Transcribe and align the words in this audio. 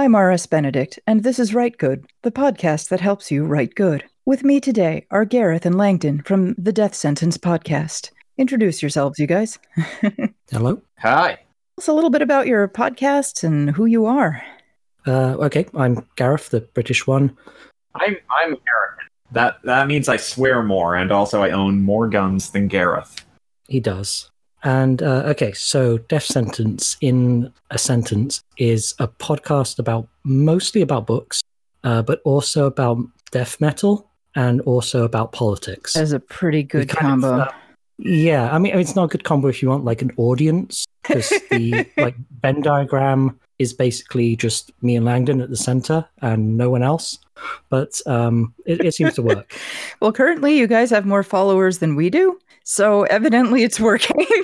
I'm 0.00 0.14
R.S. 0.14 0.46
Benedict, 0.46 0.98
and 1.06 1.22
this 1.22 1.38
is 1.38 1.52
Write 1.52 1.76
Good, 1.76 2.06
the 2.22 2.30
podcast 2.30 2.88
that 2.88 3.02
helps 3.02 3.30
you 3.30 3.44
write 3.44 3.74
good. 3.74 4.02
With 4.24 4.44
me 4.44 4.58
today 4.58 5.04
are 5.10 5.26
Gareth 5.26 5.66
and 5.66 5.76
Langdon 5.76 6.22
from 6.22 6.54
the 6.54 6.72
Death 6.72 6.94
Sentence 6.94 7.36
podcast. 7.36 8.10
Introduce 8.38 8.80
yourselves, 8.80 9.18
you 9.18 9.26
guys. 9.26 9.58
Hello. 10.50 10.80
Hi. 11.00 11.34
Tell 11.34 11.44
us 11.76 11.88
a 11.88 11.92
little 11.92 12.08
bit 12.08 12.22
about 12.22 12.46
your 12.46 12.66
podcasts 12.66 13.44
and 13.44 13.72
who 13.72 13.84
you 13.84 14.06
are. 14.06 14.42
Uh, 15.06 15.34
okay, 15.34 15.66
I'm 15.74 16.08
Gareth, 16.16 16.48
the 16.48 16.62
British 16.62 17.06
one. 17.06 17.36
I'm 17.94 18.16
I'm 18.30 18.46
American. 18.46 19.06
That 19.32 19.58
that 19.64 19.86
means 19.86 20.08
I 20.08 20.16
swear 20.16 20.62
more, 20.62 20.94
and 20.94 21.12
also 21.12 21.42
I 21.42 21.50
own 21.50 21.82
more 21.82 22.08
guns 22.08 22.52
than 22.52 22.68
Gareth. 22.68 23.22
He 23.68 23.80
does. 23.80 24.29
And 24.62 25.02
uh, 25.02 25.22
okay, 25.26 25.52
so 25.52 25.98
Death 25.98 26.24
Sentence 26.24 26.96
in 27.00 27.52
a 27.70 27.78
Sentence 27.78 28.42
is 28.58 28.94
a 28.98 29.08
podcast 29.08 29.78
about 29.78 30.08
mostly 30.24 30.82
about 30.82 31.06
books, 31.06 31.40
uh, 31.84 32.02
but 32.02 32.20
also 32.24 32.66
about 32.66 32.98
death 33.30 33.60
metal 33.60 34.10
and 34.34 34.60
also 34.62 35.04
about 35.04 35.32
politics. 35.32 35.94
That's 35.94 36.12
a 36.12 36.20
pretty 36.20 36.62
good 36.62 36.88
kind 36.88 37.24
of, 37.24 37.30
combo. 37.30 37.44
uh, 37.44 37.52
yeah, 37.98 38.54
I 38.54 38.58
mean, 38.58 38.78
it's 38.78 38.94
not 38.94 39.04
a 39.04 39.08
good 39.08 39.24
combo 39.24 39.48
if 39.48 39.62
you 39.62 39.68
want 39.68 39.84
like 39.84 40.02
an 40.02 40.12
audience, 40.18 40.84
because 41.02 41.30
the 41.50 41.86
like 41.96 42.16
Venn 42.42 42.60
diagram 42.60 43.39
is 43.60 43.74
basically 43.74 44.34
just 44.34 44.72
me 44.80 44.96
and 44.96 45.04
Langdon 45.04 45.42
at 45.42 45.50
the 45.50 45.56
center 45.56 46.08
and 46.22 46.56
no 46.56 46.70
one 46.70 46.82
else. 46.82 47.18
But 47.68 48.00
um, 48.06 48.54
it, 48.64 48.82
it 48.84 48.94
seems 48.94 49.14
to 49.14 49.22
work. 49.22 49.54
well, 50.00 50.12
currently, 50.12 50.56
you 50.58 50.66
guys 50.66 50.90
have 50.90 51.04
more 51.04 51.22
followers 51.22 51.78
than 51.78 51.94
we 51.94 52.08
do, 52.08 52.38
so 52.64 53.04
evidently 53.04 53.62
it's 53.62 53.78
working. 53.78 54.26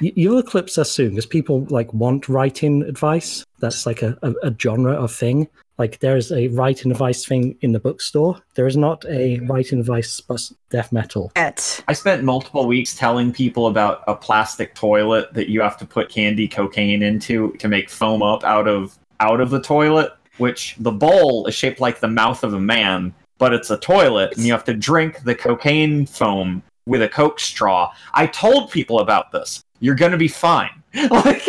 You, 0.00 0.12
you'll 0.16 0.38
eclipse 0.38 0.76
us 0.76 0.90
soon 0.90 1.10
because 1.10 1.24
people 1.24 1.66
like 1.70 1.92
want 1.94 2.28
writing 2.28 2.82
advice. 2.82 3.44
That's 3.60 3.86
like 3.86 4.02
a, 4.02 4.18
a, 4.22 4.32
a 4.42 4.54
genre 4.60 4.92
of 4.92 5.10
thing. 5.10 5.48
Like 5.78 5.98
there's 6.00 6.30
a 6.30 6.48
writing 6.48 6.90
advice 6.90 7.24
thing 7.24 7.56
in 7.60 7.72
the 7.72 7.80
bookstore. 7.80 8.40
There 8.54 8.66
is 8.66 8.76
not 8.76 9.04
a 9.04 9.36
mm-hmm. 9.36 9.46
writing 9.46 9.80
advice 9.80 10.20
plus 10.20 10.52
death 10.70 10.92
metal. 10.92 11.32
At 11.36 11.82
I 11.88 11.92
spent 11.92 12.22
multiple 12.22 12.66
weeks 12.66 12.94
telling 12.94 13.32
people 13.32 13.66
about 13.66 14.02
a 14.06 14.14
plastic 14.14 14.74
toilet 14.74 15.32
that 15.34 15.48
you 15.48 15.60
have 15.60 15.76
to 15.78 15.86
put 15.86 16.08
candy 16.08 16.46
cocaine 16.46 17.02
into 17.02 17.52
to 17.54 17.68
make 17.68 17.90
foam 17.90 18.22
up 18.22 18.44
out 18.44 18.68
of 18.68 18.98
out 19.20 19.40
of 19.40 19.50
the 19.50 19.60
toilet, 19.60 20.12
which 20.38 20.76
the 20.78 20.92
bowl 20.92 21.46
is 21.46 21.54
shaped 21.54 21.80
like 21.80 22.00
the 22.00 22.08
mouth 22.08 22.44
of 22.44 22.54
a 22.54 22.60
man, 22.60 23.14
but 23.38 23.52
it's 23.52 23.70
a 23.70 23.78
toilet 23.78 24.36
and 24.36 24.46
you 24.46 24.52
have 24.52 24.64
to 24.64 24.74
drink 24.74 25.22
the 25.24 25.34
cocaine 25.34 26.06
foam 26.06 26.62
with 26.86 27.02
a 27.02 27.08
coke 27.08 27.40
straw. 27.40 27.92
I 28.14 28.26
told 28.26 28.70
people 28.70 29.00
about 29.00 29.30
this. 29.32 29.64
You're 29.80 29.94
going 29.94 30.12
to 30.12 30.18
be 30.18 30.28
fine. 30.28 30.70
Like 31.10 31.48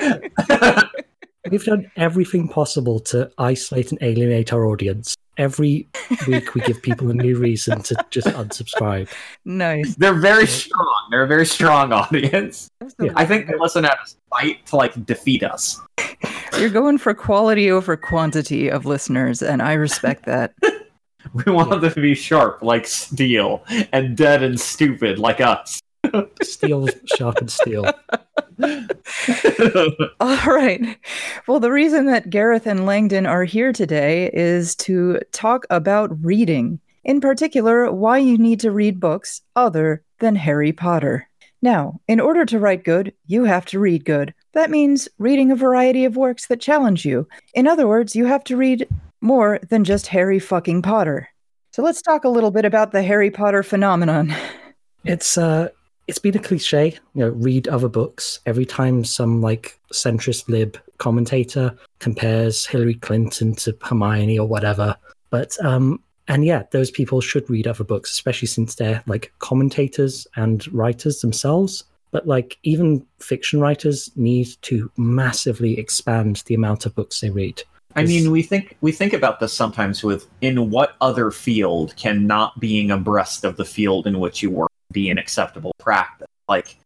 We've 1.48 1.64
done 1.64 1.90
everything 1.96 2.48
possible 2.48 3.00
to 3.00 3.30
isolate 3.38 3.92
and 3.92 4.02
alienate 4.02 4.52
our 4.52 4.66
audience. 4.66 5.16
Every 5.38 5.88
week 6.26 6.54
we 6.54 6.60
give 6.62 6.82
people 6.82 7.10
a 7.10 7.14
new 7.14 7.38
reason 7.38 7.80
to 7.82 8.04
just 8.10 8.26
unsubscribe. 8.26 9.08
nice. 9.46 9.94
they're 9.94 10.12
very 10.12 10.46
strong. 10.46 11.08
They're 11.10 11.22
a 11.22 11.28
very 11.28 11.46
strong 11.46 11.92
audience. 11.92 12.68
Yeah. 13.00 13.12
I 13.16 13.24
think 13.24 13.46
they 13.46 13.54
listen 13.58 13.86
out 13.86 13.98
of 14.02 14.08
spite 14.08 14.66
to 14.66 14.76
like 14.76 15.06
defeat 15.06 15.42
us. 15.42 15.80
You're 16.58 16.68
going 16.68 16.98
for 16.98 17.14
quality 17.14 17.70
over 17.70 17.96
quantity 17.96 18.68
of 18.68 18.84
listeners, 18.84 19.40
and 19.40 19.62
I 19.62 19.74
respect 19.74 20.26
that. 20.26 20.52
We 21.32 21.52
want 21.52 21.70
them 21.70 21.82
to 21.82 22.00
be 22.00 22.14
sharp 22.14 22.62
like 22.62 22.86
steel 22.86 23.62
and 23.92 24.16
dead 24.16 24.42
and 24.42 24.58
stupid 24.58 25.18
like 25.18 25.40
us. 25.40 25.80
Steel 26.42 26.88
sharpens 27.16 27.54
steel. 27.54 27.84
All 30.20 30.36
right. 30.46 30.98
Well, 31.46 31.60
the 31.60 31.70
reason 31.70 32.06
that 32.06 32.30
Gareth 32.30 32.66
and 32.66 32.86
Langdon 32.86 33.26
are 33.26 33.44
here 33.44 33.72
today 33.72 34.30
is 34.32 34.74
to 34.76 35.20
talk 35.32 35.66
about 35.70 36.24
reading. 36.24 36.80
In 37.04 37.20
particular, 37.20 37.90
why 37.90 38.18
you 38.18 38.36
need 38.36 38.60
to 38.60 38.70
read 38.70 39.00
books 39.00 39.42
other 39.56 40.02
than 40.18 40.36
Harry 40.36 40.72
Potter. 40.72 41.28
Now, 41.62 42.00
in 42.08 42.20
order 42.20 42.46
to 42.46 42.58
write 42.58 42.84
good, 42.84 43.12
you 43.26 43.44
have 43.44 43.66
to 43.66 43.78
read 43.78 44.04
good. 44.04 44.34
That 44.52 44.70
means 44.70 45.08
reading 45.18 45.50
a 45.50 45.56
variety 45.56 46.04
of 46.04 46.16
works 46.16 46.46
that 46.46 46.60
challenge 46.60 47.04
you. 47.04 47.28
In 47.54 47.66
other 47.66 47.86
words, 47.86 48.16
you 48.16 48.26
have 48.26 48.44
to 48.44 48.56
read 48.56 48.88
more 49.20 49.60
than 49.68 49.84
just 49.84 50.06
Harry 50.08 50.38
fucking 50.38 50.82
Potter. 50.82 51.28
So 51.72 51.82
let's 51.82 52.02
talk 52.02 52.24
a 52.24 52.28
little 52.28 52.50
bit 52.50 52.64
about 52.64 52.92
the 52.92 53.02
Harry 53.02 53.30
Potter 53.30 53.62
phenomenon. 53.62 54.34
It's 55.04 55.38
uh 55.38 55.68
it's 56.10 56.18
been 56.18 56.36
a 56.36 56.40
cliche, 56.40 56.98
you 57.14 57.20
know, 57.24 57.28
read 57.28 57.68
other 57.68 57.88
books. 57.88 58.40
Every 58.44 58.66
time 58.66 59.04
some 59.04 59.40
like 59.40 59.78
centrist 59.92 60.48
lib 60.48 60.76
commentator 60.98 61.72
compares 62.00 62.66
Hillary 62.66 62.94
Clinton 62.94 63.54
to 63.54 63.76
Hermione 63.80 64.36
or 64.36 64.48
whatever. 64.48 64.96
But 65.30 65.56
um 65.64 66.02
and 66.26 66.44
yeah, 66.44 66.64
those 66.72 66.90
people 66.90 67.20
should 67.20 67.48
read 67.48 67.68
other 67.68 67.84
books, 67.84 68.10
especially 68.10 68.48
since 68.48 68.74
they're 68.74 69.04
like 69.06 69.32
commentators 69.38 70.26
and 70.34 70.66
writers 70.72 71.20
themselves. 71.20 71.84
But 72.10 72.26
like 72.26 72.58
even 72.64 73.06
fiction 73.20 73.60
writers 73.60 74.10
need 74.16 74.48
to 74.62 74.90
massively 74.96 75.78
expand 75.78 76.42
the 76.46 76.56
amount 76.56 76.86
of 76.86 76.94
books 76.96 77.20
they 77.20 77.30
read. 77.30 77.62
I 77.94 78.02
mean, 78.04 78.32
we 78.32 78.42
think 78.42 78.76
we 78.80 78.90
think 78.90 79.12
about 79.12 79.38
this 79.38 79.52
sometimes 79.52 80.02
with 80.02 80.26
in 80.40 80.70
what 80.70 80.96
other 81.00 81.30
field 81.30 81.94
can 81.94 82.26
not 82.26 82.58
being 82.58 82.90
abreast 82.90 83.44
of 83.44 83.56
the 83.56 83.64
field 83.64 84.08
in 84.08 84.18
which 84.18 84.42
you 84.42 84.50
work 84.50 84.70
be 84.92 85.10
an 85.10 85.18
acceptable 85.18 85.72
practice? 85.78 86.28
Like 86.48 86.76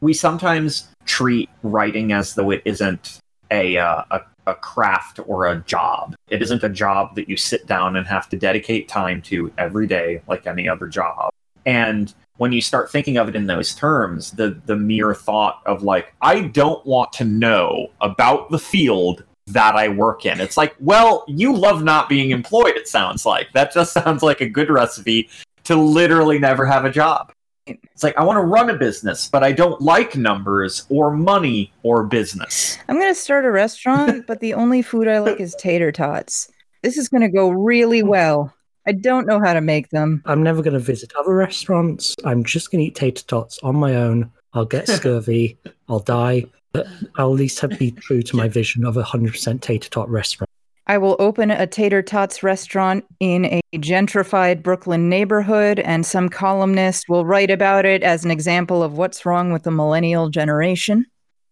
we 0.00 0.12
sometimes 0.12 0.88
treat 1.04 1.48
writing 1.62 2.12
as 2.12 2.34
though 2.34 2.50
it 2.50 2.62
isn't 2.64 3.18
a 3.50 3.78
uh, 3.78 4.04
a 4.10 4.20
a 4.46 4.54
craft 4.54 5.20
or 5.26 5.46
a 5.46 5.60
job. 5.60 6.14
It 6.28 6.42
isn't 6.42 6.62
a 6.62 6.68
job 6.68 7.14
that 7.14 7.28
you 7.28 7.36
sit 7.36 7.66
down 7.66 7.96
and 7.96 8.06
have 8.06 8.28
to 8.28 8.36
dedicate 8.36 8.88
time 8.88 9.22
to 9.22 9.52
every 9.58 9.86
day 9.86 10.22
like 10.28 10.46
any 10.46 10.68
other 10.68 10.86
job. 10.86 11.30
And 11.66 12.12
when 12.36 12.52
you 12.52 12.60
start 12.60 12.90
thinking 12.90 13.16
of 13.16 13.28
it 13.28 13.36
in 13.36 13.46
those 13.46 13.74
terms, 13.74 14.32
the 14.32 14.60
the 14.66 14.76
mere 14.76 15.14
thought 15.14 15.62
of 15.66 15.82
like 15.82 16.14
I 16.20 16.42
don't 16.42 16.84
want 16.84 17.12
to 17.14 17.24
know 17.24 17.88
about 18.00 18.50
the 18.50 18.58
field 18.58 19.24
that 19.46 19.76
I 19.76 19.88
work 19.88 20.24
in. 20.24 20.40
It's 20.40 20.56
like, 20.56 20.74
well, 20.80 21.24
you 21.28 21.54
love 21.54 21.82
not 21.84 22.08
being 22.08 22.30
employed 22.30 22.76
it 22.76 22.88
sounds 22.88 23.26
like. 23.26 23.52
That 23.52 23.72
just 23.72 23.92
sounds 23.92 24.22
like 24.22 24.40
a 24.40 24.48
good 24.48 24.70
recipe 24.70 25.28
to 25.64 25.76
literally 25.76 26.38
never 26.38 26.66
have 26.66 26.84
a 26.84 26.90
job. 26.90 27.32
It's 27.66 28.02
like 28.02 28.16
I 28.16 28.24
want 28.24 28.36
to 28.36 28.42
run 28.42 28.68
a 28.70 28.76
business, 28.76 29.28
but 29.28 29.42
I 29.42 29.52
don't 29.52 29.80
like 29.80 30.16
numbers 30.16 30.84
or 30.90 31.10
money 31.10 31.72
or 31.82 32.04
business. 32.04 32.78
I'm 32.88 32.98
going 32.98 33.12
to 33.12 33.18
start 33.18 33.44
a 33.44 33.50
restaurant, 33.50 34.26
but 34.26 34.40
the 34.40 34.54
only 34.54 34.82
food 34.82 35.08
I 35.08 35.18
like 35.18 35.40
is 35.40 35.54
tater 35.58 35.92
tots. 35.92 36.50
This 36.82 36.98
is 36.98 37.08
going 37.08 37.22
to 37.22 37.28
go 37.28 37.48
really 37.48 38.00
hmm. 38.00 38.08
well. 38.08 38.54
I 38.86 38.92
don't 38.92 39.26
know 39.26 39.40
how 39.40 39.54
to 39.54 39.62
make 39.62 39.88
them. 39.90 40.22
I'm 40.26 40.42
never 40.42 40.62
going 40.62 40.74
to 40.74 40.78
visit 40.78 41.12
other 41.18 41.34
restaurants. 41.34 42.14
I'm 42.24 42.44
just 42.44 42.70
going 42.70 42.80
to 42.80 42.88
eat 42.88 42.94
tater 42.94 43.24
tots 43.24 43.58
on 43.62 43.76
my 43.76 43.94
own. 43.94 44.30
I'll 44.52 44.66
get 44.66 44.88
scurvy. 44.88 45.56
I'll 45.88 46.00
die. 46.00 46.44
But 46.72 46.86
I'll 47.16 47.32
at 47.32 47.38
least 47.38 47.60
have 47.60 47.78
be 47.78 47.92
true 47.92 48.20
to 48.22 48.36
my 48.36 48.48
vision 48.48 48.84
of 48.84 48.96
a 48.96 49.02
100% 49.02 49.60
tater 49.60 49.88
tot 49.88 50.10
restaurant. 50.10 50.50
I 50.86 50.98
will 50.98 51.16
open 51.18 51.50
a 51.50 51.66
tater 51.66 52.02
tots 52.02 52.42
restaurant 52.42 53.04
in 53.18 53.46
a 53.46 53.60
gentrified 53.74 54.62
Brooklyn 54.62 55.08
neighborhood, 55.08 55.78
and 55.80 56.04
some 56.04 56.28
columnist 56.28 57.08
will 57.08 57.24
write 57.24 57.50
about 57.50 57.86
it 57.86 58.02
as 58.02 58.24
an 58.24 58.30
example 58.30 58.82
of 58.82 58.98
what's 58.98 59.24
wrong 59.24 59.52
with 59.52 59.62
the 59.62 59.70
millennial 59.70 60.28
generation. 60.28 61.06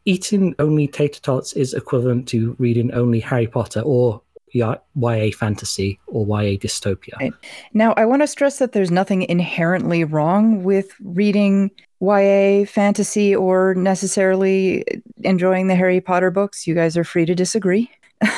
Eating 0.04 0.54
only 0.58 0.86
tater 0.86 1.20
tots 1.20 1.54
is 1.54 1.72
equivalent 1.72 2.28
to 2.28 2.56
reading 2.58 2.92
only 2.92 3.20
Harry 3.20 3.46
Potter 3.46 3.80
or 3.80 4.20
YA 4.52 5.30
fantasy 5.34 5.98
or 6.08 6.26
YA 6.26 6.58
dystopia. 6.58 7.18
Right. 7.18 7.32
Now, 7.72 7.94
I 7.96 8.04
want 8.04 8.22
to 8.22 8.26
stress 8.26 8.58
that 8.58 8.72
there's 8.72 8.90
nothing 8.90 9.22
inherently 9.22 10.04
wrong 10.04 10.62
with 10.62 10.90
reading 11.00 11.70
YA 12.00 12.66
fantasy 12.66 13.34
or 13.34 13.74
necessarily 13.74 14.84
enjoying 15.22 15.68
the 15.68 15.74
Harry 15.74 16.00
Potter 16.00 16.30
books. 16.30 16.66
You 16.66 16.74
guys 16.74 16.96
are 16.96 17.04
free 17.04 17.24
to 17.24 17.34
disagree. 17.34 17.90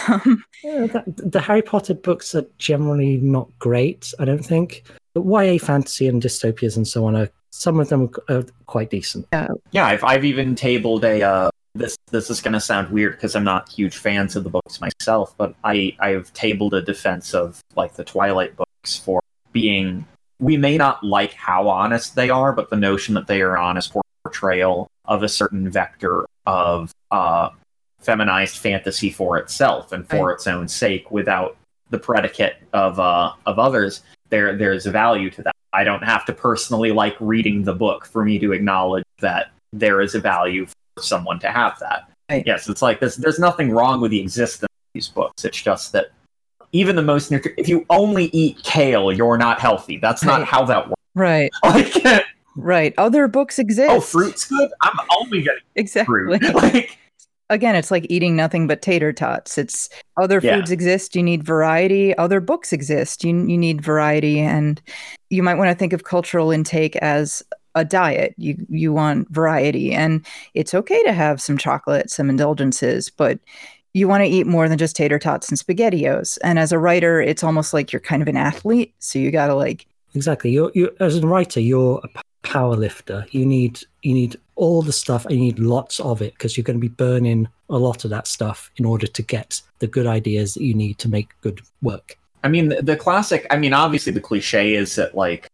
Um, 0.08 0.44
Yeah, 0.62 0.86
that, 0.86 1.04
the 1.06 1.40
Harry 1.40 1.62
Potter 1.62 1.94
books 1.94 2.34
are 2.34 2.46
generally 2.58 3.18
not 3.18 3.48
great, 3.58 4.12
I 4.18 4.24
don't 4.24 4.44
think. 4.44 4.84
But 5.12 5.24
YA 5.24 5.58
fantasy 5.58 6.08
and 6.08 6.22
dystopias 6.22 6.76
and 6.76 6.88
so 6.88 7.04
on 7.06 7.16
are 7.16 7.28
some 7.50 7.78
of 7.78 7.88
them 7.88 8.10
are 8.28 8.44
quite 8.66 8.90
decent. 8.90 9.26
Yeah, 9.70 9.86
I've 9.86 10.02
I've 10.02 10.24
even 10.24 10.54
tabled 10.54 11.04
a 11.04 11.22
uh, 11.22 11.50
this 11.74 11.96
this 12.10 12.30
is 12.30 12.40
going 12.40 12.54
to 12.54 12.60
sound 12.60 12.90
weird 12.90 13.14
because 13.14 13.36
I'm 13.36 13.44
not 13.44 13.68
huge 13.68 13.96
fans 13.96 14.36
of 14.36 14.44
the 14.44 14.50
books 14.50 14.80
myself, 14.80 15.34
but 15.36 15.54
I 15.62 15.96
I've 16.00 16.32
tabled 16.32 16.74
a 16.74 16.82
defense 16.82 17.34
of 17.34 17.60
like 17.76 17.94
the 17.94 18.04
Twilight 18.04 18.56
books 18.56 18.96
for 18.98 19.22
being 19.52 20.06
we 20.40 20.56
may 20.56 20.76
not 20.76 21.04
like 21.04 21.32
how 21.32 21.68
honest 21.68 22.16
they 22.16 22.30
are, 22.30 22.52
but 22.52 22.70
the 22.70 22.76
notion 22.76 23.14
that 23.14 23.26
they 23.26 23.40
are 23.40 23.56
honest 23.56 23.94
portrayal 24.24 24.88
of 25.04 25.22
a 25.22 25.28
certain 25.28 25.70
vector 25.70 26.26
of 26.46 26.92
uh, 27.10 27.50
feminized 28.04 28.58
fantasy 28.58 29.10
for 29.10 29.38
itself 29.38 29.92
and 29.92 30.08
for 30.08 30.28
Right. 30.28 30.34
its 30.34 30.46
own 30.46 30.68
sake 30.68 31.10
without 31.10 31.56
the 31.90 31.98
predicate 31.98 32.56
of 32.72 32.98
uh, 33.00 33.32
of 33.46 33.58
others. 33.58 34.02
There 34.30 34.56
there's 34.56 34.86
a 34.86 34.90
value 34.90 35.30
to 35.30 35.42
that. 35.42 35.54
I 35.72 35.84
don't 35.84 36.02
have 36.04 36.24
to 36.26 36.32
personally 36.32 36.92
like 36.92 37.16
reading 37.20 37.64
the 37.64 37.74
book 37.74 38.06
for 38.06 38.24
me 38.24 38.38
to 38.38 38.52
acknowledge 38.52 39.04
that 39.20 39.50
there 39.72 40.00
is 40.00 40.14
a 40.14 40.20
value 40.20 40.66
for 40.66 41.02
someone 41.02 41.38
to 41.40 41.50
have 41.50 41.78
that. 41.80 42.08
Right. 42.30 42.44
Yes, 42.46 42.68
it's 42.68 42.80
like 42.82 43.00
this. 43.00 43.16
There's 43.16 43.38
nothing 43.38 43.70
wrong 43.70 44.00
with 44.00 44.10
the 44.12 44.20
existence 44.20 44.62
of 44.64 44.92
these 44.94 45.08
books. 45.08 45.44
It's 45.44 45.60
just 45.60 45.92
that 45.92 46.06
even 46.72 46.96
the 46.96 47.02
most 47.02 47.30
nutri- 47.30 47.54
if 47.56 47.68
you 47.68 47.84
only 47.90 48.26
eat 48.26 48.62
kale, 48.62 49.12
you're 49.12 49.36
not 49.36 49.60
healthy. 49.60 49.98
That's 49.98 50.24
not 50.24 50.40
Right. 50.40 50.48
how 50.48 50.64
that 50.64 50.88
works. 50.88 51.00
Right. 51.14 51.50
Like, 51.64 52.24
Right. 52.56 52.94
Other 52.98 53.26
books 53.26 53.58
exist. 53.58 53.90
oh, 53.90 54.00
fruit's 54.00 54.44
good. 54.46 54.70
I'm 54.80 54.96
only 55.20 55.42
getting 55.42 55.62
Exactly. 55.74 56.38
fruit. 56.38 56.42
Like, 56.54 56.98
Again, 57.50 57.76
it's 57.76 57.90
like 57.90 58.06
eating 58.08 58.36
nothing 58.36 58.66
but 58.66 58.80
tater 58.80 59.12
tots. 59.12 59.58
It's 59.58 59.88
other 60.16 60.40
Yeah. 60.42 60.56
foods 60.56 60.70
exist. 60.70 61.14
You 61.14 61.22
need 61.22 61.44
variety. 61.44 62.16
Other 62.16 62.40
books 62.40 62.72
exist. 62.72 63.22
You 63.24 63.36
you 63.46 63.58
need 63.58 63.82
variety, 63.82 64.40
and 64.40 64.80
you 65.30 65.42
might 65.42 65.56
want 65.56 65.68
to 65.70 65.74
think 65.74 65.92
of 65.92 66.04
cultural 66.04 66.50
intake 66.50 66.96
as 66.96 67.42
a 67.74 67.84
diet. 67.84 68.34
You 68.38 68.56
you 68.70 68.92
want 68.92 69.28
variety, 69.30 69.92
and 69.92 70.24
it's 70.54 70.74
okay 70.74 71.02
to 71.04 71.12
have 71.12 71.40
some 71.42 71.58
chocolate, 71.58 72.08
some 72.10 72.30
indulgences, 72.30 73.10
but 73.10 73.38
you 73.92 74.08
want 74.08 74.24
to 74.24 74.28
eat 74.28 74.46
more 74.46 74.68
than 74.68 74.78
just 74.78 74.96
tater 74.96 75.18
tots 75.18 75.48
and 75.50 75.58
spaghettios. 75.58 76.38
And 76.42 76.58
as 76.58 76.72
a 76.72 76.78
writer, 76.78 77.20
it's 77.20 77.44
almost 77.44 77.72
like 77.74 77.92
you're 77.92 78.00
kind 78.00 78.22
of 78.22 78.28
an 78.28 78.36
athlete, 78.36 78.94
so 79.00 79.18
you 79.18 79.30
got 79.30 79.48
to 79.48 79.54
like 79.54 79.86
Exactly. 80.14 80.50
You're, 80.52 80.70
you 80.74 80.90
as 81.00 81.16
a 81.18 81.26
writer, 81.26 81.60
you're 81.60 82.00
a 82.04 82.08
power 82.44 82.76
lifter. 82.76 83.26
You 83.30 83.44
need 83.44 83.80
you 84.02 84.14
need 84.14 84.36
all 84.54 84.82
the 84.82 84.92
stuff, 84.92 85.24
and 85.24 85.34
you 85.34 85.40
need 85.40 85.58
lots 85.58 85.98
of 86.00 86.22
it 86.22 86.34
because 86.34 86.56
you're 86.56 86.64
going 86.64 86.78
to 86.78 86.88
be 86.88 86.88
burning 86.88 87.48
a 87.68 87.76
lot 87.76 88.04
of 88.04 88.10
that 88.10 88.26
stuff 88.26 88.70
in 88.76 88.84
order 88.84 89.06
to 89.06 89.22
get 89.22 89.60
the 89.80 89.86
good 89.86 90.06
ideas 90.06 90.54
that 90.54 90.62
you 90.62 90.74
need 90.74 90.98
to 90.98 91.08
make 91.08 91.28
good 91.40 91.60
work. 91.82 92.18
I 92.44 92.48
mean, 92.48 92.68
the, 92.68 92.82
the 92.82 92.96
classic. 92.96 93.46
I 93.50 93.56
mean, 93.56 93.72
obviously, 93.72 94.12
the 94.12 94.20
cliche 94.20 94.74
is 94.74 94.94
that 94.94 95.16
like 95.16 95.48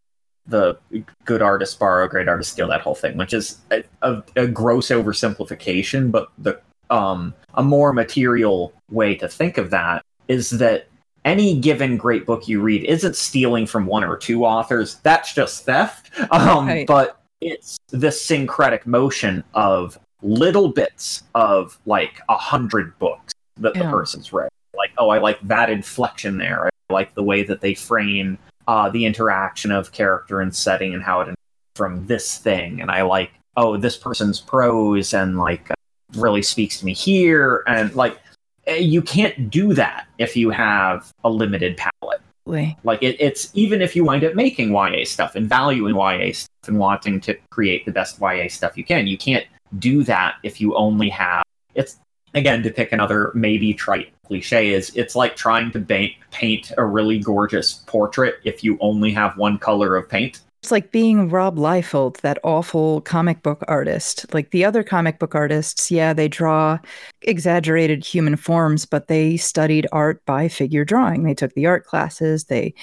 the 0.47 0.77
good 1.25 1.41
artists 1.41 1.75
borrow, 1.75 2.07
great 2.09 2.29
artists 2.29 2.53
steal. 2.53 2.69
That 2.69 2.83
whole 2.83 2.95
thing, 2.95 3.17
which 3.17 3.33
is 3.33 3.59
a, 3.71 3.85
a, 4.03 4.23
a 4.37 4.47
gross 4.47 4.89
oversimplification, 4.89 6.11
but 6.11 6.29
the 6.39 6.61
um 6.91 7.33
a 7.55 7.63
more 7.63 7.93
material 7.93 8.73
way 8.91 9.15
to 9.15 9.29
think 9.29 9.57
of 9.57 9.71
that 9.71 10.05
is 10.27 10.51
that 10.51 10.87
any 11.25 11.59
given 11.59 11.97
great 11.97 12.27
book 12.27 12.49
you 12.49 12.61
read 12.61 12.85
isn't 12.85 13.17
stealing 13.17 13.67
from 13.67 13.87
one 13.87 14.05
or 14.05 14.17
two 14.17 14.45
authors. 14.45 14.97
That's 15.03 15.35
just 15.35 15.65
theft. 15.65 16.11
Um, 16.31 16.67
Right. 16.67 16.87
But 16.87 17.21
it's 17.41 17.79
this 17.91 18.23
syncretic 18.23 18.87
motion 18.87 19.43
of 19.55 19.99
little 20.23 20.69
bits 20.69 21.23
of 21.35 21.79
like 21.87 22.21
a 22.29 22.37
hundred 22.37 22.99
books 22.99 23.33
that 23.57 23.75
the 23.75 23.85
person's 23.85 24.33
read. 24.33 24.51
Like, 24.75 24.91
oh, 24.99 25.09
I 25.09 25.19
like 25.19 25.41
that 25.49 25.71
inflection 25.71 26.39
there. 26.39 26.67
I 26.67 26.93
like 26.93 27.15
the 27.15 27.23
way 27.23 27.43
that 27.43 27.61
they 27.61 27.75
frame 27.75 28.39
uh, 28.69 28.89
the 28.91 29.05
interaction 29.05 29.71
of 29.71 29.93
character 29.93 30.41
and 30.41 30.55
setting 30.55 30.95
and 30.95 31.03
how 31.03 31.23
it 31.23 31.35
from 31.75 32.07
this 32.07 32.39
thing. 32.39 32.81
And 32.81 32.91
I 32.91 33.03
like, 33.03 33.33
oh, 33.57 33.77
this 33.77 33.97
person's 33.97 34.41
prose 34.41 35.15
and 35.15 35.39
like 35.39 35.71
uh, 35.71 35.75
really 36.15 36.43
speaks 36.43 36.79
to 36.79 36.85
me 36.85 36.93
here. 36.95 37.63
And 37.67 37.95
like, 37.95 38.19
Eh, 38.71 38.77
you 38.77 39.03
can't 39.03 39.51
do 39.51 39.75
that 39.75 40.07
if 40.19 40.37
you 40.37 40.51
have 40.51 41.13
a 41.25 41.31
limited 41.31 41.77
palette. 41.77 42.21
Like 42.85 43.03
it, 43.03 43.17
it's 43.19 43.51
even 43.55 43.83
if 43.83 43.97
you 43.97 44.05
wind 44.05 44.25
up 44.25 44.35
making 44.35 44.73
YA 44.73 45.05
stuff 45.05 45.35
and 45.35 45.49
valuing 45.49 45.97
YA 45.97 46.33
stuff 46.33 46.69
and 46.69 46.79
wanting 46.79 47.21
to 47.23 47.35
create 47.51 47.85
the 47.85 47.93
best 47.93 48.21
YA 48.21 48.49
stuff 48.49 48.77
you 48.77 48.85
can, 48.85 49.07
you 49.09 49.19
can't 49.19 49.47
do 49.79 50.05
that 50.05 50.37
if 50.45 50.61
you 50.61 50.77
only 50.77 51.09
have. 51.09 51.43
It's 51.75 51.99
again 52.35 52.63
to 52.63 52.71
pick 52.71 52.93
another 52.93 53.33
maybe 53.35 53.75
trite 53.75 54.13
cliche 54.25 54.73
is 54.73 54.95
it's 54.95 55.17
like 55.17 55.35
trying 55.35 55.73
to 55.73 55.81
paint 56.31 56.73
a 56.79 56.85
really 56.85 57.19
gorgeous 57.19 57.83
portrait 57.87 58.37
if 58.45 58.63
you 58.63 58.79
only 58.81 59.11
have 59.11 59.37
one 59.37 59.59
color 59.59 59.97
of 59.97 60.09
paint. 60.09 60.41
It's 60.63 60.71
like 60.71 60.93
being 60.93 61.31
Rob 61.31 61.57
Liefeld, 61.57 62.19
that 62.19 62.39
awful 62.45 63.01
comic 63.01 63.43
book 63.43 63.65
artist. 63.67 64.27
Like 64.35 64.51
the 64.51 64.63
other 64.63 64.83
comic 64.83 65.19
book 65.19 65.35
artists, 65.35 65.91
yeah, 65.91 66.13
they 66.13 66.29
draw 66.29 66.79
exaggerated 67.23 68.05
human 68.05 68.37
forms, 68.37 68.85
but 68.85 69.09
they 69.09 69.39
studied 69.39 69.87
art 69.91 70.23
by 70.27 70.49
figure 70.49 70.85
drawing. 70.85 71.23
They 71.23 71.33
took 71.33 71.55
the 71.55 71.65
art 71.65 71.87
classes, 71.87 72.45
they 72.45 72.75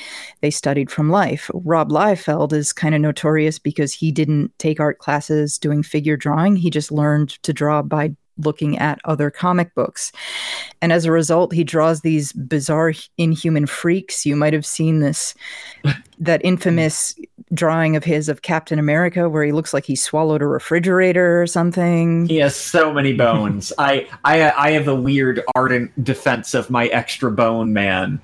they 0.41 0.50
studied 0.50 0.89
from 0.89 1.12
life. 1.12 1.51
Rob 1.53 1.91
Liefeld 1.91 2.51
is 2.51 2.74
kind 2.74 2.95
of 2.95 3.01
notorious 3.01 3.59
because 3.59 3.94
he 3.94 4.12
didn't 4.12 4.57
take 4.57 4.79
art 4.79 4.97
classes 4.97 5.59
doing 5.59 5.83
figure 5.83 6.18
drawing. 6.18 6.56
He 6.56 6.71
just 6.71 6.91
learned 6.91 7.29
to 7.44 7.53
draw 7.53 7.83
by 7.83 8.15
looking 8.38 8.78
at 8.78 9.00
other 9.06 9.30
comic 9.30 9.74
books. 9.75 10.12
And 10.81 10.92
as 10.92 11.06
a 11.06 11.12
result, 11.12 11.54
he 11.54 11.63
draws 11.63 12.01
these 12.01 12.34
bizarre 12.34 12.94
inhuman 13.18 13.66
freaks. 13.66 14.25
You 14.25 14.36
might 14.36 14.54
have 14.54 14.66
seen 14.66 15.00
this 15.00 15.34
that 16.19 16.42
infamous 16.44 17.16
drawing 17.54 17.95
of 17.95 18.04
his 18.04 18.28
of 18.28 18.42
Captain 18.42 18.80
America 18.80 19.30
where 19.30 19.44
he 19.44 19.51
looks 19.51 19.74
like 19.74 19.86
he 19.86 19.95
swallowed 19.95 20.42
a 20.42 20.48
refrigerator 20.48 21.42
or 21.42 21.48
something. 21.48 22.28
He 22.28 22.38
has 22.38 22.56
so 22.56 22.94
many 22.94 23.13
bones. 23.13 23.72
I, 23.78 24.07
I 24.25 24.51
I 24.51 24.72
have 24.72 24.88
a 24.88 24.95
weird 24.95 25.42
ardent 25.56 26.04
defense 26.04 26.54
of 26.54 26.69
my 26.69 26.88
extra 26.88 27.31
bone 27.31 27.74
man. 27.74 28.19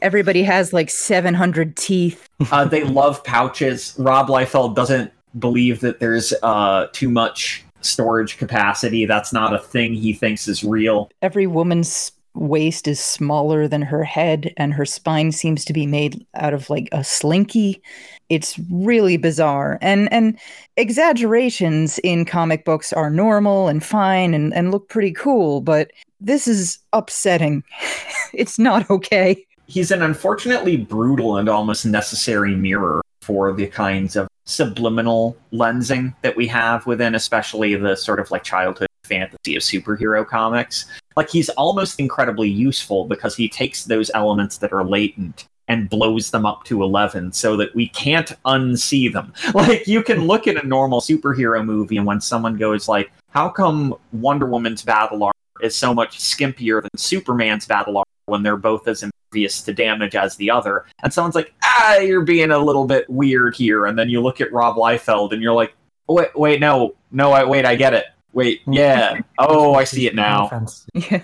Everybody 0.00 0.42
has 0.44 0.72
like 0.72 0.90
700 0.90 1.76
teeth. 1.76 2.28
Uh, 2.50 2.64
they 2.64 2.84
love 2.84 3.22
pouches. 3.24 3.94
Rob 3.98 4.28
Liefeld 4.28 4.74
doesn't 4.74 5.12
believe 5.38 5.80
that 5.80 6.00
there's 6.00 6.32
uh, 6.42 6.88
too 6.92 7.08
much 7.08 7.64
storage 7.84 8.38
capacity. 8.38 9.06
That's 9.06 9.32
not 9.32 9.54
a 9.54 9.58
thing 9.58 9.94
he 9.94 10.12
thinks 10.12 10.48
is 10.48 10.64
real. 10.64 11.10
Every 11.22 11.46
woman's 11.46 12.12
waist 12.34 12.88
is 12.88 12.98
smaller 12.98 13.68
than 13.68 13.82
her 13.82 14.04
head 14.04 14.52
and 14.56 14.72
her 14.72 14.86
spine 14.86 15.32
seems 15.32 15.64
to 15.66 15.72
be 15.72 15.86
made 15.86 16.24
out 16.34 16.54
of 16.54 16.70
like 16.70 16.88
a 16.92 17.04
slinky. 17.04 17.82
It's 18.28 18.58
really 18.70 19.16
bizarre. 19.16 19.78
And 19.82 20.10
and 20.12 20.38
exaggerations 20.76 21.98
in 21.98 22.24
comic 22.24 22.64
books 22.64 22.92
are 22.92 23.10
normal 23.10 23.68
and 23.68 23.84
fine 23.84 24.32
and, 24.34 24.54
and 24.54 24.70
look 24.70 24.88
pretty 24.88 25.12
cool, 25.12 25.60
but 25.60 25.90
this 26.20 26.48
is 26.48 26.78
upsetting. 26.92 27.62
it's 28.32 28.58
not 28.58 28.88
okay. 28.88 29.44
He's 29.66 29.90
an 29.90 30.02
unfortunately 30.02 30.76
brutal 30.76 31.36
and 31.36 31.48
almost 31.48 31.86
necessary 31.86 32.54
mirror 32.54 33.02
for 33.20 33.52
the 33.52 33.66
kinds 33.66 34.16
of 34.16 34.28
subliminal 34.44 35.36
lensing 35.52 36.14
that 36.22 36.36
we 36.36 36.46
have 36.48 36.86
within, 36.86 37.14
especially 37.14 37.74
the 37.74 37.96
sort 37.96 38.20
of 38.20 38.30
like 38.30 38.42
childhood 38.42 38.88
fantasy 39.04 39.56
of 39.56 39.62
superhero 39.62 40.26
comics. 40.26 40.86
Like 41.16 41.30
he's 41.30 41.48
almost 41.50 42.00
incredibly 42.00 42.48
useful 42.48 43.04
because 43.04 43.36
he 43.36 43.48
takes 43.48 43.84
those 43.84 44.10
elements 44.14 44.58
that 44.58 44.72
are 44.72 44.84
latent 44.84 45.46
and 45.68 45.88
blows 45.88 46.30
them 46.30 46.44
up 46.44 46.64
to 46.64 46.82
11 46.82 47.32
so 47.32 47.56
that 47.56 47.74
we 47.74 47.88
can't 47.88 48.32
unsee 48.44 49.12
them. 49.12 49.32
Like 49.54 49.86
you 49.86 50.02
can 50.02 50.26
look 50.26 50.46
at 50.46 50.62
a 50.62 50.66
normal 50.66 51.00
superhero 51.00 51.64
movie 51.64 51.96
and 51.96 52.06
when 52.06 52.20
someone 52.20 52.56
goes 52.56 52.88
like, 52.88 53.12
how 53.30 53.48
come 53.48 53.94
Wonder 54.12 54.46
Woman's 54.46 54.82
battle 54.82 55.22
armor 55.22 55.32
is 55.62 55.76
so 55.76 55.94
much 55.94 56.18
skimpier 56.18 56.82
than 56.82 56.90
Superman's 56.96 57.66
battle 57.66 57.98
armor 57.98 58.04
when 58.32 58.42
they're 58.42 58.56
both 58.56 58.88
as 58.88 59.04
impervious 59.04 59.62
to 59.62 59.72
damage 59.72 60.16
as 60.16 60.34
the 60.36 60.50
other? 60.50 60.86
And 61.04 61.12
someone's 61.12 61.36
like, 61.36 61.54
ah, 61.62 61.98
you're 61.98 62.22
being 62.22 62.50
a 62.50 62.58
little 62.58 62.86
bit 62.86 63.08
weird 63.08 63.54
here. 63.54 63.86
And 63.86 63.96
then 63.96 64.08
you 64.08 64.20
look 64.20 64.40
at 64.40 64.52
Rob 64.52 64.76
Liefeld 64.76 65.32
and 65.32 65.40
you're 65.40 65.52
like, 65.52 65.74
wait, 66.08 66.34
wait, 66.34 66.58
no, 66.58 66.96
no, 67.12 67.30
I, 67.30 67.44
wait, 67.44 67.64
I 67.64 67.76
get 67.76 67.94
it. 67.94 68.06
Wait, 68.32 68.62
yeah. 68.66 69.20
Oh, 69.38 69.74
I 69.74 69.84
see 69.84 70.06
it 70.06 70.14
now. 70.14 70.50
Yeah. 70.94 71.22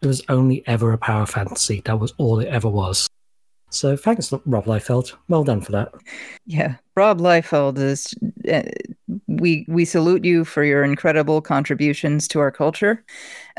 It 0.00 0.06
was 0.06 0.22
only 0.28 0.62
ever 0.68 0.92
a 0.92 0.98
power 0.98 1.26
fantasy. 1.26 1.82
That 1.84 1.98
was 1.98 2.14
all 2.18 2.38
it 2.38 2.46
ever 2.46 2.68
was. 2.68 3.08
So 3.70 3.96
thanks, 3.96 4.32
Rob 4.46 4.64
Liefeld. 4.64 5.14
Well 5.28 5.44
done 5.44 5.60
for 5.60 5.72
that. 5.72 5.92
Yeah, 6.46 6.76
Rob 6.96 7.20
Liefeld 7.20 7.78
is. 7.78 8.14
Uh, 8.50 8.62
we 9.26 9.66
we 9.68 9.84
salute 9.84 10.24
you 10.24 10.44
for 10.44 10.64
your 10.64 10.84
incredible 10.84 11.42
contributions 11.42 12.28
to 12.28 12.38
our 12.38 12.50
culture. 12.50 13.04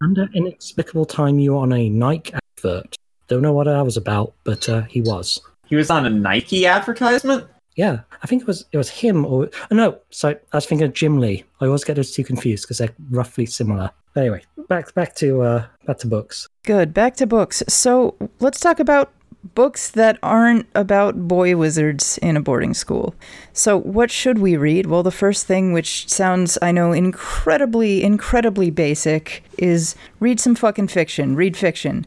And 0.00 0.18
an 0.18 0.30
inexplicable 0.34 1.06
time 1.06 1.38
you 1.38 1.52
were 1.52 1.58
on 1.58 1.72
a 1.72 1.88
Nike 1.88 2.34
advert. 2.34 2.96
Don't 3.28 3.42
know 3.42 3.52
what 3.52 3.64
that 3.64 3.84
was 3.84 3.96
about, 3.96 4.34
but 4.44 4.68
uh, 4.68 4.82
he 4.82 5.00
was. 5.00 5.40
He 5.66 5.76
was 5.76 5.90
on 5.90 6.06
a 6.06 6.10
Nike 6.10 6.66
advertisement? 6.66 7.46
Yeah, 7.76 8.00
I 8.22 8.26
think 8.26 8.42
it 8.42 8.48
was 8.48 8.64
it 8.72 8.78
was 8.78 8.88
him 8.88 9.26
or 9.26 9.50
oh, 9.70 9.74
no. 9.74 9.98
So 10.10 10.30
I 10.30 10.56
was 10.56 10.64
thinking 10.64 10.86
of 10.86 10.94
Jim 10.94 11.18
Lee. 11.18 11.44
I 11.60 11.66
always 11.66 11.84
get 11.84 11.96
those 11.96 12.12
two 12.12 12.24
confused 12.24 12.64
because 12.64 12.78
they're 12.78 12.94
roughly 13.10 13.44
similar. 13.44 13.90
Anyway, 14.16 14.42
back 14.68 14.94
back 14.94 15.14
to 15.16 15.42
uh, 15.42 15.66
back 15.86 15.98
to 15.98 16.06
books. 16.06 16.48
Good. 16.64 16.94
Back 16.94 17.16
to 17.16 17.26
books. 17.26 17.62
So 17.68 18.16
let's 18.40 18.60
talk 18.60 18.80
about 18.80 19.12
books 19.54 19.90
that 19.90 20.18
aren't 20.22 20.66
about 20.74 21.28
boy 21.28 21.56
wizards 21.56 22.18
in 22.18 22.36
a 22.36 22.40
boarding 22.40 22.74
school. 22.74 23.14
So 23.52 23.76
what 23.78 24.10
should 24.10 24.38
we 24.38 24.56
read? 24.56 24.86
Well, 24.86 25.02
the 25.02 25.10
first 25.10 25.46
thing, 25.46 25.72
which 25.72 26.08
sounds 26.08 26.58
I 26.62 26.72
know 26.72 26.92
incredibly 26.92 28.02
incredibly 28.02 28.70
basic, 28.70 29.44
is 29.58 29.94
read 30.20 30.40
some 30.40 30.54
fucking 30.54 30.88
fiction. 30.88 31.36
Read 31.36 31.56
fiction. 31.56 32.06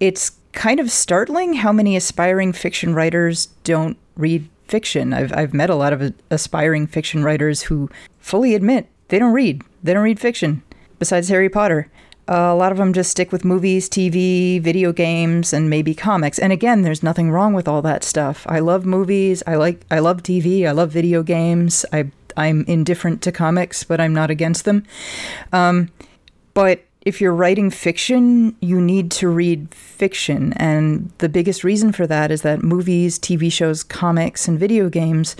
It's 0.00 0.32
kind 0.52 0.80
of 0.80 0.90
startling 0.90 1.54
how 1.54 1.72
many 1.72 1.96
aspiring 1.96 2.52
fiction 2.52 2.94
writers 2.94 3.46
don't 3.64 3.96
read 4.16 4.48
fiction. 4.68 5.12
I've 5.12 5.32
I've 5.32 5.54
met 5.54 5.70
a 5.70 5.74
lot 5.74 5.92
of 5.92 6.14
aspiring 6.30 6.86
fiction 6.86 7.22
writers 7.22 7.62
who 7.62 7.90
fully 8.18 8.54
admit 8.54 8.88
they 9.08 9.18
don't 9.18 9.34
read. 9.34 9.62
They 9.82 9.94
don't 9.94 10.02
read 10.02 10.20
fiction. 10.20 10.62
Besides 10.98 11.28
Harry 11.28 11.48
Potter, 11.48 11.90
a 12.28 12.54
lot 12.54 12.72
of 12.72 12.78
them 12.78 12.92
just 12.92 13.10
stick 13.10 13.30
with 13.30 13.44
movies, 13.44 13.88
TV, 13.88 14.60
video 14.60 14.92
games, 14.92 15.52
and 15.52 15.70
maybe 15.70 15.94
comics. 15.94 16.38
And 16.38 16.52
again, 16.52 16.82
there's 16.82 17.02
nothing 17.02 17.30
wrong 17.30 17.52
with 17.52 17.68
all 17.68 17.82
that 17.82 18.02
stuff. 18.02 18.44
I 18.48 18.58
love 18.58 18.84
movies. 18.84 19.42
I 19.46 19.54
like 19.54 19.82
I 19.90 20.00
love 20.00 20.22
TV. 20.22 20.66
I 20.66 20.72
love 20.72 20.90
video 20.90 21.22
games. 21.22 21.84
I 21.92 22.10
I'm 22.36 22.64
indifferent 22.66 23.22
to 23.22 23.32
comics, 23.32 23.84
but 23.84 24.00
I'm 24.00 24.12
not 24.12 24.30
against 24.30 24.64
them. 24.64 24.84
Um, 25.52 25.90
but 26.52 26.84
if 27.02 27.20
you're 27.20 27.34
writing 27.34 27.70
fiction, 27.70 28.56
you 28.60 28.80
need 28.80 29.12
to 29.12 29.28
read 29.28 29.72
fiction. 29.72 30.52
And 30.54 31.12
the 31.18 31.28
biggest 31.28 31.62
reason 31.62 31.92
for 31.92 32.06
that 32.08 32.32
is 32.32 32.42
that 32.42 32.62
movies, 32.64 33.18
TV 33.18 33.50
shows, 33.52 33.84
comics, 33.84 34.48
and 34.48 34.58
video 34.58 34.88
games 34.88 35.36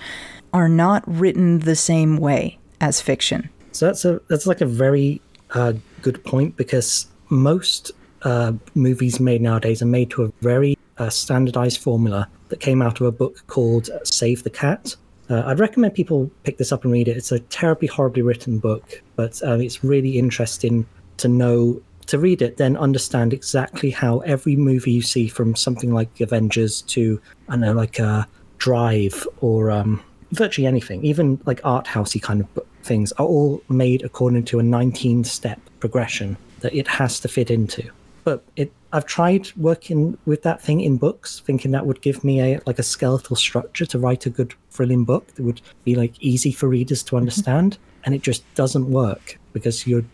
are 0.52 0.68
not 0.68 1.02
written 1.06 1.58
the 1.60 1.74
same 1.74 2.16
way 2.18 2.58
as 2.80 3.00
fiction. 3.00 3.50
So 3.72 3.86
that's 3.86 4.04
a 4.04 4.20
that's 4.28 4.46
like 4.46 4.60
a 4.60 4.66
very 4.66 5.20
uh, 5.50 5.74
good 6.02 6.22
point 6.24 6.56
because 6.56 7.06
most 7.28 7.92
uh, 8.22 8.52
movies 8.74 9.20
made 9.20 9.42
nowadays 9.42 9.82
are 9.82 9.86
made 9.86 10.10
to 10.10 10.24
a 10.24 10.32
very 10.40 10.78
uh, 10.98 11.10
standardized 11.10 11.80
formula 11.80 12.28
that 12.48 12.60
came 12.60 12.82
out 12.82 13.00
of 13.00 13.06
a 13.06 13.12
book 13.12 13.44
called 13.46 13.88
Save 14.04 14.42
the 14.42 14.50
Cat. 14.50 14.96
Uh, 15.28 15.42
I'd 15.46 15.58
recommend 15.58 15.94
people 15.94 16.30
pick 16.44 16.58
this 16.58 16.72
up 16.72 16.84
and 16.84 16.92
read 16.92 17.08
it. 17.08 17.16
It's 17.16 17.32
a 17.32 17.40
terribly, 17.40 17.88
horribly 17.88 18.22
written 18.22 18.58
book, 18.58 19.02
but 19.16 19.42
um, 19.42 19.60
it's 19.60 19.82
really 19.82 20.18
interesting 20.18 20.86
to 21.18 21.28
know 21.28 21.82
to 22.06 22.18
read 22.20 22.40
it, 22.40 22.56
then 22.56 22.76
understand 22.76 23.32
exactly 23.32 23.90
how 23.90 24.18
every 24.20 24.54
movie 24.54 24.92
you 24.92 25.02
see 25.02 25.26
from 25.26 25.56
something 25.56 25.92
like 25.92 26.20
Avengers 26.20 26.82
to 26.82 27.20
I 27.48 27.52
don't 27.52 27.62
know, 27.62 27.72
like 27.72 27.98
uh, 27.98 28.24
Drive 28.58 29.26
or 29.40 29.72
um, 29.72 30.02
virtually 30.32 30.66
anything, 30.66 31.04
even 31.04 31.40
like 31.46 31.60
art 31.64 31.86
housey 31.86 32.22
kind 32.22 32.40
of 32.40 32.64
things, 32.86 33.12
are 33.12 33.26
all 33.26 33.62
made 33.68 34.02
according 34.02 34.44
to 34.44 34.58
a 34.58 34.62
19 34.62 35.24
step 35.24 35.60
progression 35.80 36.36
that 36.60 36.74
it 36.74 36.88
has 36.88 37.20
to 37.20 37.28
fit 37.28 37.50
into. 37.50 37.90
But 38.24 38.42
it, 38.56 38.72
I've 38.92 39.06
tried 39.06 39.48
working 39.56 40.18
with 40.26 40.42
that 40.42 40.60
thing 40.60 40.80
in 40.80 40.96
books, 40.96 41.40
thinking 41.46 41.70
that 41.72 41.86
would 41.86 42.00
give 42.00 42.24
me 42.24 42.40
a 42.40 42.60
like 42.66 42.78
a 42.78 42.82
skeletal 42.82 43.36
structure 43.36 43.86
to 43.86 43.98
write 43.98 44.26
a 44.26 44.30
good, 44.30 44.54
thrilling 44.70 45.04
book 45.04 45.26
that 45.34 45.42
would 45.42 45.60
be 45.84 45.94
like 45.94 46.14
easy 46.20 46.52
for 46.52 46.68
readers 46.68 47.02
to 47.04 47.10
mm-hmm. 47.10 47.18
understand, 47.18 47.78
and 48.04 48.14
it 48.14 48.22
just 48.22 48.42
doesn't 48.54 48.90
work 48.90 49.38
because 49.52 49.86
you're 49.86 50.04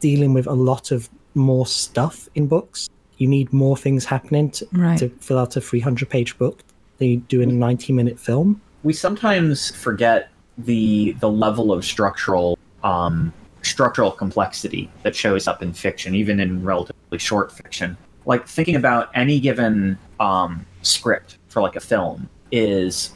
dealing 0.00 0.34
with 0.34 0.46
a 0.46 0.54
lot 0.54 0.90
of 0.90 1.08
more 1.34 1.66
stuff 1.66 2.28
in 2.34 2.46
books. 2.46 2.88
You 3.18 3.28
need 3.28 3.52
more 3.52 3.76
things 3.76 4.04
happening 4.04 4.50
to, 4.52 4.66
Right. 4.72 4.98
to 4.98 5.10
fill 5.20 5.38
out 5.38 5.56
a 5.56 5.60
300 5.60 6.08
page 6.08 6.38
book 6.38 6.64
than 6.98 7.08
you 7.08 7.16
do 7.18 7.40
in 7.40 7.50
a 7.50 7.52
90 7.52 7.92
minute 7.92 8.18
film. 8.18 8.60
we 8.82 8.94
sometimes 8.94 9.70
forget 9.70 10.30
the 10.64 11.12
the 11.20 11.30
level 11.30 11.72
of 11.72 11.84
structural 11.84 12.58
um, 12.82 13.32
structural 13.62 14.10
complexity 14.10 14.90
that 15.02 15.14
shows 15.14 15.46
up 15.46 15.62
in 15.62 15.72
fiction, 15.72 16.14
even 16.14 16.40
in 16.40 16.64
relatively 16.64 17.18
short 17.18 17.52
fiction. 17.52 17.96
Like 18.26 18.46
thinking 18.46 18.76
about 18.76 19.10
any 19.14 19.40
given 19.40 19.98
um, 20.18 20.66
script 20.82 21.38
for 21.48 21.62
like 21.62 21.76
a 21.76 21.80
film 21.80 22.28
is 22.52 23.12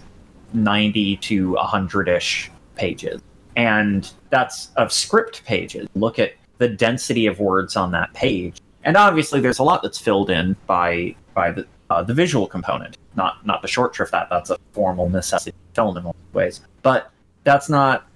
ninety 0.52 1.16
to 1.18 1.54
hundred 1.56 2.08
ish 2.08 2.50
pages, 2.76 3.20
and 3.56 4.10
that's 4.30 4.70
of 4.76 4.92
script 4.92 5.44
pages. 5.44 5.88
Look 5.94 6.18
at 6.18 6.32
the 6.58 6.68
density 6.68 7.26
of 7.26 7.40
words 7.40 7.76
on 7.76 7.90
that 7.92 8.12
page, 8.14 8.60
and 8.84 8.96
obviously 8.96 9.40
there's 9.40 9.58
a 9.58 9.62
lot 9.62 9.82
that's 9.82 9.98
filled 9.98 10.30
in 10.30 10.56
by 10.66 11.14
by 11.34 11.52
the 11.52 11.66
uh, 11.90 12.02
the 12.02 12.14
visual 12.14 12.46
component, 12.46 12.96
not 13.14 13.44
not 13.46 13.62
the 13.62 13.68
short 13.68 13.94
shrift. 13.94 14.12
That 14.12 14.28
that's 14.30 14.50
a 14.50 14.58
formal 14.72 15.08
necessity 15.08 15.50
of 15.50 15.74
film 15.74 15.96
in 15.96 16.04
most 16.04 16.16
ways, 16.32 16.60
but 16.82 17.10
that's 17.44 17.68
not 17.68 18.06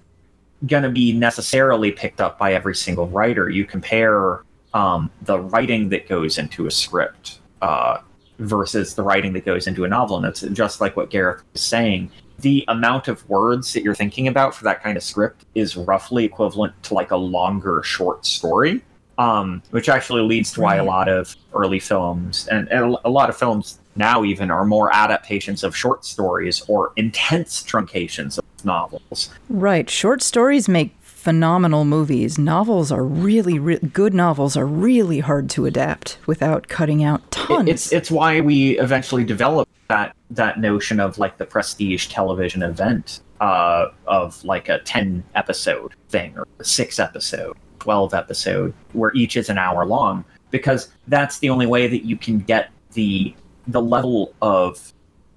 going 0.67 0.83
to 0.83 0.89
be 0.89 1.13
necessarily 1.13 1.91
picked 1.91 2.19
up 2.19 2.37
by 2.37 2.53
every 2.53 2.75
single 2.75 3.07
writer. 3.07 3.49
You 3.49 3.65
compare 3.65 4.41
um, 4.73 5.09
the 5.21 5.39
writing 5.39 5.89
that 5.89 6.07
goes 6.07 6.37
into 6.37 6.67
a 6.67 6.71
script 6.71 7.39
uh, 7.61 7.99
versus 8.39 8.93
the 8.95 9.03
writing 9.03 9.33
that 9.33 9.45
goes 9.45 9.67
into 9.67 9.85
a 9.85 9.87
novel, 9.87 10.17
and 10.17 10.25
it's 10.25 10.41
just 10.41 10.81
like 10.81 10.97
what 10.97 11.09
Gareth 11.09 11.43
was 11.53 11.61
saying. 11.61 12.11
The 12.39 12.65
amount 12.67 13.07
of 13.07 13.27
words 13.29 13.73
that 13.73 13.83
you're 13.83 13.95
thinking 13.95 14.27
about 14.27 14.55
for 14.55 14.63
that 14.65 14.81
kind 14.81 14.97
of 14.97 15.03
script 15.03 15.45
is 15.55 15.75
roughly 15.75 16.25
equivalent 16.25 16.81
to 16.83 16.93
like 16.93 17.11
a 17.11 17.17
longer 17.17 17.83
short 17.83 18.25
story 18.25 18.81
um, 19.19 19.61
which 19.71 19.89
actually 19.89 20.21
leads 20.21 20.53
to 20.53 20.61
why 20.61 20.77
a 20.77 20.83
lot 20.83 21.09
of 21.09 21.35
early 21.53 21.79
films 21.79 22.47
and, 22.47 22.69
and 22.69 22.95
a 23.03 23.09
lot 23.09 23.29
of 23.29 23.37
films 23.37 23.79
now 23.97 24.23
even 24.23 24.49
are 24.49 24.63
more 24.63 24.95
adaptations 24.95 25.61
of 25.63 25.75
short 25.75 26.05
stories 26.05 26.63
or 26.69 26.93
intense 26.95 27.61
truncations 27.61 28.37
of 28.37 28.45
novels. 28.65 29.29
Right. 29.49 29.89
Short 29.89 30.21
stories 30.21 30.67
make 30.69 30.95
phenomenal 31.01 31.83
movies. 31.85 32.37
Novels 32.37 32.91
are 32.91 33.03
really, 33.03 33.59
re- 33.59 33.79
good 33.79 34.13
novels 34.13 34.55
are 34.55 34.65
really 34.65 35.19
hard 35.19 35.49
to 35.51 35.65
adapt 35.65 36.17
without 36.25 36.67
cutting 36.69 37.03
out 37.03 37.21
It- 37.21 37.31
tons. 37.31 37.69
it's 37.69 37.91
it's 37.91 38.09
why 38.11 38.39
we 38.41 38.79
eventually 38.79 39.23
developed 39.23 39.71
that 39.89 40.15
that 40.31 40.59
notion 40.59 40.99
of 40.99 41.17
like 41.17 41.37
the 41.37 41.45
prestige 41.45 42.07
television 42.07 42.61
event 42.63 43.19
uh, 43.41 43.87
of 44.07 44.43
like 44.45 44.69
a 44.69 44.79
ten 44.79 45.23
episode 45.35 45.93
thing 46.09 46.33
or 46.37 46.47
a 46.59 46.63
six 46.63 46.99
episode, 46.99 47.57
twelve 47.79 48.13
episode, 48.13 48.73
where 48.93 49.11
each 49.13 49.35
is 49.35 49.49
an 49.49 49.57
hour 49.57 49.85
long, 49.85 50.23
because 50.51 50.89
that's 51.07 51.39
the 51.39 51.49
only 51.49 51.65
way 51.65 51.87
that 51.87 52.05
you 52.05 52.15
can 52.15 52.39
get 52.39 52.69
the 52.93 53.33
the 53.67 53.81
level 53.81 54.33
of 54.41 54.93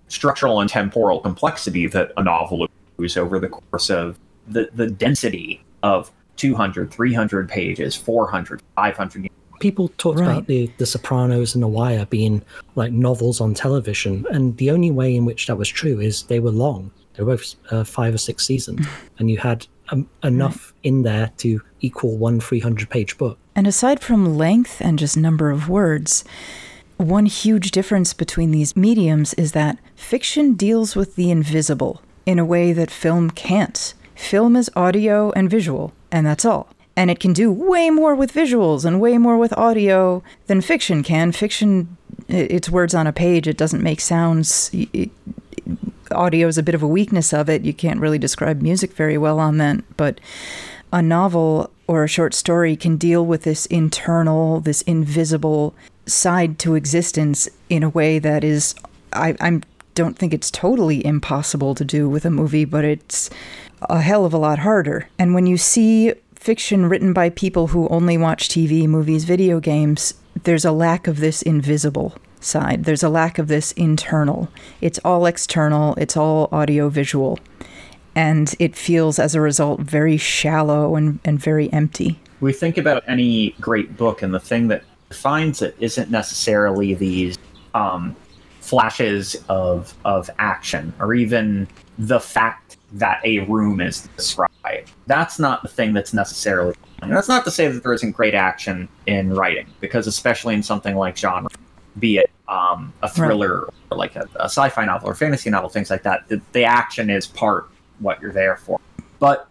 structural 0.09 0.61
and 0.61 0.69
temporal 0.71 1.21
complexity 1.21 1.87
that 1.87 2.13
a 2.17 2.23
novel 2.23 2.69
accrues 3.03 3.17
over 3.17 3.39
the 3.39 3.49
course 3.49 3.91
of 3.91 4.19
the, 4.47 4.69
the 4.75 4.89
density 4.89 5.63
of 5.83 6.11
200 6.37 6.91
300 6.91 7.49
pages 7.49 7.95
400 7.95 8.63
500 8.77 9.29
people 9.61 9.89
talked 9.99 10.19
Right. 10.19 10.31
about 10.33 10.47
the 10.47 10.71
the 10.79 10.87
sopranos 10.87 11.55
and 11.55 11.63
the 11.63 11.69
wire 11.69 12.07
being 12.07 12.43
like 12.75 12.93
novels 12.93 13.41
on 13.41 13.55
television 13.55 14.27
and 14.31 14.57
the 14.57 14.71
only 14.71 14.91
way 14.91 15.15
in 15.15 15.25
which 15.25 15.47
that 15.47 15.57
was 15.57 15.69
true 15.69 16.01
is 16.01 16.25
they 16.25 16.41
were 16.41 16.51
long. 16.51 16.91
They 17.15 17.23
were 17.23 17.37
both 17.37 17.55
uh, 17.71 17.85
five 17.85 18.15
or 18.15 18.19
six 18.19 18.47
seasons 18.47 18.87
and 19.19 19.31
you 19.31 19.39
had 19.39 19.67
um, 19.91 20.09
enough 20.23 20.73
in 20.83 21.03
there 21.03 21.31
to 21.39 21.61
equal 21.81 22.17
one 22.17 22.41
300 22.41 22.89
page 22.91 23.19
book. 23.19 23.39
And 23.55 23.67
aside 23.67 24.01
from 24.01 24.37
length 24.39 24.81
and 24.81 24.99
just 24.99 25.17
number 25.17 25.51
of 25.51 25.69
words, 25.69 26.25
one 26.97 27.27
huge 27.27 27.71
difference 27.71 28.15
between 28.15 28.51
these 28.51 28.75
mediums 28.77 29.35
is 29.35 29.53
that 29.53 29.79
fiction 29.95 30.55
deals 30.55 30.97
with 30.97 31.15
the 31.17 31.31
invisible 31.31 32.01
in 32.27 32.39
a 32.39 32.45
way 32.45 32.73
that 32.73 32.91
film 32.91 33.31
can't. 33.31 33.95
Film 34.15 34.57
is 34.57 34.71
audio 34.77 35.31
and 35.33 35.51
visual, 35.51 35.93
and 36.11 36.27
that's 36.27 36.45
all. 36.45 36.69
And 36.97 37.11
it 37.11 37.21
can 37.21 37.33
do 37.33 37.51
way 37.51 37.91
more 37.91 38.15
with 38.15 38.33
visuals 38.33 38.85
and 38.85 39.01
way 39.01 39.19
more 39.19 39.39
with 39.39 39.57
audio 39.57 40.23
than 40.47 40.61
fiction 40.61 41.03
can. 41.03 41.33
Fiction, 41.33 41.97
it's 42.29 42.69
words 42.69 42.95
on 42.95 43.07
a 43.07 43.13
page, 43.13 43.49
it 43.49 43.57
doesn't 43.57 43.83
make 43.83 44.01
sounds. 44.01 44.71
It, 44.73 45.11
audio 46.13 46.47
is 46.47 46.59
a 46.59 46.63
bit 46.63 46.75
of 46.75 46.83
a 46.83 46.89
weakness 46.89 47.33
of 47.33 47.49
it. 47.49 47.63
You 47.63 47.73
can't 47.73 48.01
really 48.01 48.19
describe 48.19 48.61
music 48.61 48.93
very 48.93 49.17
well 49.17 49.41
on 49.41 49.57
that, 49.59 49.83
but 49.97 50.21
a 50.93 51.01
novel 51.01 51.71
or 51.87 52.05
a 52.05 52.09
short 52.09 52.35
story 52.35 52.77
can 52.77 52.97
deal 52.97 53.25
with 53.25 53.43
this 53.43 53.67
internal, 53.67 54.61
this 54.61 54.83
invisible 54.83 55.75
side 56.07 56.59
to 56.59 56.75
existence 56.75 57.49
in 57.69 57.83
a 57.83 57.89
way 57.89 58.19
that 58.19 58.45
is, 58.45 58.75
I 59.13 59.35
I'm, 59.41 59.63
don't 59.95 60.19
think 60.19 60.33
it's 60.33 60.51
totally 60.51 61.05
impossible 61.05 61.75
to 61.75 61.85
do 61.85 62.09
with 62.09 62.25
a 62.25 62.31
movie, 62.31 62.65
but 62.65 62.85
it's 62.85 63.31
a 63.83 64.01
hell 64.01 64.25
of 64.25 64.33
a 64.33 64.39
lot 64.39 64.61
harder. 64.61 65.09
And 65.19 65.35
when 65.35 65.47
you 65.47 65.57
see 65.57 66.15
fiction 66.35 66.87
written 66.87 67.13
by 67.13 67.31
people 67.31 67.69
who 67.69 67.89
only 67.89 68.19
watch 68.19 68.49
TV, 68.49 68.87
movies, 68.87 69.25
video 69.25 69.61
games, 69.61 70.15
there's 70.45 70.65
a 70.65 70.73
lack 70.73 71.07
of 71.07 71.21
this 71.21 71.43
invisible 71.43 72.17
side. 72.41 72.85
There's 72.85 73.03
a 73.03 73.09
lack 73.09 73.39
of 73.39 73.49
this 73.49 73.73
internal. 73.73 74.49
It's 74.81 74.99
all 75.05 75.27
external, 75.27 75.95
it's 75.95 76.17
all 76.17 76.49
audio 76.51 76.89
visual 76.89 77.39
and 78.15 78.55
it 78.59 78.77
feels 78.77 79.19
as 79.19 79.35
a 79.35 79.41
result 79.41 79.81
very 79.81 80.17
shallow 80.17 80.97
and, 80.97 81.19
and 81.25 81.41
very 81.41 81.73
empty. 81.73 82.19
we 82.41 82.53
think 82.53 82.77
about 82.77 83.03
any 83.09 83.51
great 83.61 83.97
book 83.97 84.23
and 84.23 84.35
the 84.35 84.41
thing 84.41 84.69
that 84.69 84.83
defines 85.09 85.63
it 85.63 85.77
isn't 85.79 86.11
necessarily 86.11 86.95
these 86.95 87.39
um, 87.75 88.15
flashes 88.73 89.37
of 89.51 89.95
of 90.07 90.31
action 90.39 90.95
or 90.99 91.13
even 91.13 91.69
the 91.99 92.19
fact 92.19 92.79
that 92.91 93.21
a 93.23 93.41
room 93.41 93.83
is 93.83 94.09
described. 94.17 94.91
That's 95.07 95.39
not 95.39 95.61
the 95.61 95.69
thing 95.69 95.93
that's 95.93 96.15
necessarily 96.15 96.75
and 97.03 97.13
that's 97.13 97.29
not 97.29 97.45
to 97.45 97.51
say 97.51 97.69
that 97.69 97.83
there 97.83 97.93
isn't 97.93 98.13
great 98.13 98.33
action 98.33 98.89
in 99.07 99.35
writing 99.35 99.67
because 99.81 100.07
especially 100.07 100.55
in 100.55 100.63
something 100.63 100.97
like 100.97 101.19
genre 101.19 101.51
be 101.99 102.17
it 102.17 102.31
um, 102.49 102.95
a 103.03 103.11
thriller 103.11 103.69
or 103.91 103.99
like 103.99 104.17
a, 104.17 104.27
a 104.37 104.45
sci-fi 104.45 104.87
novel 104.87 105.07
or 105.11 105.15
fantasy 105.15 105.51
novel 105.51 105.69
things 105.69 105.91
like 105.91 106.03
that 106.05 106.27
the, 106.29 106.41
the 106.53 106.65
action 106.65 107.11
is 107.11 107.27
part 107.27 107.69
what 107.99 108.23
you're 108.23 108.33
there 108.33 108.57
for. 108.57 108.81
But 109.19 109.51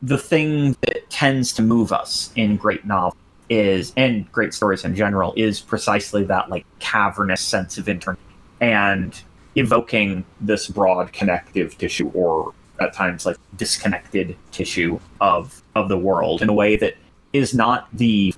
the 0.00 0.16
thing 0.16 0.78
that 0.80 1.10
tends 1.10 1.52
to 1.52 1.62
move 1.62 1.92
us 1.92 2.32
in 2.36 2.56
great 2.56 2.86
novels 2.86 3.16
is 3.50 3.92
and 3.98 4.32
great 4.32 4.54
stories 4.54 4.82
in 4.86 4.96
general 4.96 5.34
is 5.36 5.60
precisely 5.60 6.24
that 6.24 6.48
like 6.48 6.64
cavernous 6.78 7.42
sense 7.42 7.76
of 7.76 7.86
internal 7.86 8.18
and 8.62 9.20
evoking 9.56 10.24
this 10.40 10.68
broad 10.68 11.12
connective 11.12 11.76
tissue 11.76 12.08
or 12.14 12.54
at 12.80 12.94
times 12.94 13.26
like 13.26 13.36
disconnected 13.56 14.34
tissue 14.50 14.98
of 15.20 15.62
of 15.74 15.90
the 15.90 15.98
world 15.98 16.40
in 16.40 16.48
a 16.48 16.52
way 16.54 16.76
that 16.76 16.94
is 17.34 17.52
not 17.52 17.88
the 17.92 18.34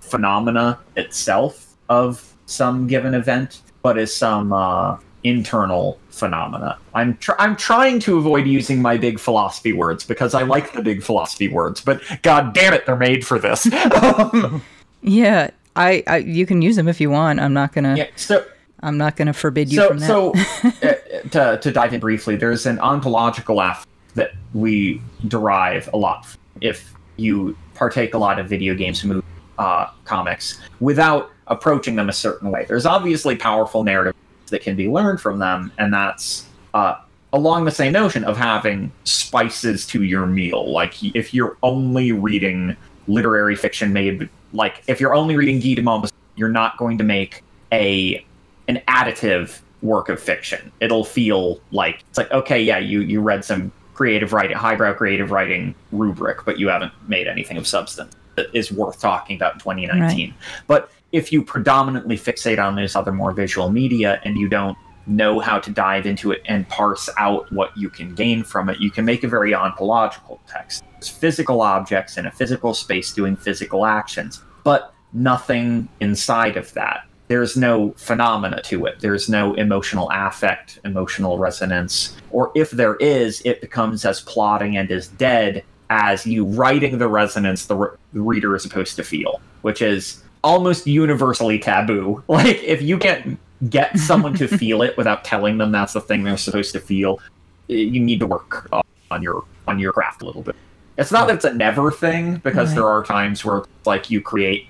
phenomena 0.00 0.78
itself 0.96 1.74
of 1.88 2.34
some 2.44 2.86
given 2.86 3.14
event 3.14 3.62
but 3.82 3.96
is 3.96 4.14
some 4.14 4.52
uh, 4.52 4.98
internal 5.24 5.98
phenomena. 6.10 6.78
I'm 6.94 7.16
tr- 7.18 7.38
I'm 7.38 7.56
trying 7.56 8.00
to 8.00 8.18
avoid 8.18 8.46
using 8.46 8.82
my 8.82 8.96
big 8.96 9.18
philosophy 9.18 9.72
words 9.72 10.04
because 10.04 10.34
I 10.34 10.42
like 10.42 10.72
the 10.72 10.82
big 10.82 11.02
philosophy 11.02 11.48
words, 11.48 11.80
but 11.80 12.02
god 12.22 12.52
damn 12.54 12.74
it, 12.74 12.84
they're 12.86 12.96
made 12.96 13.26
for 13.26 13.38
this. 13.38 13.68
Um, 14.02 14.62
Yeah, 15.00 15.50
I, 15.76 16.02
I 16.08 16.16
you 16.18 16.44
can 16.44 16.60
use 16.60 16.74
them 16.76 16.88
if 16.88 17.00
you 17.00 17.10
want. 17.10 17.38
I'm 17.40 17.54
not 17.54 17.72
gonna. 17.72 17.96
Yeah, 17.96 18.08
so 18.16 18.44
I'm 18.80 18.96
not 18.96 19.16
gonna 19.16 19.32
forbid 19.32 19.72
you 19.72 19.78
so 19.78 19.88
from 19.88 19.98
that. 19.98 20.06
so 20.06 20.32
uh, 20.88 21.28
to 21.30 21.58
to 21.60 21.72
dive 21.72 21.94
in 21.94 22.00
briefly, 22.00 22.36
there's 22.36 22.66
an 22.66 22.78
ontological 22.78 23.60
aspect 23.60 23.88
that 24.14 24.32
we 24.54 25.02
derive 25.26 25.88
a 25.92 25.96
lot 25.96 26.26
from 26.26 26.40
if 26.60 26.92
you 27.16 27.56
partake 27.74 28.14
a 28.14 28.18
lot 28.18 28.38
of 28.38 28.48
video 28.48 28.74
games, 28.74 29.04
movies, 29.04 29.22
uh, 29.58 29.86
comics, 30.04 30.60
without 30.80 31.30
approaching 31.46 31.96
them 31.96 32.08
a 32.08 32.12
certain 32.12 32.50
way. 32.50 32.64
There's 32.68 32.86
obviously 32.86 33.36
powerful 33.36 33.84
narrative 33.84 34.14
that 34.50 34.62
can 34.62 34.76
be 34.76 34.88
learned 34.88 35.20
from 35.20 35.38
them, 35.38 35.72
and 35.78 35.92
that's 35.92 36.46
uh, 36.74 36.96
along 37.32 37.64
the 37.64 37.70
same 37.70 37.92
notion 37.92 38.24
of 38.24 38.36
having 38.36 38.92
spices 39.04 39.86
to 39.88 40.02
your 40.02 40.26
meal. 40.26 40.70
Like 40.70 41.02
if 41.14 41.34
you're 41.34 41.56
only 41.62 42.12
reading 42.12 42.76
literary 43.06 43.56
fiction 43.56 43.92
made 43.92 44.28
like 44.52 44.82
if 44.86 45.00
you're 45.00 45.14
only 45.14 45.36
reading 45.36 45.60
Guy 45.60 45.74
de 45.74 45.82
Maupassant, 45.82 46.12
you're 46.36 46.48
not 46.48 46.76
going 46.78 46.98
to 46.98 47.04
make 47.04 47.42
a 47.72 48.24
an 48.68 48.80
additive 48.88 49.60
work 49.82 50.08
of 50.08 50.20
fiction. 50.20 50.70
It'll 50.80 51.04
feel 51.04 51.60
like 51.72 52.04
it's 52.08 52.18
like 52.18 52.30
okay, 52.30 52.62
yeah, 52.62 52.78
you 52.78 53.00
you 53.00 53.20
read 53.20 53.44
some 53.44 53.72
creative 53.94 54.32
writing, 54.32 54.56
highbrow 54.56 54.94
creative 54.94 55.32
writing 55.32 55.74
rubric, 55.90 56.44
but 56.44 56.58
you 56.58 56.68
haven't 56.68 56.92
made 57.08 57.26
anything 57.26 57.56
of 57.56 57.66
substance 57.66 58.14
that 58.36 58.46
is 58.54 58.70
worth 58.70 59.00
talking 59.00 59.34
about 59.34 59.54
in 59.54 59.58
2019. 59.58 60.30
Right. 60.30 60.38
But 60.68 60.92
if 61.10 61.32
you 61.32 61.42
predominantly 61.42 62.16
fixate 62.16 62.64
on 62.64 62.76
those 62.76 62.94
other 62.94 63.10
more 63.10 63.32
visual 63.32 63.70
media 63.70 64.20
and 64.24 64.36
you 64.36 64.48
don't 64.48 64.78
know 65.08 65.40
how 65.40 65.58
to 65.58 65.70
dive 65.70 66.06
into 66.06 66.30
it 66.30 66.42
and 66.44 66.68
parse 66.68 67.08
out 67.18 67.50
what 67.50 67.76
you 67.76 67.88
can 67.88 68.14
gain 68.14 68.44
from 68.44 68.68
it, 68.68 68.78
you 68.78 68.90
can 68.90 69.04
make 69.04 69.24
a 69.24 69.28
very 69.28 69.54
ontological 69.54 70.40
text. 70.46 70.84
It's 70.98 71.08
physical 71.08 71.62
objects 71.62 72.18
in 72.18 72.26
a 72.26 72.30
physical 72.30 72.74
space 72.74 73.12
doing 73.12 73.34
physical 73.34 73.86
actions, 73.86 74.42
but 74.64 74.94
nothing 75.12 75.88
inside 76.00 76.56
of 76.56 76.72
that. 76.74 77.07
There's 77.28 77.56
no 77.56 77.92
phenomena 77.92 78.62
to 78.62 78.86
it. 78.86 79.00
There's 79.00 79.28
no 79.28 79.54
emotional 79.54 80.10
affect, 80.12 80.80
emotional 80.84 81.38
resonance. 81.38 82.16
Or 82.30 82.50
if 82.54 82.70
there 82.70 82.96
is, 82.96 83.42
it 83.44 83.60
becomes 83.60 84.04
as 84.04 84.20
plotting 84.22 84.76
and 84.76 84.90
as 84.90 85.08
dead 85.08 85.62
as 85.90 86.26
you 86.26 86.44
writing 86.44 86.98
the 86.98 87.08
resonance 87.08 87.66
the, 87.66 87.74
re- 87.76 87.96
the 88.12 88.20
reader 88.20 88.54
is 88.56 88.62
supposed 88.62 88.96
to 88.96 89.04
feel, 89.04 89.40
which 89.62 89.80
is 89.82 90.22
almost 90.44 90.86
universally 90.86 91.58
taboo. 91.58 92.22
Like 92.28 92.62
if 92.62 92.82
you 92.82 92.98
can't 92.98 93.38
get 93.70 93.98
someone 93.98 94.34
to 94.34 94.48
feel 94.58 94.82
it 94.82 94.96
without 94.96 95.24
telling 95.24 95.58
them 95.58 95.72
that's 95.72 95.92
the 95.94 96.00
thing 96.00 96.24
they're 96.24 96.36
supposed 96.36 96.72
to 96.72 96.80
feel, 96.80 97.20
you 97.68 98.00
need 98.00 98.20
to 98.20 98.26
work 98.26 98.68
on 99.10 99.22
your 99.22 99.44
on 99.66 99.78
your 99.78 99.92
craft 99.92 100.22
a 100.22 100.26
little 100.26 100.42
bit. 100.42 100.56
It's 100.96 101.12
not 101.12 101.26
that 101.28 101.36
it's 101.36 101.44
a 101.44 101.52
never 101.54 101.90
thing 101.90 102.36
because 102.38 102.68
Right. 102.70 102.76
there 102.76 102.86
are 102.88 103.02
times 103.04 103.44
where 103.44 103.62
like 103.84 104.10
you 104.10 104.20
create 104.20 104.68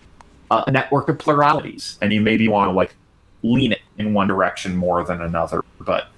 a 0.51 0.65
a 0.67 0.71
network 0.71 1.09
of 1.09 1.19
pluralities 1.19 1.99
and 2.01 2.13
you 2.13 2.21
maybe 2.21 2.49
want 2.49 2.69
to 2.69 2.73
like 2.73 2.95
lean 3.43 3.73
it 3.73 3.81
in 3.99 4.15
one 4.15 4.29
direction 4.29 4.77
more 4.77 5.05
than 5.05 5.21
another, 5.23 5.65
but 5.81 6.09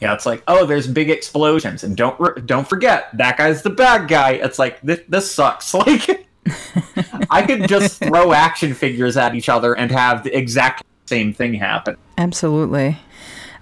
yeah, 0.00 0.12
it's 0.12 0.26
like, 0.26 0.42
oh, 0.48 0.66
there's 0.66 0.86
big 0.86 1.08
explosions, 1.08 1.84
and 1.84 1.96
don't 1.96 2.18
re- 2.20 2.42
don't 2.44 2.68
forget 2.68 3.16
that 3.16 3.38
guy's 3.38 3.62
the 3.62 3.70
bad 3.70 4.08
guy. 4.08 4.32
It's 4.32 4.58
like 4.58 4.80
this, 4.82 5.00
this 5.08 5.30
sucks. 5.30 5.74
Like, 6.46 7.30
I 7.30 7.42
could 7.46 7.68
just 7.68 7.98
throw 8.04 8.34
action 8.34 8.74
figures 8.74 9.16
at 9.16 9.34
each 9.34 9.48
other 9.48 9.74
and 9.74 9.90
have 9.90 10.24
the 10.24 10.36
exact 10.36 10.84
same 11.06 11.32
thing 11.32 11.54
happen. 11.54 11.96
Absolutely. 12.18 12.98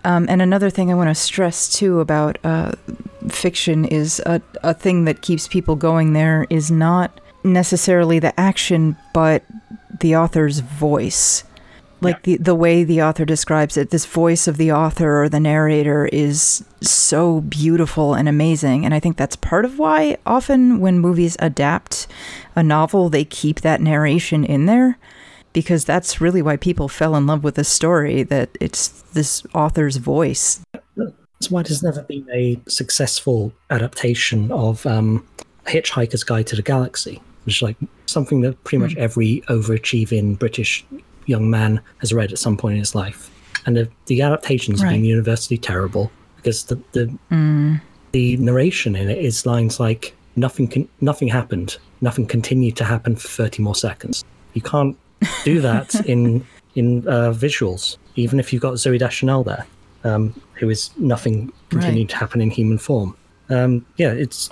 Um, 0.04 0.26
and 0.28 0.42
another 0.42 0.69
thing 0.69 0.90
I 0.90 0.95
want 0.95 1.09
to 1.09 1.14
stress 1.14 1.73
too 1.73 2.00
about 2.00 2.38
uh, 2.42 2.73
fiction 3.28 3.85
is 3.85 4.21
a, 4.26 4.42
a 4.64 4.75
thing 4.75 5.04
that 5.04 5.23
keeps 5.23 5.47
people 5.47 5.76
going 5.76 6.12
there 6.12 6.45
is 6.50 6.73
not 6.73 7.21
necessarily 7.45 8.19
the 8.19 8.38
action, 8.38 8.97
but 9.14 9.45
the 10.02 10.16
author's 10.16 10.61
voice. 10.61 11.44
Like 12.02 12.25
the, 12.25 12.37
the 12.37 12.56
way 12.56 12.82
the 12.82 13.00
author 13.00 13.25
describes 13.25 13.76
it, 13.76 13.90
this 13.90 14.06
voice 14.06 14.49
of 14.49 14.56
the 14.56 14.73
author 14.73 15.23
or 15.23 15.28
the 15.28 15.38
narrator 15.38 16.06
is 16.06 16.65
so 16.80 17.43
beautiful 17.43 18.15
and 18.15 18.28
amazing. 18.28 18.84
And 18.84 18.93
I 18.93 18.99
think 18.99 19.17
that's 19.17 19.36
part 19.36 19.65
of 19.65 19.78
why 19.78 20.17
often 20.26 20.80
when 20.80 20.99
movies 20.99 21.36
adapt 21.38 22.08
a 22.56 22.62
novel, 22.62 23.08
they 23.08 23.25
keep 23.25 23.60
that 23.60 23.80
narration 23.80 24.45
in 24.45 24.67
there 24.67 24.99
because 25.52 25.84
that's 25.84 26.21
really 26.21 26.43
why 26.43 26.56
people 26.56 26.88
fell 26.88 27.15
in 27.15 27.26
love 27.26 27.45
with 27.45 27.54
the 27.54 27.65
story 27.65 28.25
that 28.25 28.50
it's 28.60 28.88
this 29.12 29.45
author's 29.54 29.97
voice 29.97 30.60
That's 30.97 31.50
why 31.50 31.62
there's 31.62 31.82
never 31.82 32.02
been 32.02 32.26
a 32.32 32.58
successful 32.69 33.52
adaptation 33.71 34.50
of 34.52 34.86
um, 34.86 35.26
Hitchhiker's 35.67 36.25
Guide 36.25 36.47
to 36.49 36.56
the 36.56 36.62
Galaxy, 36.62 37.21
which 37.45 37.57
is 37.57 37.63
like 37.63 37.76
something 38.07 38.41
that 38.43 38.63
pretty 38.65 38.83
much 38.83 38.97
every 38.97 39.43
overachieving 39.49 40.39
British 40.39 40.85
young 41.26 41.50
man 41.50 41.81
has 41.99 42.13
read 42.13 42.33
at 42.33 42.39
some 42.39 42.57
point 42.57 42.75
in 42.75 42.81
his 42.81 42.95
life. 42.95 43.31
And 43.65 43.76
the, 43.76 43.89
the 44.07 44.23
adaptations 44.23 44.81
have 44.81 44.91
been 44.91 45.05
universally 45.05 45.59
terrible 45.59 46.11
because 46.37 46.65
the, 46.65 46.81
the 46.93 47.81
the 48.13 48.37
narration 48.37 48.95
in 48.95 49.09
it 49.09 49.19
is 49.19 49.47
lines 49.47 49.81
like 49.81 50.15
nothing 50.37 50.69
can, 50.69 50.89
nothing 51.00 51.28
happened, 51.28 51.78
nothing 52.00 52.26
continued 52.26 52.76
to 52.76 52.85
happen 52.85 53.17
for 53.17 53.28
30 53.28 53.63
more 53.63 53.75
seconds. 53.75 54.25
You 54.55 54.63
can't 54.63 54.97
do 55.45 55.61
that 55.61 55.95
in 56.07 56.45
in 56.75 57.07
uh, 57.07 57.33
visuals, 57.33 57.99
even 58.17 58.41
if 58.41 58.52
you've 58.52 58.63
got 58.63 58.75
Zooey 58.75 58.99
Deschanel 58.99 59.45
there, 59.45 59.67
um, 60.05 60.35
who 60.55 60.71
is 60.71 60.91
nothing 60.97 61.52
continued 61.69 62.09
to 62.11 62.17
happen 62.17 62.41
in 62.41 62.50
human 62.50 62.78
form. 62.78 63.17
Um, 63.50 63.85
yeah, 63.97 64.13
it's 64.13 64.50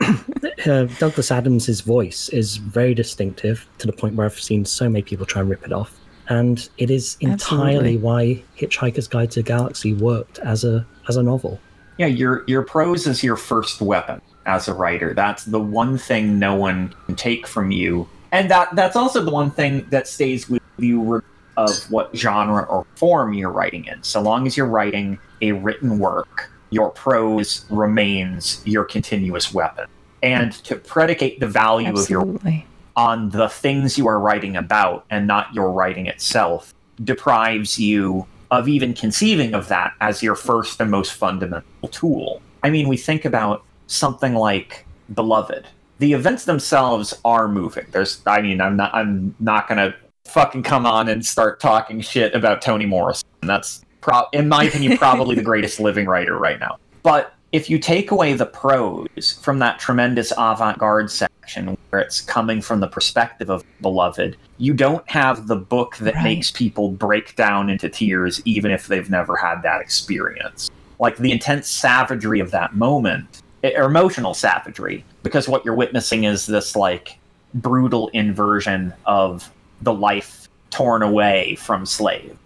uh, 0.64 0.84
Douglas 0.98 1.30
Adams' 1.30 1.80
voice 1.80 2.28
is 2.30 2.56
very 2.56 2.94
distinctive 2.94 3.66
to 3.78 3.86
the 3.86 3.92
point 3.92 4.14
where 4.14 4.26
I've 4.26 4.38
seen 4.38 4.64
so 4.64 4.88
many 4.88 5.02
people 5.02 5.26
try 5.26 5.40
and 5.40 5.50
rip 5.50 5.64
it 5.64 5.72
off, 5.72 5.98
and 6.28 6.68
it 6.78 6.90
is 6.90 7.16
entirely 7.20 7.96
Absolutely. 7.96 7.96
why 7.98 8.42
Hitchhiker's 8.58 9.08
Guide 9.08 9.30
to 9.32 9.40
the 9.40 9.48
Galaxy 9.48 9.92
worked 9.92 10.38
as 10.40 10.64
a 10.64 10.86
as 11.08 11.16
a 11.16 11.22
novel. 11.22 11.60
Yeah, 11.98 12.06
your 12.06 12.44
your 12.46 12.62
prose 12.62 13.06
is 13.06 13.22
your 13.22 13.36
first 13.36 13.80
weapon 13.80 14.20
as 14.46 14.68
a 14.68 14.74
writer. 14.74 15.14
That's 15.14 15.44
the 15.44 15.60
one 15.60 15.98
thing 15.98 16.38
no 16.38 16.54
one 16.54 16.94
can 17.06 17.16
take 17.16 17.46
from 17.46 17.70
you, 17.70 18.08
and 18.32 18.50
that 18.50 18.74
that's 18.74 18.96
also 18.96 19.22
the 19.22 19.30
one 19.30 19.50
thing 19.50 19.86
that 19.90 20.08
stays 20.08 20.48
with 20.48 20.62
you 20.78 21.22
of 21.56 21.90
what 21.90 22.14
genre 22.14 22.64
or 22.64 22.86
form 22.96 23.32
you're 23.32 23.50
writing 23.50 23.86
in. 23.86 24.02
So 24.02 24.20
long 24.20 24.46
as 24.46 24.56
you're 24.56 24.66
writing 24.66 25.18
a 25.40 25.52
written 25.52 25.98
work, 25.98 26.50
your 26.70 26.90
prose 26.90 27.64
remains 27.70 28.60
your 28.66 28.84
continuous 28.84 29.54
weapon. 29.54 29.86
And 30.32 30.52
to 30.64 30.76
predicate 30.76 31.40
the 31.40 31.46
value 31.46 31.88
of 31.88 32.10
your 32.10 32.22
absolutely 32.22 32.66
on 32.96 33.28
the 33.28 33.48
things 33.48 33.98
you 33.98 34.08
are 34.08 34.18
writing 34.18 34.56
about 34.56 35.04
and 35.10 35.26
not 35.26 35.52
your 35.54 35.70
writing 35.70 36.06
itself 36.06 36.74
deprives 37.04 37.78
you 37.78 38.26
of 38.50 38.68
even 38.68 38.94
conceiving 38.94 39.54
of 39.54 39.68
that 39.68 39.92
as 40.00 40.22
your 40.22 40.34
first 40.34 40.80
and 40.80 40.90
most 40.90 41.12
fundamental 41.12 41.88
tool. 41.88 42.40
I 42.62 42.70
mean, 42.70 42.88
we 42.88 42.96
think 42.96 43.24
about 43.24 43.64
something 43.86 44.34
like 44.34 44.86
Beloved. 45.12 45.66
The 45.98 46.12
events 46.14 46.44
themselves 46.44 47.14
are 47.24 47.48
moving. 47.48 47.86
There's 47.90 48.20
I 48.26 48.40
mean, 48.40 48.60
I'm 48.60 48.76
not 48.76 48.94
I'm 48.94 49.34
not 49.40 49.68
going 49.68 49.78
to 49.78 49.94
fucking 50.24 50.62
come 50.62 50.86
on 50.86 51.08
and 51.08 51.24
start 51.24 51.60
talking 51.60 52.00
shit 52.00 52.34
about 52.34 52.62
Toni 52.62 52.86
Morrison. 52.86 53.28
That's 53.42 53.82
pro- 54.00 54.26
in 54.32 54.48
my 54.48 54.64
opinion 54.64 54.96
probably 54.98 55.36
the 55.36 55.42
greatest 55.52 55.80
living 55.80 56.06
writer 56.06 56.36
right 56.38 56.58
now. 56.58 56.78
But 57.02 57.34
if 57.56 57.70
you 57.70 57.78
take 57.78 58.10
away 58.10 58.34
the 58.34 58.44
prose 58.44 59.38
from 59.40 59.58
that 59.60 59.78
tremendous 59.78 60.30
avant-garde 60.36 61.10
section 61.10 61.74
where 61.88 62.02
it's 62.02 62.20
coming 62.20 62.60
from 62.60 62.80
the 62.80 62.86
perspective 62.86 63.48
of 63.48 63.64
beloved 63.80 64.36
you 64.58 64.74
don't 64.74 65.08
have 65.08 65.46
the 65.46 65.56
book 65.56 65.96
that 65.96 66.14
Right. 66.16 66.24
makes 66.24 66.50
people 66.50 66.90
break 66.90 67.34
down 67.34 67.70
into 67.70 67.88
tears 67.88 68.42
even 68.44 68.70
if 68.70 68.88
they've 68.88 69.08
never 69.08 69.36
had 69.36 69.62
that 69.62 69.80
experience 69.80 70.70
like 70.98 71.16
the 71.16 71.32
intense 71.32 71.66
savagery 71.66 72.40
of 72.40 72.50
that 72.50 72.74
moment 72.76 73.40
or 73.64 73.84
emotional 73.84 74.34
savagery 74.34 75.02
because 75.22 75.48
what 75.48 75.64
you're 75.64 75.74
witnessing 75.74 76.24
is 76.24 76.44
this 76.44 76.76
like 76.76 77.18
brutal 77.54 78.08
inversion 78.08 78.92
of 79.06 79.50
the 79.80 79.94
life 79.94 80.46
torn 80.68 81.02
away 81.02 81.54
from 81.54 81.86
slave 81.86 82.36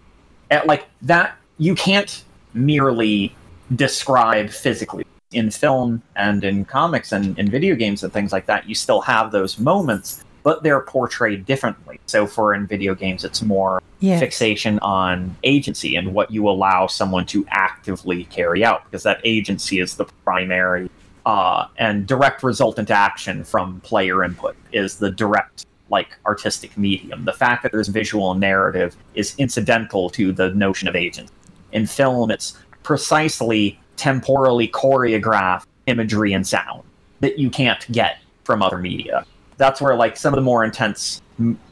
and, 0.51 0.65
like 0.67 0.85
that 1.01 1.35
you 1.57 1.75
can't 1.75 2.23
merely 2.53 3.35
describe 3.75 4.49
physically. 4.49 5.05
In 5.31 5.49
film 5.49 6.01
and 6.17 6.43
in 6.43 6.65
comics 6.65 7.13
and 7.13 7.39
in 7.39 7.49
video 7.49 7.75
games 7.75 8.03
and 8.03 8.11
things 8.11 8.33
like 8.33 8.45
that 8.47 8.67
you 8.67 8.75
still 8.75 8.99
have 8.99 9.31
those 9.31 9.57
moments 9.59 10.25
but 10.43 10.63
they're 10.63 10.81
portrayed 10.81 11.45
differently. 11.45 11.99
So 12.07 12.25
for 12.27 12.53
in 12.53 12.67
video 12.67 12.95
games 12.95 13.23
it's 13.23 13.41
more 13.41 13.81
yeah 13.99 14.19
fixation 14.19 14.79
on 14.79 15.35
agency 15.43 15.95
and 15.95 16.13
what 16.13 16.31
you 16.31 16.49
allow 16.49 16.87
someone 16.87 17.25
to 17.27 17.45
actively 17.49 18.25
carry 18.25 18.65
out 18.65 18.83
because 18.85 19.03
that 19.03 19.21
agency 19.23 19.79
is 19.79 19.95
the 19.95 20.05
primary 20.25 20.89
uh, 21.25 21.67
and 21.77 22.07
direct 22.07 22.43
resultant 22.43 22.89
action 22.89 23.43
from 23.43 23.79
player 23.81 24.23
input 24.23 24.55
is 24.71 24.97
the 24.97 25.11
direct 25.11 25.65
like 25.89 26.17
artistic 26.25 26.77
medium. 26.77 27.25
The 27.25 27.33
fact 27.33 27.63
that 27.63 27.71
there's 27.71 27.89
visual 27.89 28.33
narrative 28.33 28.95
is 29.13 29.35
incidental 29.37 30.09
to 30.11 30.31
the 30.31 30.49
notion 30.55 30.87
of 30.87 30.95
agency. 30.95 31.33
In 31.73 31.85
film 31.85 32.31
it's 32.31 32.57
precisely 32.83 33.79
temporally 33.97 34.67
choreographed 34.67 35.65
imagery 35.87 36.33
and 36.33 36.47
sound 36.47 36.83
that 37.19 37.37
you 37.37 37.49
can't 37.49 37.91
get 37.91 38.17
from 38.43 38.61
other 38.61 38.77
media. 38.77 39.25
That's 39.57 39.79
where 39.79 39.95
like 39.95 40.17
some 40.17 40.33
of 40.33 40.37
the 40.37 40.41
more 40.41 40.63
intense 40.63 41.21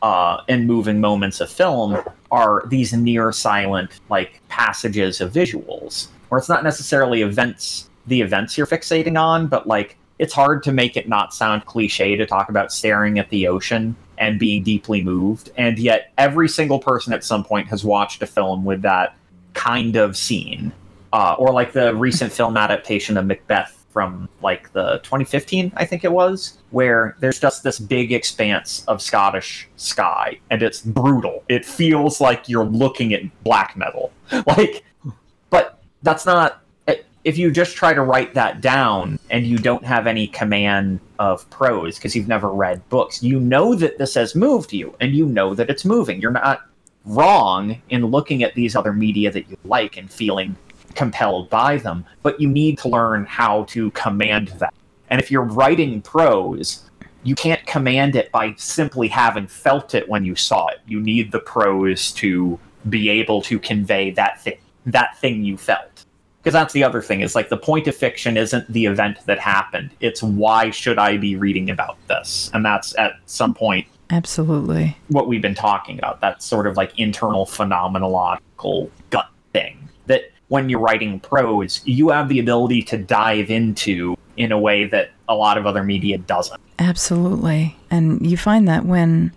uh, 0.02 0.42
and 0.48 0.68
moving 0.68 1.02
moments 1.02 1.42
of 1.42 1.50
film 1.50 1.98
are 2.32 2.64
these 2.68 2.94
near 2.94 3.32
silent 3.32 4.00
like 4.10 4.42
passages 4.48 5.22
of 5.22 5.34
visuals, 5.34 6.08
where 6.30 6.38
it's 6.38 6.50
not 6.50 6.64
necessarily 6.64 7.22
events, 7.22 7.90
the 8.08 8.22
events 8.22 8.58
you're 8.58 8.68
fixating 8.68 9.20
on, 9.20 9.48
but 9.48 9.66
like 9.68 9.98
it's 10.20 10.34
hard 10.34 10.62
to 10.64 10.72
make 10.72 10.98
it 10.98 11.08
not 11.08 11.34
sound 11.34 11.66
cliche 11.66 12.16
to 12.16 12.26
talk 12.26 12.50
about 12.50 12.72
staring 12.72 13.18
at 13.18 13.30
the 13.30 13.48
ocean 13.48 13.96
and 14.18 14.38
being 14.38 14.62
deeply 14.62 15.02
moved, 15.02 15.50
and 15.58 15.80
yet 15.80 16.12
every 16.18 16.50
single 16.50 16.80
person 16.80 17.14
at 17.14 17.24
some 17.24 17.44
point 17.44 17.68
has 17.70 17.86
watched 17.86 18.22
a 18.22 18.28
film 18.28 18.66
with 18.66 18.82
that 18.82 19.16
kind 19.54 19.96
of 19.96 20.18
scene, 20.18 20.72
uh, 21.14 21.36
or 21.38 21.52
like 21.52 21.74
the 21.74 21.96
recent 21.96 22.32
film 22.32 22.58
adaptation 22.58 23.18
of 23.18 23.26
Macbeth 23.26 23.80
from 23.92 24.30
like 24.44 24.72
the 24.74 25.00
2015 25.04 25.72
i 25.76 25.84
think 25.84 26.04
it 26.04 26.12
was 26.12 26.60
where 26.70 27.16
there's 27.20 27.40
just 27.40 27.64
this 27.64 27.80
big 27.80 28.12
expanse 28.12 28.86
of 28.88 29.02
scottish 29.02 29.68
sky 29.78 30.40
and 30.52 30.62
it's 30.62 30.82
brutal. 30.82 31.44
It 31.50 31.66
feels 31.66 32.22
like 32.22 32.48
you're 32.48 32.66
looking 32.66 33.14
at 33.14 33.22
black 33.44 33.76
metal. 33.76 34.12
Like 34.46 34.84
but 35.50 35.80
that's 36.04 36.26
not 36.26 36.62
if 37.26 37.38
you 37.38 37.52
just 37.52 37.76
try 37.76 37.94
to 37.94 38.02
write 38.02 38.34
that 38.34 38.62
down 38.62 39.20
and 39.30 39.46
you 39.46 39.58
don't 39.58 39.84
have 39.84 40.08
any 40.08 40.28
command 40.28 41.00
of 41.18 41.48
prose 41.50 41.96
because 41.98 42.16
you've 42.16 42.28
never 42.28 42.50
read 42.50 42.88
books 42.90 43.22
you 43.22 43.40
know 43.40 43.76
that 43.76 43.98
this 43.98 44.14
has 44.14 44.36
moved 44.36 44.72
you 44.72 44.96
and 45.00 45.14
you 45.14 45.26
know 45.26 45.54
that 45.54 45.70
it's 45.70 45.84
moving. 45.84 46.22
You're 46.22 46.32
not 46.32 46.62
wrong 47.06 47.82
in 47.90 48.06
looking 48.06 48.44
at 48.44 48.54
these 48.54 48.76
other 48.76 48.94
media 48.94 49.32
that 49.32 49.50
you 49.50 49.58
like 49.66 49.98
and 49.98 50.10
feeling 50.10 50.56
compelled 51.00 51.50
by 51.50 51.78
them, 51.78 52.06
but 52.24 52.42
you 52.42 52.50
need 52.50 52.78
to 52.78 52.90
learn 52.90 53.26
how 53.26 53.64
to 53.64 53.90
command 53.92 54.50
that. 54.60 54.74
And 55.10 55.22
if 55.22 55.32
you're 55.32 55.46
writing 55.46 56.02
prose, 56.02 56.84
you 57.24 57.36
can't 57.36 57.66
command 57.66 58.18
it 58.18 58.30
by 58.34 58.54
simply 58.58 59.08
having 59.08 59.48
felt 59.48 59.96
it 59.96 60.10
when 60.10 60.26
you 60.26 60.36
saw 60.36 60.68
it. 60.68 60.82
You 60.88 61.00
need 61.00 61.32
the 61.32 61.40
prose 61.40 62.12
to 62.16 62.60
be 62.90 63.08
able 63.08 63.42
to 63.44 63.58
convey 63.60 64.12
that 64.12 64.42
thing, 64.42 64.58
that 64.88 65.18
thing 65.20 65.46
you 65.46 65.56
felt. 65.56 66.04
Because 66.44 66.52
that's 66.52 66.74
the 66.74 66.84
other 66.84 67.02
thing 67.02 67.22
is 67.22 67.34
like 67.34 67.48
the 67.48 67.56
point 67.56 67.88
of 67.88 67.96
fiction 67.96 68.36
isn't 68.36 68.70
the 68.70 68.86
event 68.86 69.20
that 69.26 69.40
happened. 69.40 69.92
It's 70.02 70.22
why 70.22 70.70
should 70.70 71.00
I 71.00 71.16
be 71.16 71.38
reading 71.38 71.70
about 71.70 71.98
this? 72.10 72.52
And 72.54 72.66
that's 72.66 72.94
at 72.98 73.14
some 73.26 73.54
point 73.54 73.88
Absolutely. 74.10 74.98
what 75.08 75.30
we've 75.30 75.42
been 75.42 75.56
talking 75.56 75.98
about. 75.98 76.20
That 76.20 76.44
sort 76.44 76.68
of 76.68 76.76
like 76.76 77.00
internal 77.00 77.46
phenomenological 77.46 78.90
gut 79.12 79.30
thing 79.54 79.89
when 80.50 80.70
you're 80.70 80.80
writing 80.80 81.20
prose, 81.20 81.82
you 81.86 82.10
have 82.10 82.28
the 82.28 82.40
ability 82.40 82.82
to 82.84 82.98
dive 82.98 83.50
into 83.50 84.18
in 84.36 84.52
a 84.52 84.60
way 84.60 84.86
that 84.86 85.12
a 85.28 85.36
lot 85.36 85.58
of 85.58 85.66
other 85.66 85.84
media 85.84 86.18
doesn't. 86.18 86.60
Absolutely. 86.80 87.78
And 87.90 88.26
you 88.30 88.36
find 88.36 88.68
that 88.68 88.86
when 88.86 89.32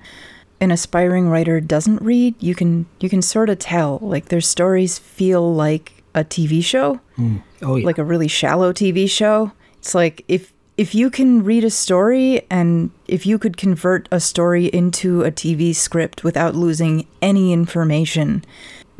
an 0.60 0.70
aspiring 0.70 1.28
writer 1.28 1.60
doesn't 1.60 2.00
read, 2.02 2.34
you 2.40 2.54
can 2.54 2.86
you 3.00 3.08
can 3.08 3.20
sort 3.20 3.50
of 3.50 3.58
tell 3.58 3.98
like 4.00 4.26
their 4.26 4.40
stories 4.40 4.98
feel 4.98 5.54
like 5.54 6.02
a 6.14 6.24
TV 6.24 6.62
show, 6.64 7.00
hmm. 7.16 7.38
Oh 7.62 7.76
yeah. 7.76 7.86
like 7.86 7.98
a 7.98 8.04
really 8.04 8.28
shallow 8.28 8.72
TV 8.72 9.08
show. 9.08 9.52
It's 9.78 9.94
like 9.94 10.24
if 10.28 10.52
if 10.76 10.94
you 10.94 11.10
can 11.10 11.44
read 11.44 11.64
a 11.64 11.70
story 11.70 12.42
and 12.50 12.90
if 13.06 13.26
you 13.26 13.38
could 13.38 13.56
convert 13.56 14.08
a 14.10 14.20
story 14.20 14.66
into 14.66 15.22
a 15.22 15.30
TV 15.30 15.74
script 15.74 16.24
without 16.24 16.54
losing 16.54 17.06
any 17.20 17.52
information, 17.52 18.44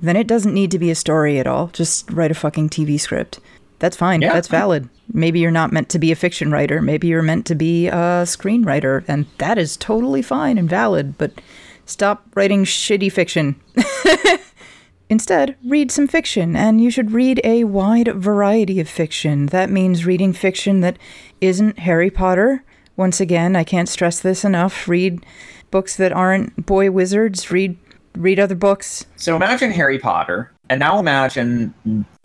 then 0.02 0.16
it 0.16 0.26
doesn't 0.26 0.52
need 0.52 0.70
to 0.72 0.78
be 0.78 0.90
a 0.90 0.94
story 0.94 1.38
at 1.38 1.46
all. 1.46 1.68
Just 1.68 2.10
write 2.10 2.30
a 2.30 2.34
fucking 2.34 2.68
TV 2.68 2.98
script. 2.98 3.38
That's 3.78 3.96
fine. 3.96 4.22
Yeah. 4.22 4.32
That's 4.32 4.48
valid. 4.48 4.88
Maybe 5.12 5.40
you're 5.40 5.50
not 5.50 5.72
meant 5.72 5.88
to 5.90 5.98
be 5.98 6.12
a 6.12 6.16
fiction 6.16 6.50
writer. 6.50 6.80
Maybe 6.80 7.08
you're 7.08 7.22
meant 7.22 7.46
to 7.46 7.54
be 7.54 7.88
a 7.88 8.24
screenwriter, 8.24 9.04
and 9.08 9.26
that 9.38 9.58
is 9.58 9.76
totally 9.76 10.22
fine 10.22 10.58
and 10.58 10.68
valid. 10.68 11.18
But 11.18 11.32
stop 11.84 12.26
writing 12.34 12.64
shitty 12.64 13.10
fiction. 13.10 13.60
Instead, 15.10 15.56
read 15.66 15.90
some 15.90 16.06
fiction, 16.06 16.56
and 16.56 16.80
you 16.80 16.90
should 16.90 17.10
read 17.10 17.40
a 17.44 17.64
wide 17.64 18.08
variety 18.14 18.80
of 18.80 18.88
fiction. 18.88 19.46
That 19.46 19.68
means 19.68 20.06
reading 20.06 20.32
fiction 20.32 20.80
that 20.80 20.96
isn't 21.40 21.80
Harry 21.80 22.08
Potter. 22.08 22.64
Once 22.96 23.20
again, 23.20 23.56
I 23.56 23.64
can't 23.64 23.88
stress 23.88 24.20
this 24.20 24.44
enough. 24.44 24.86
Read 24.86 25.26
books 25.70 25.96
that 25.96 26.12
aren't 26.12 26.66
boy 26.66 26.90
wizards. 26.92 27.50
Read 27.50 27.76
read 28.16 28.38
other 28.38 28.54
books. 28.54 29.06
So 29.16 29.36
imagine 29.36 29.70
Harry 29.70 29.98
Potter, 29.98 30.52
and 30.68 30.80
now 30.80 30.98
imagine 30.98 31.74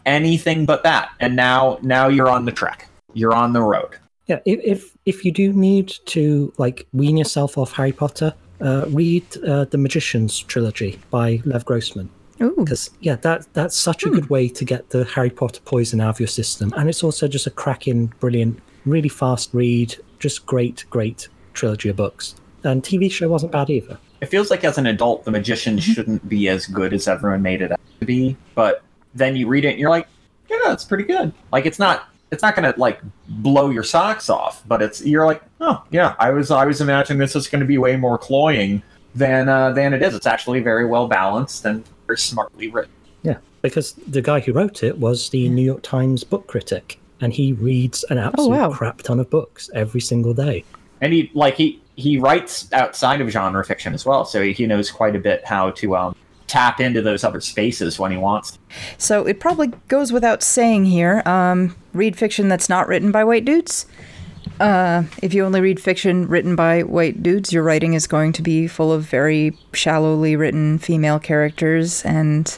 anything 0.06 0.65
but 0.65 0.84
that. 0.84 1.10
And 1.19 1.36
now 1.36 1.80
now 1.82 2.08
you're 2.08 2.30
on 2.30 2.45
the 2.45 2.52
trek. 2.52 2.89
You're 3.13 3.34
on 3.34 3.54
the 3.54 3.62
road. 3.62 3.97
Yeah, 4.28 4.39
if, 4.45 4.60
if 4.63 4.97
if 5.06 5.26
you 5.26 5.32
do 5.32 5.54
need 5.54 5.93
to 6.08 6.54
like 6.58 6.88
wean 6.93 7.17
yourself 7.17 7.58
off 7.58 7.71
Harry 7.73 7.93
Potter, 7.93 8.34
uh, 8.62 8.86
read 8.89 9.26
uh, 9.45 9.65
the 9.65 9.78
Magician's 9.78 10.39
trilogy 10.39 11.00
by 11.10 11.41
Lev 11.45 11.65
Grossman 11.65 12.10
Ooh, 12.41 12.56
because 12.58 12.91
yeah, 13.02 13.15
that 13.17 13.47
that's 13.54 13.76
such 13.76 14.04
a 14.06 14.10
good 14.10 14.30
way 14.30 14.47
to 14.50 14.65
get 14.65 14.89
the 14.89 15.06
Harry 15.06 15.30
Potter 15.30 15.62
poison 15.65 16.02
out 16.02 16.10
of 16.10 16.19
your 16.19 16.28
system, 16.28 16.73
and 16.78 16.89
it's 16.89 17.04
also 17.04 17.28
just 17.28 17.47
a 17.47 17.52
cracking, 17.52 18.13
brilliant, 18.19 18.60
really 18.86 19.10
fast 19.10 19.50
read, 19.54 19.95
just 20.19 20.45
great, 20.45 20.86
great 20.89 21.30
trilogy 21.54 21.89
of 21.89 21.95
books. 21.95 22.36
And 22.63 22.84
TV 22.84 23.12
show 23.12 23.30
wasn't 23.30 23.52
bad 23.52 23.69
either. 23.69 23.97
It 24.21 24.27
feels 24.27 24.49
like 24.49 24.63
as 24.63 24.77
an 24.77 24.88
adult, 24.88 25.25
the 25.25 25.32
magician 25.32 25.77
shouldn't 25.80 26.27
be 26.27 26.49
as 26.49 26.65
good 26.65 26.93
as 26.93 27.08
everyone 27.08 27.41
made 27.41 27.62
it 27.62 27.71
out 27.71 27.80
to 27.99 28.06
be. 28.06 28.36
But 28.56 28.82
then 29.13 29.36
you 29.36 29.47
read 29.47 29.65
it, 29.65 29.71
and 29.71 29.80
you're 29.80 29.89
like, 29.89 30.08
yeah, 30.49 30.58
that's 30.65 30.86
pretty 30.86 31.03
good. 31.03 31.34
Like 31.51 31.65
it's 31.65 31.80
not. 31.80 32.10
It's 32.30 32.43
not 32.43 32.56
gonna 32.56 32.73
like 32.75 32.99
blow 33.30 33.69
your 33.69 33.84
socks 33.84 34.30
off, 34.30 34.62
but 34.67 34.82
it's 34.82 35.06
you're 35.06 35.25
like, 35.25 35.41
oh 35.62 35.82
yeah, 35.91 36.15
I 36.19 36.32
was 36.32 36.51
I 36.51 36.65
was 36.65 36.82
imagining 36.82 37.19
this 37.19 37.38
is 37.38 37.47
going 37.47 37.62
to 37.62 37.65
be 37.65 37.77
way 37.77 37.95
more 37.95 38.17
cloying 38.17 38.82
than 39.15 39.47
uh, 39.47 39.71
than 39.71 39.93
it 39.93 40.01
is. 40.01 40.13
It's 40.13 40.27
actually 40.27 40.60
very 40.60 40.86
well 40.86 41.08
balanced 41.08 41.63
and 41.63 41.86
very 42.06 42.17
smartly 42.17 42.67
written. 42.69 42.91
Yeah, 43.23 43.38
because 43.62 43.93
the 43.93 44.21
guy 44.21 44.41
who 44.41 44.51
wrote 44.51 44.84
it 44.84 44.97
was 44.97 45.30
the 45.30 45.47
New 45.47 45.62
York 45.62 45.84
Times 45.84 46.25
book 46.25 46.47
critic, 46.47 46.99
and 47.21 47.32
he 47.32 47.53
reads 47.53 48.03
an 48.10 48.17
absolute 48.17 48.49
wow. 48.49 48.71
crap 48.71 49.01
ton 49.03 49.21
of 49.21 49.30
books 49.30 49.69
every 49.73 50.01
single 50.01 50.34
day. 50.34 50.65
and 51.01 51.13
he 51.13 51.32
like 51.34 51.56
he 51.56 51.82
he 51.97 52.17
writes 52.17 52.71
outside 52.71 53.19
of 53.19 53.29
genre 53.29 53.63
fiction 53.65 53.93
as 53.93 54.05
well 54.05 54.23
so 54.23 54.41
he, 54.41 54.65
knows 54.65 54.89
quite 54.89 55.15
a 55.15 55.19
bit 55.19 55.43
how 55.45 55.71
to 55.71 55.95
um, 55.95 56.15
tap 56.47 56.79
into 56.79 57.01
those 57.01 57.23
other 57.23 57.41
spaces 57.41 57.99
when 57.99 58.12
he 58.12 58.17
wants 58.17 58.57
so 58.97 59.25
it 59.25 59.39
probably 59.39 59.67
goes 59.88 60.12
without 60.12 60.43
saying 60.43 60.86
here. 60.86 61.21
Um, 61.25 61.75
read 61.93 62.17
fiction 62.17 62.47
that's 62.47 62.69
not 62.69 62.88
written 62.88 63.12
by 63.12 63.23
white 63.23 63.45
dudes. 63.45 63.86
Uh, 64.60 65.03
if 65.21 65.33
you 65.33 65.45
only 65.45 65.62
read 65.62 65.79
fiction 65.79 66.27
written 66.27 66.55
by 66.55 66.83
white 66.83 67.21
dudes, 67.21 67.53
your 67.53 67.63
writing 67.63 67.93
is 67.93 68.07
going 68.07 68.33
to 68.33 68.41
be 68.41 68.67
full 68.67 68.91
of 68.91 69.03
very 69.03 69.55
shallowly 69.73 70.36
written 70.36 70.79
female 70.79 71.19
characters, 71.19 72.03
and 72.05 72.57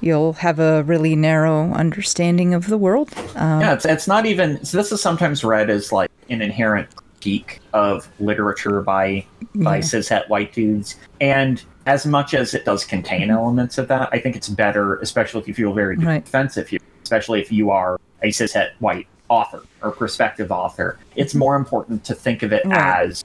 you'll 0.00 0.34
have 0.34 0.58
a 0.58 0.82
really 0.82 1.16
narrow 1.16 1.72
understanding 1.72 2.52
of 2.52 2.66
the 2.66 2.76
world. 2.76 3.10
Um, 3.36 3.60
yeah 3.60 3.74
it's, 3.74 3.84
it's 3.84 4.06
not 4.08 4.26
even 4.26 4.62
so 4.64 4.76
this 4.76 4.92
is 4.92 5.00
sometimes 5.00 5.44
read 5.44 5.70
as 5.70 5.92
like 5.92 6.10
an 6.28 6.42
inherent 6.42 6.88
critique 7.20 7.60
of 7.72 8.08
literature 8.18 8.80
by 8.80 9.24
by 9.56 9.76
Yeah. 9.76 9.82
cishet 9.82 10.28
white 10.28 10.52
dudes 10.52 10.96
and 11.20 11.62
as 11.86 12.06
much 12.06 12.34
as 12.34 12.54
it 12.54 12.64
does 12.64 12.84
contain 12.84 13.22
mm-hmm. 13.22 13.30
elements 13.32 13.78
of 13.78 13.88
that 13.88 14.08
i 14.12 14.18
think 14.18 14.36
it's 14.36 14.48
better 14.48 14.96
especially 14.96 15.40
if 15.42 15.48
you 15.48 15.54
feel 15.54 15.72
very 15.74 15.96
Right. 15.96 16.24
defensive 16.24 16.68
here 16.68 16.80
especially 17.02 17.40
if 17.40 17.52
you 17.52 17.70
are 17.70 18.00
a 18.22 18.28
cishet 18.28 18.70
white 18.78 19.06
author 19.28 19.62
or 19.82 19.90
prospective 19.90 20.50
author 20.50 20.98
it's 21.16 21.32
mm-hmm. 21.32 21.40
more 21.40 21.56
important 21.56 22.04
to 22.04 22.14
think 22.14 22.42
of 22.42 22.52
it 22.52 22.64
Right. 22.64 23.06
as 23.06 23.24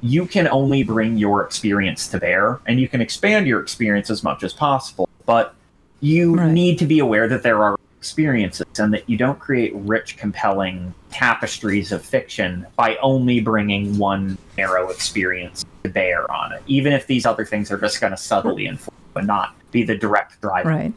you 0.00 0.26
can 0.26 0.48
only 0.48 0.82
bring 0.84 1.18
your 1.18 1.44
experience 1.44 2.08
to 2.08 2.18
bear 2.18 2.60
and 2.66 2.80
you 2.80 2.88
can 2.88 3.00
expand 3.00 3.46
your 3.46 3.60
experience 3.60 4.10
as 4.10 4.22
much 4.22 4.42
as 4.42 4.52
possible 4.54 5.08
but 5.26 5.54
you 6.00 6.36
Right. 6.36 6.52
need 6.52 6.78
to 6.78 6.86
be 6.86 7.00
aware 7.00 7.28
that 7.28 7.42
there 7.42 7.62
are 7.62 7.77
experiences 7.98 8.66
and 8.78 8.94
that 8.94 9.08
you 9.10 9.16
don't 9.16 9.38
create 9.38 9.72
rich 9.74 10.16
compelling 10.16 10.94
tapestries 11.10 11.90
of 11.92 12.00
fiction 12.04 12.64
by 12.76 12.96
only 13.02 13.40
bringing 13.40 13.98
one 13.98 14.38
narrow 14.56 14.88
experience 14.90 15.64
to 15.82 15.90
bear 15.90 16.30
on 16.30 16.52
it 16.52 16.62
even 16.68 16.92
if 16.92 17.06
these 17.08 17.26
other 17.26 17.44
things 17.44 17.70
are 17.72 17.78
just 17.78 18.00
going 18.00 18.12
to 18.12 18.16
subtly 18.16 18.66
inform 18.66 18.94
but 19.14 19.24
not 19.24 19.54
be 19.72 19.82
the 19.82 19.96
direct 19.96 20.40
driver 20.40 20.68
Right. 20.68 20.92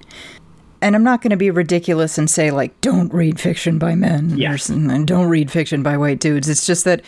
And 0.84 0.96
I'm 0.96 1.04
not 1.04 1.22
going 1.22 1.30
to 1.30 1.38
be 1.38 1.52
ridiculous 1.52 2.18
and 2.18 2.28
say, 2.28 2.50
like, 2.50 2.80
don't 2.82 3.14
read 3.14 3.40
fiction 3.40 3.78
by 3.78 3.94
men 3.94 4.36
Yeah. 4.36 4.54
or 4.54 4.58
and 4.74 5.08
don't 5.08 5.28
read 5.30 5.52
fiction 5.52 5.84
by 5.84 5.96
white 5.96 6.20
dudes. 6.20 6.50
It's 6.50 6.66
just 6.66 6.86
that 6.86 7.04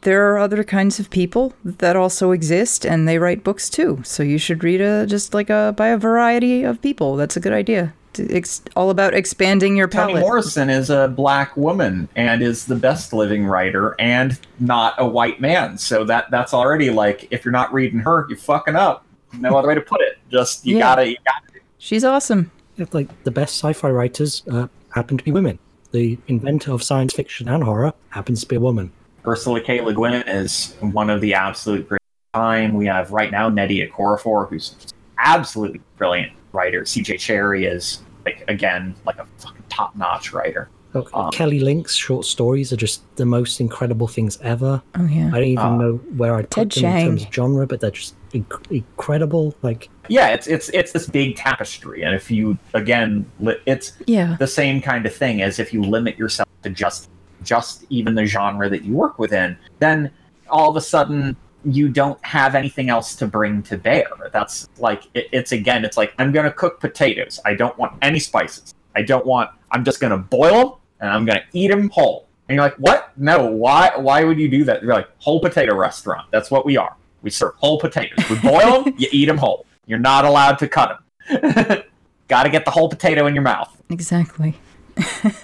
there 0.00 0.28
are 0.32 0.38
other 0.38 0.64
kinds 0.64 0.98
of 0.98 1.08
people 1.08 1.54
that 1.64 1.94
also 1.94 2.32
exist 2.32 2.84
and 2.84 3.06
they 3.06 3.18
write 3.18 3.44
books 3.44 3.70
too. 3.70 4.00
So 4.04 4.24
you 4.24 4.38
should 4.38 4.64
read 4.64 4.80
a, 4.80 5.06
just 5.06 5.34
like 5.34 5.50
a, 5.50 5.72
by 5.76 5.88
a 5.88 5.96
variety 5.98 6.64
of 6.64 6.82
people. 6.82 7.14
That's 7.14 7.36
a 7.36 7.40
good 7.40 7.52
idea. 7.52 7.94
It's 8.18 8.62
all 8.76 8.90
about 8.90 9.14
expanding 9.14 9.76
your 9.76 9.88
Toni 9.88 10.12
palette. 10.12 10.20
Morrison 10.22 10.68
is 10.70 10.90
a 10.90 11.08
black 11.08 11.56
woman 11.56 12.08
and 12.16 12.42
is 12.42 12.66
the 12.66 12.74
best 12.76 13.12
living 13.12 13.46
writer 13.46 13.94
and 13.98 14.38
not 14.60 14.94
a 14.98 15.06
white 15.06 15.40
man. 15.40 15.78
So 15.78 16.04
that 16.04 16.30
that's 16.30 16.52
already 16.54 16.90
like 16.90 17.28
if 17.30 17.44
you're 17.44 17.52
not 17.52 17.72
reading 17.72 18.00
her, 18.00 18.26
you're 18.28 18.38
fucking 18.38 18.76
up. 18.76 19.04
No 19.38 19.56
other 19.56 19.68
way 19.68 19.74
to 19.74 19.80
put 19.80 20.00
it. 20.00 20.18
Just 20.30 20.66
you 20.66 20.76
Yeah. 20.76 20.80
gotta 20.80 21.08
you 21.08 21.16
gotta 21.24 21.60
She's 21.78 22.04
awesome. 22.04 22.50
Yeah, 22.76 22.86
like 22.92 23.08
the 23.24 23.30
best 23.30 23.56
sci-fi 23.58 23.90
writers 23.90 24.42
uh, 24.50 24.68
happen 24.90 25.18
to 25.18 25.24
be 25.24 25.32
women. 25.32 25.58
The 25.92 26.18
inventor 26.28 26.72
of 26.72 26.82
science 26.82 27.12
fiction 27.12 27.48
and 27.48 27.64
horror 27.64 27.92
happens 28.10 28.40
to 28.42 28.46
be 28.46 28.56
a 28.56 28.60
woman. 28.60 28.92
Ursula 29.26 29.60
K. 29.60 29.80
Le 29.80 29.92
Guin 29.92 30.22
is 30.26 30.74
one 30.80 31.10
of 31.10 31.20
the 31.20 31.34
absolute 31.34 31.88
great 31.88 32.00
time. 32.34 32.74
We 32.74 32.86
have 32.86 33.10
right 33.10 33.30
now 33.30 33.50
Nnedi 33.50 33.90
Okorafor, 33.90 34.48
who's 34.48 34.74
absolutely 35.18 35.80
brilliant 35.96 36.32
writer. 36.52 36.82
CJ 36.82 37.14
Cherryh 37.16 37.70
is 37.72 38.02
like 38.24 38.44
again 38.48 38.94
like 39.04 39.18
a 39.18 39.26
fucking 39.38 39.64
top 39.68 39.96
notch 39.96 40.32
writer. 40.32 40.68
Okay. 40.94 41.10
Um, 41.14 41.30
Kelly 41.32 41.58
Link's 41.58 41.94
short 41.94 42.26
stories 42.26 42.70
are 42.70 42.76
just 42.76 43.02
the 43.16 43.24
most 43.24 43.60
incredible 43.62 44.06
things 44.06 44.38
ever. 44.42 44.82
Oh 44.94 45.06
yeah. 45.06 45.28
I 45.28 45.30
don't 45.40 45.44
even 45.44 45.64
Uh, 45.64 45.76
know 45.76 45.92
where 46.16 46.34
I'd 46.34 46.50
Ted 46.50 46.68
put 46.70 46.82
them 46.82 46.96
in 46.96 47.06
terms 47.06 47.24
of 47.24 47.32
genre, 47.34 47.66
but 47.66 47.80
they're 47.80 47.90
just 47.90 48.14
inc- 48.34 48.70
incredible. 48.70 49.54
Like, 49.62 49.88
Yeah, 50.08 50.28
it's 50.28 50.46
it's 50.46 50.68
it's 50.70 50.92
this 50.92 51.08
big 51.08 51.36
tapestry, 51.36 52.02
and 52.02 52.14
if 52.14 52.30
you 52.30 52.58
again, 52.74 53.24
li- 53.40 53.56
it's 53.64 53.94
Yeah. 54.06 54.36
the 54.38 54.46
same 54.46 54.82
kind 54.82 55.06
of 55.06 55.14
thing 55.14 55.40
as 55.40 55.58
if 55.58 55.72
you 55.72 55.82
limit 55.82 56.18
yourself 56.18 56.48
to 56.62 56.68
just 56.70 57.08
just 57.42 57.84
even 57.88 58.14
the 58.14 58.26
genre 58.26 58.68
that 58.68 58.84
you 58.84 58.92
work 58.94 59.18
within, 59.18 59.56
then 59.80 60.10
all 60.50 60.68
of 60.68 60.76
a 60.76 60.80
sudden 60.80 61.34
you 61.64 61.88
don't 61.88 62.24
have 62.24 62.54
anything 62.54 62.88
else 62.88 63.14
to 63.16 63.26
bring 63.26 63.62
to 63.64 63.78
bear. 63.78 64.06
That's 64.32 64.68
like 64.78 65.04
it, 65.14 65.28
it's 65.32 65.52
again, 65.52 65.84
it's 65.84 65.96
like 65.96 66.14
I'm 66.18 66.32
gonna 66.32 66.52
cook 66.52 66.80
potatoes. 66.80 67.40
I 67.44 67.54
don't 67.54 67.76
want 67.78 67.96
any 68.02 68.18
spices. 68.18 68.74
I 68.94 69.02
don't 69.02 69.26
want. 69.26 69.50
I'm 69.70 69.84
just 69.84 70.00
gonna 70.00 70.18
boil 70.18 70.52
them 70.52 70.72
and 71.00 71.10
I'm 71.10 71.24
gonna 71.24 71.44
eat 71.52 71.68
them 71.68 71.90
whole. 71.90 72.26
And 72.48 72.56
you're 72.56 72.64
like, 72.64 72.76
what? 72.76 73.12
No, 73.16 73.46
why? 73.46 73.92
Why 73.96 74.24
would 74.24 74.38
you 74.38 74.48
do 74.48 74.64
that? 74.64 74.82
You're 74.82 74.94
like 74.94 75.08
whole 75.18 75.40
potato 75.40 75.74
restaurant. 75.74 76.28
That's 76.30 76.50
what 76.50 76.66
we 76.66 76.76
are. 76.76 76.96
We 77.22 77.30
serve 77.30 77.54
whole 77.56 77.78
potatoes. 77.78 78.18
We 78.28 78.38
boil 78.40 78.82
them, 78.82 78.94
you 78.98 79.08
eat 79.12 79.26
them 79.26 79.38
whole. 79.38 79.66
You're 79.86 79.98
not 79.98 80.24
allowed 80.24 80.58
to 80.58 80.68
cut 80.68 81.00
them. 81.28 81.82
Got 82.28 82.44
to 82.44 82.50
get 82.50 82.64
the 82.64 82.70
whole 82.70 82.88
potato 82.88 83.26
in 83.26 83.34
your 83.34 83.42
mouth. 83.42 83.76
Exactly. 83.90 84.54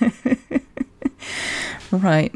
right. 1.91 2.35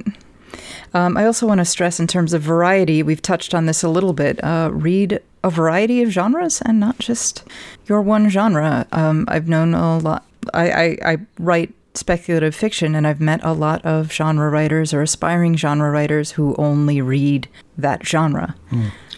Um, 0.94 1.16
I 1.16 1.24
also 1.24 1.46
want 1.46 1.58
to 1.58 1.64
stress, 1.64 1.98
in 1.98 2.06
terms 2.06 2.32
of 2.32 2.42
variety, 2.42 3.02
we've 3.02 3.22
touched 3.22 3.54
on 3.54 3.66
this 3.66 3.82
a 3.82 3.88
little 3.88 4.12
bit. 4.12 4.42
Uh, 4.44 4.70
read 4.72 5.20
a 5.44 5.50
variety 5.50 6.02
of 6.02 6.10
genres 6.10 6.60
and 6.62 6.78
not 6.78 6.98
just 6.98 7.44
your 7.86 8.02
one 8.02 8.28
genre. 8.28 8.86
Um, 8.92 9.24
I've 9.28 9.48
known 9.48 9.74
a 9.74 9.98
lot. 9.98 10.24
I, 10.54 10.70
I, 10.70 10.98
I 11.04 11.16
write 11.38 11.72
speculative 11.94 12.54
fiction, 12.54 12.94
and 12.94 13.06
I've 13.06 13.20
met 13.20 13.40
a 13.42 13.52
lot 13.52 13.84
of 13.84 14.12
genre 14.12 14.50
writers 14.50 14.94
or 14.94 15.02
aspiring 15.02 15.56
genre 15.56 15.90
writers 15.90 16.32
who 16.32 16.54
only 16.56 17.00
read 17.00 17.48
that 17.76 18.06
genre. 18.06 18.54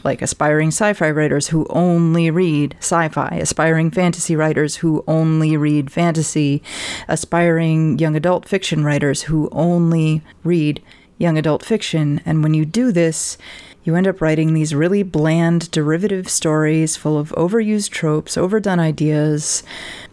Like 0.03 0.21
aspiring 0.21 0.69
sci 0.69 0.93
fi 0.93 1.11
writers 1.11 1.49
who 1.49 1.67
only 1.71 2.31
read 2.31 2.77
sci 2.81 3.09
fi, 3.09 3.39
aspiring 3.41 3.91
fantasy 3.91 4.37
writers 4.37 4.77
who 4.77 5.03
only 5.09 5.57
read 5.57 5.91
fantasy, 5.91 6.63
aspiring 7.09 7.99
young 7.99 8.15
adult 8.15 8.47
fiction 8.47 8.85
writers 8.85 9.23
who 9.23 9.49
only 9.51 10.21
read 10.43 10.83
young 11.19 11.39
adult 11.39 11.65
fiction. 11.65 12.21
And 12.25 12.43
when 12.43 12.55
you 12.55 12.65
do 12.65 12.93
this, 12.93 13.39
you 13.85 13.95
end 13.95 14.07
up 14.07 14.21
writing 14.21 14.55
these 14.55 14.75
really 14.75 15.03
bland 15.03 15.71
derivative 15.71 16.29
stories 16.29 16.97
full 16.97 17.19
of 17.19 17.31
overused 17.31 17.91
tropes, 17.91 18.37
overdone 18.37 18.81
ideas, 18.81 19.63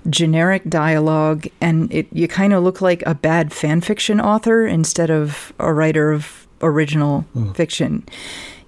generic 0.09 0.63
dialogue, 0.69 1.47
and 1.61 1.91
it 1.91 2.07
you 2.11 2.27
kind 2.27 2.53
of 2.53 2.63
look 2.63 2.81
like 2.81 3.01
a 3.05 3.15
bad 3.15 3.53
fan 3.53 3.79
fiction 3.79 4.19
author 4.19 4.67
instead 4.67 5.09
of 5.09 5.53
a 5.57 5.71
writer 5.73 6.11
of 6.11 6.47
original 6.61 7.21
hmm. 7.33 7.53
fiction. 7.53 8.05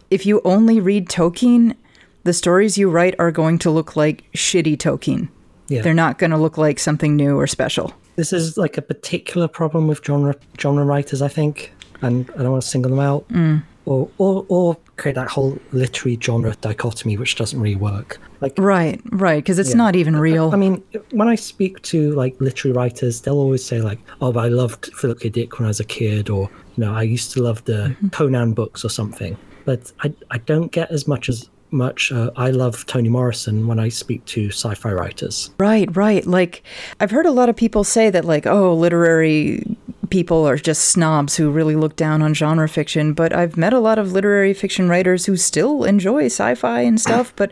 If 0.10 0.26
you 0.26 0.42
only 0.46 0.80
read 0.80 1.10
Tolkien, 1.10 1.76
the 2.24 2.34
stories 2.34 2.78
you 2.78 2.90
write 2.90 3.16
are 3.20 3.32
going 3.32 3.58
to 3.60 3.70
look 3.72 3.96
like 3.96 4.32
shitty 4.32 4.78
Tolkien. 4.78 5.28
yeah. 5.68 5.82
They're 5.82 5.94
not 5.94 6.18
going 6.18 6.32
to 6.32 6.38
look 6.38 6.58
like 6.58 6.80
something 6.80 7.16
new 7.16 7.38
or 7.38 7.48
special. 7.48 7.94
this 8.16 8.32
is 8.32 8.58
like 8.58 8.78
a 8.78 8.82
particular 8.82 9.50
problem 9.50 9.88
with 9.88 10.04
genre 10.06 10.36
genre 10.58 10.86
writers, 10.86 11.22
I 11.22 11.28
think, 11.28 11.74
and 12.04 12.30
I 12.38 12.44
don't 12.44 12.52
want 12.52 12.64
to 12.64 12.68
single 12.70 12.92
them 12.92 13.00
out, 13.00 13.26
or, 13.86 14.10
or 14.18 14.46
or 14.48 14.78
create 14.96 15.16
that 15.16 15.28
whole 15.28 15.58
literary 15.72 16.18
genre 16.22 16.56
dichotomy, 16.62 17.18
which 17.18 17.36
doesn't 17.36 17.60
really 17.60 17.76
work. 17.76 18.20
Like, 18.42 18.54
Right, 18.58 19.02
right, 19.12 19.44
because 19.44 19.58
it's 19.60 19.72
Yeah. 19.72 19.78
not 19.78 19.96
even 19.96 20.16
real. 20.16 20.52
I 20.54 20.58
mean, 20.58 20.84
when 21.12 21.28
I 21.28 21.36
speak 21.36 21.82
to 21.84 22.12
like 22.14 22.36
literary 22.40 22.74
writers, 22.76 23.22
they'll 23.22 23.38
always 23.38 23.64
say 23.66 23.82
like, 23.82 24.00
"Oh, 24.22 24.32
but 24.32 24.42
I 24.46 24.50
loved 24.50 24.86
Philip 24.94 25.20
K. 25.22 25.30
Dick 25.30 25.60
when 25.60 25.66
I 25.66 25.70
was 25.70 25.80
a 25.80 25.86
kid," 25.86 26.30
or 26.30 26.50
you 26.78 26.86
know, 26.86 26.94
I 26.94 27.04
used 27.04 27.32
to 27.34 27.42
love 27.42 27.64
the 27.66 27.96
Conan 28.12 28.54
books 28.54 28.86
or 28.86 28.90
something. 28.90 29.36
But 29.66 29.92
I 30.04 30.14
I 30.32 30.38
don't 30.40 30.72
get 30.72 30.92
as 30.92 31.08
much 31.08 31.28
as 31.30 31.50
much. 31.72 32.12
Uh, 32.12 32.30
I 32.38 32.52
love 32.52 32.86
Toni 32.86 33.10
Morrison 33.10 33.66
when 33.68 33.80
I 33.80 33.90
speak 33.90 34.24
to 34.26 34.50
sci-fi 34.52 34.92
writers. 34.94 35.50
Right, 35.58 35.90
right. 35.96 36.24
Like, 36.28 36.62
I've 37.00 37.10
heard 37.10 37.26
a 37.26 37.32
lot 37.32 37.50
of 37.50 37.56
people 37.56 37.84
say 37.84 38.12
that, 38.12 38.26
like, 38.26 38.46
oh, 38.46 38.76
literary 38.76 39.64
people 40.14 40.48
are 40.48 40.58
just 40.58 40.90
snobs 40.90 41.38
who 41.38 41.50
really 41.50 41.76
look 41.76 41.96
down 41.96 42.22
on 42.22 42.36
genre 42.36 42.70
fiction. 42.70 43.14
But 43.14 43.34
I've 43.34 43.58
met 43.58 43.74
a 43.74 43.80
lot 43.80 43.98
of 43.98 44.12
literary 44.12 44.54
fiction 44.54 44.88
writers 44.88 45.26
who 45.26 45.36
still 45.36 45.84
enjoy 45.84 46.26
sci 46.28 46.54
fi 46.54 46.82
and 46.82 47.02
stuff. 47.02 47.34
But 47.36 47.52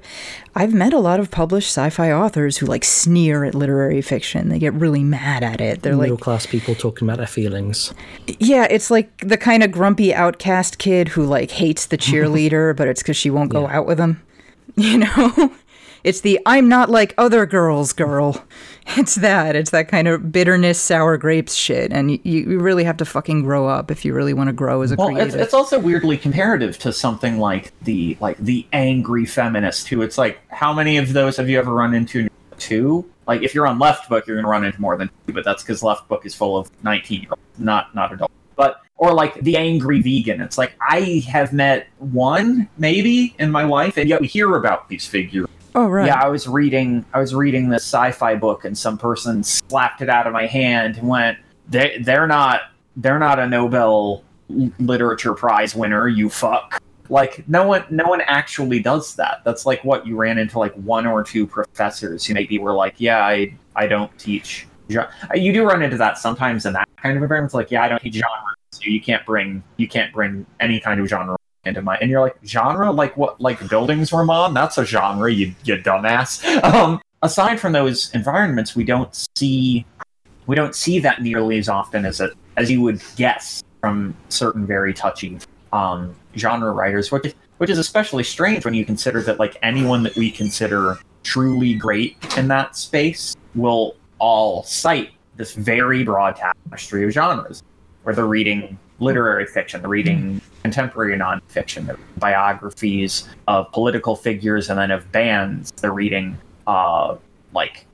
I've 0.54 0.72
met 0.72 0.94
a 0.94 1.00
lot 1.00 1.20
of 1.20 1.32
published 1.32 1.70
sci 1.70 1.90
fi 1.90 2.12
authors 2.12 2.58
who, 2.58 2.68
like, 2.68 2.86
sneer 2.86 3.46
at 3.46 3.56
literary 3.56 4.04
fiction. 4.04 4.50
They 4.50 4.60
get 4.60 4.76
really 4.76 5.04
mad 5.04 5.42
at 5.42 5.60
it. 5.60 5.82
They're 5.82 5.96
like, 5.96 6.12
Middle 6.12 6.18
class 6.18 6.46
people 6.46 6.76
talking 6.76 7.08
about 7.08 7.18
their 7.18 7.26
feelings. 7.26 7.96
yeah, 8.38 8.68
it's 8.70 8.92
like 8.92 9.18
the 9.28 9.38
kind 9.38 9.64
of 9.64 9.72
grumpy 9.72 10.14
outcast 10.14 10.78
kid 10.78 11.08
who, 11.08 11.26
like, 11.26 11.50
hates 11.50 11.88
the 11.88 11.98
cheerleader, 12.06 12.76
but 12.76 12.88
it's 12.88 13.02
because 13.02 13.18
she 13.18 13.32
won't 13.32 13.50
go 13.50 13.68
out 13.68 13.88
with 13.88 14.00
him. 14.00 14.22
You 14.78 15.00
know? 15.00 15.52
It's 16.04 16.22
the 16.22 16.40
I'm 16.46 16.68
not 16.68 16.90
like 16.90 17.14
other 17.18 17.46
girls 17.46 17.94
girl. 17.94 18.44
It's 18.98 19.16
that. 19.16 19.56
It's 19.56 19.70
that 19.70 19.88
kind 19.88 20.08
of 20.08 20.32
bitterness, 20.32 20.82
sour 20.82 21.16
grapes 21.16 21.54
shit. 21.54 21.94
And 21.94 22.12
you, 22.12 22.20
you 22.26 22.60
really 22.60 22.84
have 22.84 22.98
to 22.98 23.06
fucking 23.06 23.44
grow 23.44 23.68
up 23.68 23.92
if 23.92 24.04
you 24.04 24.14
really 24.14 24.34
want 24.34 24.48
to 24.48 24.54
grow 24.54 24.82
as 24.82 24.92
a 24.92 24.96
Well, 24.96 25.16
it's, 25.16 25.36
it's 25.36 25.54
also 25.54 25.80
weirdly 25.80 26.18
comparative 26.18 26.78
to 26.80 26.92
something 26.92 27.38
like 27.38 27.72
the 27.84 28.18
like 28.20 28.38
the 28.38 28.66
angry 28.74 29.26
feminist 29.26 29.88
who 29.88 30.02
it's 30.02 30.18
like 30.18 30.40
how 30.50 30.74
many 30.74 30.98
of 30.98 31.14
those 31.14 31.38
have 31.38 31.48
you 31.48 31.60
ever 31.60 31.74
run 31.74 31.94
into? 31.94 32.28
Two. 32.58 33.10
Like 33.28 33.44
if 33.44 33.54
you're 33.54 33.68
on 33.68 33.80
Left 33.80 34.10
Book, 34.10 34.28
you're 34.28 34.36
gonna 34.36 34.50
run 34.50 34.66
into 34.66 34.82
more 34.82 34.98
than 34.98 35.10
two, 35.26 35.34
but 35.34 35.46
that's 35.46 35.64
because 35.64 35.84
Left 35.84 36.08
Book 36.10 36.26
is 36.26 36.36
full 36.36 36.58
of 36.58 36.70
19 36.84 37.22
year 37.22 37.30
olds, 37.32 37.42
not 37.60 37.94
not 37.96 38.12
adults. 38.12 38.34
But 38.56 38.82
or 38.98 39.14
like 39.14 39.36
the 39.42 39.58
angry 39.58 40.02
vegan. 40.02 40.42
It's 40.42 40.58
like 40.58 40.74
I 40.82 41.24
have 41.28 41.54
met 41.54 41.88
one 42.00 42.68
maybe 42.78 43.36
in 43.40 43.52
my 43.52 43.64
life, 43.64 43.98
and 43.98 44.10
yet 44.10 44.22
we 44.22 44.28
hear 44.28 44.56
about 44.56 44.90
these 44.90 45.08
figures. 45.08 45.48
Oh, 45.76 45.88
right. 45.88 46.08
Yeah, 46.08 46.20
I 46.22 46.28
was 46.30 46.48
reading 46.48 47.06
I 47.14 47.20
was 47.20 47.34
reading 47.34 47.70
this 47.70 47.84
sci-fi 47.84 48.36
book 48.36 48.66
and 48.66 48.78
some 48.78 48.98
person 48.98 49.44
slapped 49.44 50.02
it 50.02 50.10
out 50.10 50.28
of 50.28 50.34
my 50.34 50.48
hand 50.48 50.98
and 50.98 51.08
went, 51.08 51.38
"They 51.70 52.00
they're 52.04 52.28
not 52.28 52.62
they're 52.96 53.20
not 53.20 53.40
a 53.40 53.48
Nobel 53.48 54.24
literature 54.80 55.34
prize 55.34 55.76
winner, 55.76 56.08
you 56.08 56.30
fuck." 56.30 56.82
Like 57.10 57.48
no 57.50 57.68
one 57.68 57.84
no 57.90 58.06
one 58.06 58.22
actually 58.22 58.80
does 58.80 59.16
that. 59.16 59.42
That's 59.44 59.66
like 59.66 59.84
what 59.84 60.08
you 60.08 60.16
ran 60.16 60.38
into 60.38 60.60
like 60.60 60.74
one 60.76 61.06
or 61.06 61.24
two 61.24 61.46
professors 61.46 62.26
who 62.26 62.34
maybe 62.34 62.58
were 62.58 62.74
like, 62.74 62.96
"Yeah, 62.98 63.26
I 63.26 63.54
I 63.76 63.88
don't 63.88 64.16
teach." 64.18 64.68
gen-" 64.90 65.08
You 65.36 65.52
do 65.52 65.66
run 65.66 65.82
into 65.82 65.98
that 65.98 66.18
sometimes 66.18 66.66
in 66.66 66.74
that 66.74 66.88
kind 66.98 67.18
of 67.18 67.24
environment. 67.24 67.50
It's 67.50 67.54
like, 67.54 67.72
"Yeah, 67.72 67.84
I 67.84 67.90
don't 67.90 68.02
teach 68.02 68.16
genre, 68.16 68.56
so 68.72 68.82
you 68.86 69.02
can't 69.02 69.26
bring 69.26 69.62
you 69.78 69.88
can't 69.88 70.14
bring 70.14 70.46
any 70.60 70.80
kind 70.80 71.02
of 71.02 71.08
genre 71.08 71.36
into 71.66 71.82
my 71.82 71.98
and 71.98 72.10
you're 72.10 72.22
like 72.22 72.38
genre? 72.46 72.92
Like 72.92 73.16
what 73.18 73.40
like 73.40 73.60
Bildungsroman 73.60 74.54
that's 74.54 74.78
a 74.78 74.86
genre 74.86 75.32
you 75.32 75.54
you 75.64 75.78
dumbass. 75.78 76.42
Um 76.72 77.02
aside 77.24 77.60
from 77.60 77.72
those 77.72 78.14
environments 78.14 78.76
we 78.76 78.84
don't 78.84 79.14
see 79.38 79.86
we 80.48 80.56
don't 80.56 80.76
see 80.76 81.00
that 81.00 81.22
nearly 81.22 81.58
as 81.58 81.70
often 81.70 82.06
as 82.06 82.20
it 82.20 82.32
as 82.58 82.72
you 82.72 82.82
would 82.82 83.02
guess 83.16 83.64
from 83.80 84.16
certain 84.30 84.66
very 84.66 84.94
touchy 84.94 85.38
um 85.72 86.16
genre 86.36 86.72
writers 86.72 87.12
which 87.12 87.36
which 87.58 87.70
is 87.70 87.78
especially 87.78 88.24
strange 88.24 88.66
when 88.66 88.74
you 88.74 88.84
consider 88.84 89.22
that 89.22 89.40
like 89.40 89.56
anyone 89.62 90.02
that 90.02 90.16
we 90.16 90.32
consider 90.32 90.98
truly 91.24 91.76
great 91.76 92.18
in 92.38 92.48
that 92.48 92.76
space 92.76 93.36
will 93.56 93.96
all 94.18 94.64
cite 94.64 95.12
this 95.36 95.54
very 95.54 96.04
broad 96.04 96.36
tapestry 96.36 97.04
of 97.04 97.12
genres. 97.12 97.64
Where 98.04 98.16
they're 98.16 98.26
reading 98.26 98.80
literary 99.02 99.46
fiction, 99.46 99.82
they're 99.82 99.90
reading 99.90 100.40
contemporary 100.62 101.18
nonfiction, 101.18 101.98
biographies 102.18 103.28
of 103.48 103.72
political 103.72 104.16
figures 104.16 104.70
and 104.70 104.80
then 104.80 104.92
of 104.92 105.12
bands. 105.12 105.72
They're 105.72 105.94
reading 105.94 106.38
uh 106.68 107.18
like 107.54 107.86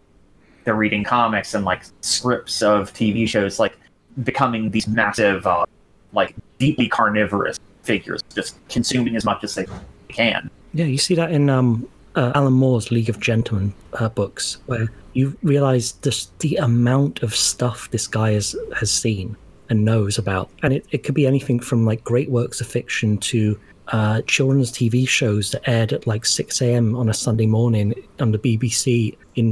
they're 0.63 0.75
reading 0.75 1.03
comics 1.03 1.53
and 1.53 1.63
like 1.65 1.83
scripts 2.01 2.61
of 2.61 2.93
TV 2.93 3.27
shows, 3.27 3.59
like 3.59 3.77
becoming 4.23 4.69
these 4.69 4.87
massive 4.87 5.47
uh 5.47 5.65
like 6.13 6.35
deeply 6.59 6.87
carnivorous 6.87 7.59
figures, 7.83 8.21
just 8.35 8.55
consuming 8.69 9.15
as 9.15 9.25
much 9.25 9.43
as 9.43 9.55
they 9.55 9.65
can. 10.09 10.49
Yeah, 10.73 10.85
you 10.85 10.97
see 10.97 11.15
that 11.15 11.31
in 11.31 11.49
um, 11.49 11.87
uh, 12.15 12.31
Alan 12.35 12.53
Moore's 12.53 12.91
League 12.91 13.09
of 13.09 13.19
Gentlemen 13.19 13.73
uh, 13.93 14.09
books, 14.09 14.57
where 14.65 14.91
you 15.13 15.37
realize 15.43 15.93
just 15.93 16.37
the 16.39 16.55
amount 16.57 17.23
of 17.23 17.33
stuff 17.33 17.89
this 17.91 18.07
guy 18.07 18.31
has 18.31 18.55
has 18.77 18.91
seen 18.91 19.35
and 19.69 19.83
knows 19.85 20.17
about, 20.17 20.49
and 20.63 20.73
it, 20.73 20.85
it 20.91 21.03
could 21.03 21.15
be 21.15 21.27
anything 21.27 21.59
from 21.59 21.85
like 21.85 22.03
great 22.03 22.29
works 22.29 22.61
of 22.61 22.67
fiction 22.67 23.17
to 23.19 23.59
uh, 23.89 24.21
children's 24.23 24.71
TV 24.71 25.07
shows 25.07 25.51
that 25.51 25.67
aired 25.67 25.93
at 25.93 26.05
like 26.07 26.25
6 26.25 26.61
a.m. 26.61 26.95
on 26.95 27.07
a 27.09 27.13
Sunday 27.13 27.45
morning 27.45 27.93
on 28.19 28.31
the 28.31 28.37
BBC 28.39 29.15
in 29.35 29.51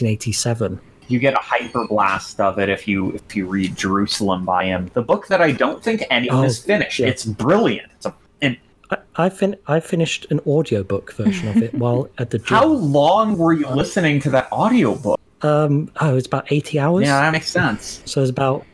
1987. 0.00 0.80
You 1.08 1.18
get 1.20 1.34
a 1.34 1.38
hyper 1.40 1.86
blast 1.86 2.40
of 2.40 2.58
it 2.58 2.68
if 2.68 2.88
you 2.88 3.12
if 3.12 3.36
you 3.36 3.46
read 3.46 3.76
Jerusalem 3.76 4.44
by 4.44 4.64
him. 4.64 4.90
The 4.94 5.02
book 5.02 5.28
that 5.28 5.40
I 5.40 5.52
don't 5.52 5.82
think 5.82 6.02
anyone 6.10 6.38
Oh, 6.38 6.42
has 6.42 6.58
finished. 6.58 6.98
yeah. 6.98 7.06
It's 7.08 7.24
brilliant. 7.24 7.92
It's 7.96 8.06
a 8.06 8.14
an 8.42 8.56
I, 8.90 8.96
I, 9.16 9.28
fin- 9.28 9.56
I 9.68 9.78
finished 9.80 10.26
an 10.30 10.40
audiobook 10.40 11.12
version 11.12 11.48
of 11.48 11.58
it 11.62 11.72
while 11.82 12.08
at 12.18 12.30
the 12.30 12.38
gym. 12.38 12.56
How 12.56 12.66
long 12.66 13.36
were 13.38 13.52
you 13.52 13.68
listening 13.68 14.18
to 14.20 14.30
that 14.30 14.50
audiobook? 14.50 15.20
Um, 15.42 15.92
oh, 16.00 16.10
it 16.10 16.14
was 16.14 16.26
about 16.26 16.50
80 16.50 16.80
hours. 16.80 17.06
Yeah, 17.06 17.20
that 17.20 17.30
makes 17.30 17.50
sense. 17.50 18.02
So 18.04 18.20
it 18.20 18.22
was 18.22 18.30
about 18.30 18.64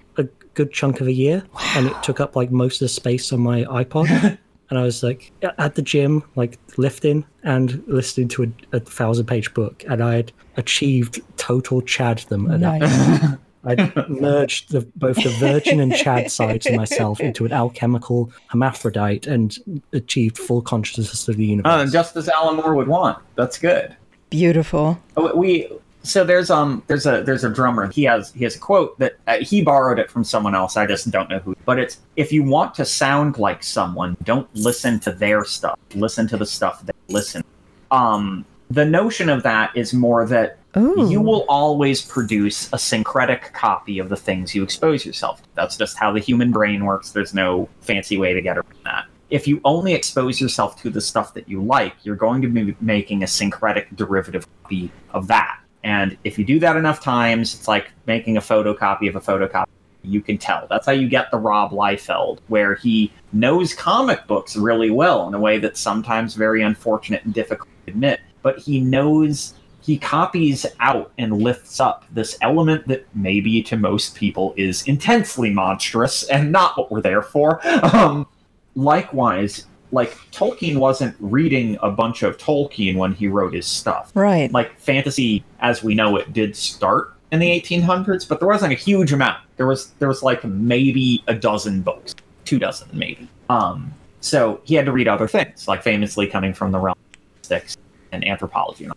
good 0.55 0.73
chunk 0.73 1.01
of 1.01 1.07
a 1.07 1.12
year. 1.12 1.45
And 1.77 1.87
it 1.87 2.03
took 2.03 2.21
up 2.21 2.37
like 2.37 2.51
most 2.51 2.77
of 2.77 2.87
the 2.87 2.88
space 2.88 3.33
on 3.33 3.41
my 3.41 3.65
iPod. 3.65 4.38
and 4.71 4.79
I 4.79 4.83
was 4.83 5.03
like 5.03 5.33
at 5.43 5.75
the 5.75 5.83
gym, 5.83 6.25
like 6.37 6.59
lifting 6.77 7.25
and 7.43 7.83
listening 7.87 8.29
to 8.29 8.45
a, 8.45 8.77
a 8.77 8.81
thousand 8.81 9.27
page 9.27 9.53
book. 9.55 9.85
And 9.88 10.03
I 10.03 10.15
had 10.17 10.33
achieved 10.57 11.21
total 11.37 11.83
chaddom 11.83 12.53
at 12.53 12.61
that 12.61 12.81
Nice. 12.81 13.38
I'd 13.65 14.09
merged 14.09 14.73
the, 14.73 14.81
both 14.97 15.17
the 15.23 15.31
virgin 15.38 15.79
and 15.79 15.95
Chad 15.95 16.31
sides 16.31 16.67
of 16.67 16.75
myself 16.75 17.21
into 17.21 17.45
an 17.45 17.53
alchemical 17.53 18.33
hermaphrodite 18.49 19.27
and 19.29 19.85
achieved 19.93 20.37
full 20.37 20.62
consciousness 20.62 21.29
of 21.29 21.37
the 21.37 21.45
oh, 21.45 21.51
universe. 21.51 21.73
Oh, 21.73 21.87
just 21.87 22.17
as 22.17 22.29
Alan 22.29 22.57
Moore 22.57 22.75
would 22.75 22.88
want. 22.88 23.19
That's 23.37 23.59
good. 23.59 23.97
Beautiful. 24.31 25.01
Oh, 25.17 25.37
We 25.37 25.69
so 26.03 26.25
there's 26.25 26.51
um 26.51 26.83
there's 26.87 27.07
a 27.07 27.23
there's 27.23 27.45
a 27.45 27.51
drummer. 27.51 27.91
He 27.91 28.03
has 28.05 28.33
he 28.33 28.45
has 28.45 28.57
a 28.57 28.59
quote 28.59 28.99
that 28.99 29.17
uh, 29.27 29.38
he 29.38 29.62
borrowed 29.62 29.99
it 29.99 30.11
from 30.11 30.25
someone 30.25 30.55
else. 30.55 30.77
I 30.77 30.87
just 30.87 31.11
don't 31.11 31.31
know 31.31 31.38
who. 31.38 31.57
But 31.65 31.79
it's 31.79 32.01
if 32.17 32.33
you 32.33 32.43
want 32.43 32.75
to 32.77 32.85
sound 32.85 33.38
like 33.38 33.62
someone, 33.62 34.17
don't 34.25 34.49
listen 34.55 34.99
to 35.01 35.12
their 35.12 35.45
stuff. 35.45 35.79
Listen 35.95 36.27
to 36.29 36.37
the 36.37 36.47
stuff 36.47 36.85
they 36.85 36.93
listen. 37.09 37.45
Um, 37.91 38.45
the 38.71 38.85
notion 38.85 39.29
of 39.29 39.43
that 39.43 39.77
is 39.77 39.93
more 39.93 40.27
that 40.27 40.59
Ooh. 40.77 41.09
you 41.11 41.21
will 41.21 41.45
always 41.49 42.03
produce 42.03 42.73
a 42.73 42.79
syncretic 42.79 43.53
copy 43.53 43.99
of 43.99 44.09
the 44.09 44.17
things 44.17 44.55
you 44.55 44.62
expose 44.62 45.05
yourself 45.05 45.43
to. 45.43 45.49
That's 45.55 45.77
just 45.77 45.99
how 45.99 46.12
the 46.12 46.21
human 46.21 46.51
brain 46.51 46.85
works. 46.85 47.11
There's 47.11 47.35
no 47.35 47.69
fancy 47.83 48.17
way 48.17 48.33
to 48.33 48.41
get 48.41 48.57
around 48.57 48.85
that. 48.85 49.05
If 49.29 49.47
you 49.47 49.61
only 49.65 49.95
expose 49.95 50.41
yourself 50.41 50.81
to 50.83 50.91
the 50.91 51.01
stuff 51.01 51.35
that 51.35 51.49
you 51.49 51.62
like, 51.62 51.95
you're 52.03 52.17
going 52.17 52.43
to 52.43 52.49
be 52.49 52.75
making 52.81 53.23
a 53.23 53.27
syncretic 53.27 53.95
derivative 53.97 54.47
copy 54.62 54.91
of 55.11 55.27
that. 55.29 55.62
And 55.85 56.16
if 56.25 56.38
you 56.38 56.45
do 56.45 56.59
that 56.61 56.77
enough 56.77 57.01
times, 57.03 57.55
it's 57.55 57.68
like 57.68 57.92
making 58.07 58.37
a 58.37 58.40
photocopy 58.40 59.09
of 59.09 59.16
a 59.16 59.21
photocopy. 59.21 59.66
You 60.05 60.21
can 60.21 60.37
tell. 60.37 60.66
That's 60.68 60.87
how 60.87 60.92
you 60.92 61.09
get 61.09 61.31
the 61.31 61.38
Rob 61.38 61.71
Liefeld, 61.71 62.40
where 62.49 62.75
he 62.75 63.12
knows 63.33 63.73
comic 63.73 64.27
books 64.27 64.57
really 64.57 64.90
well 64.90 65.29
in 65.29 65.35
a 65.35 65.38
way 65.38 65.59
that's 65.59 65.81
sometimes 65.81 66.35
very 66.35 66.62
unfortunate 66.62 67.25
and 67.25 67.33
difficult 67.33 67.68
to 67.87 67.92
admit. 67.92 68.21
But 68.42 68.59
he 68.59 68.81
knows 68.81 69.55
he 69.83 69.99
copies 69.99 70.64
out 70.81 71.12
and 71.18 71.42
lifts 71.42 71.81
up 71.81 72.05
this 72.12 72.38
element 72.40 72.87
that 72.88 73.07
maybe 73.14 73.62
to 73.64 73.77
most 73.77 74.14
people 74.14 74.55
is 74.57 74.87
intensely 74.87 75.51
monstrous 75.51 76.23
and 76.25 76.53
not 76.53 76.79
what 76.79 76.90
we're 76.90 77.03
there 77.03 77.23
for. 77.23 77.61
Um, 77.92 78.27
likewise, 78.75 79.66
like 79.92 80.14
Tolkien 80.33 80.78
wasn't 80.78 81.14
reading 81.20 81.78
a 81.83 81.90
bunch 81.90 82.22
of 82.22 82.38
Tolkien 82.38 82.96
when 82.96 83.12
he 83.12 83.28
wrote 83.28 83.52
his 83.52 83.66
stuff. 83.66 84.11
Right. 84.14 84.50
Like 84.50 84.76
fantasy, 84.78 85.44
as 85.61 85.85
we 85.85 85.94
know 85.94 86.16
it, 86.16 86.33
did 86.33 86.57
start 86.57 87.14
in 87.31 87.38
the 87.38 87.48
1800s, 87.61 88.26
but 88.26 88.40
there 88.40 88.48
wasn't 88.48 88.72
a 88.72 88.76
huge 88.76 89.12
amount. 89.12 89.42
There 89.57 89.66
was 89.66 89.90
there 89.98 90.09
was 90.09 90.22
like 90.22 90.42
maybe 90.44 91.22
a 91.28 91.35
dozen 91.35 91.83
books, 91.83 92.14
two 92.44 92.59
dozen 92.59 92.88
maybe. 92.92 93.28
Um, 93.48 93.92
so 94.20 94.61
he 94.64 94.74
had 94.74 94.87
to 94.87 94.92
read 94.92 95.09
other 95.09 95.28
things, 95.28 95.68
like 95.68 95.83
famously 95.83 96.26
coming 96.26 96.55
from 96.55 96.72
the 96.72 96.78
realm 96.78 96.96
of 96.96 97.18
statistics 97.42 97.76
and 98.12 98.26
anthropology. 98.26 98.88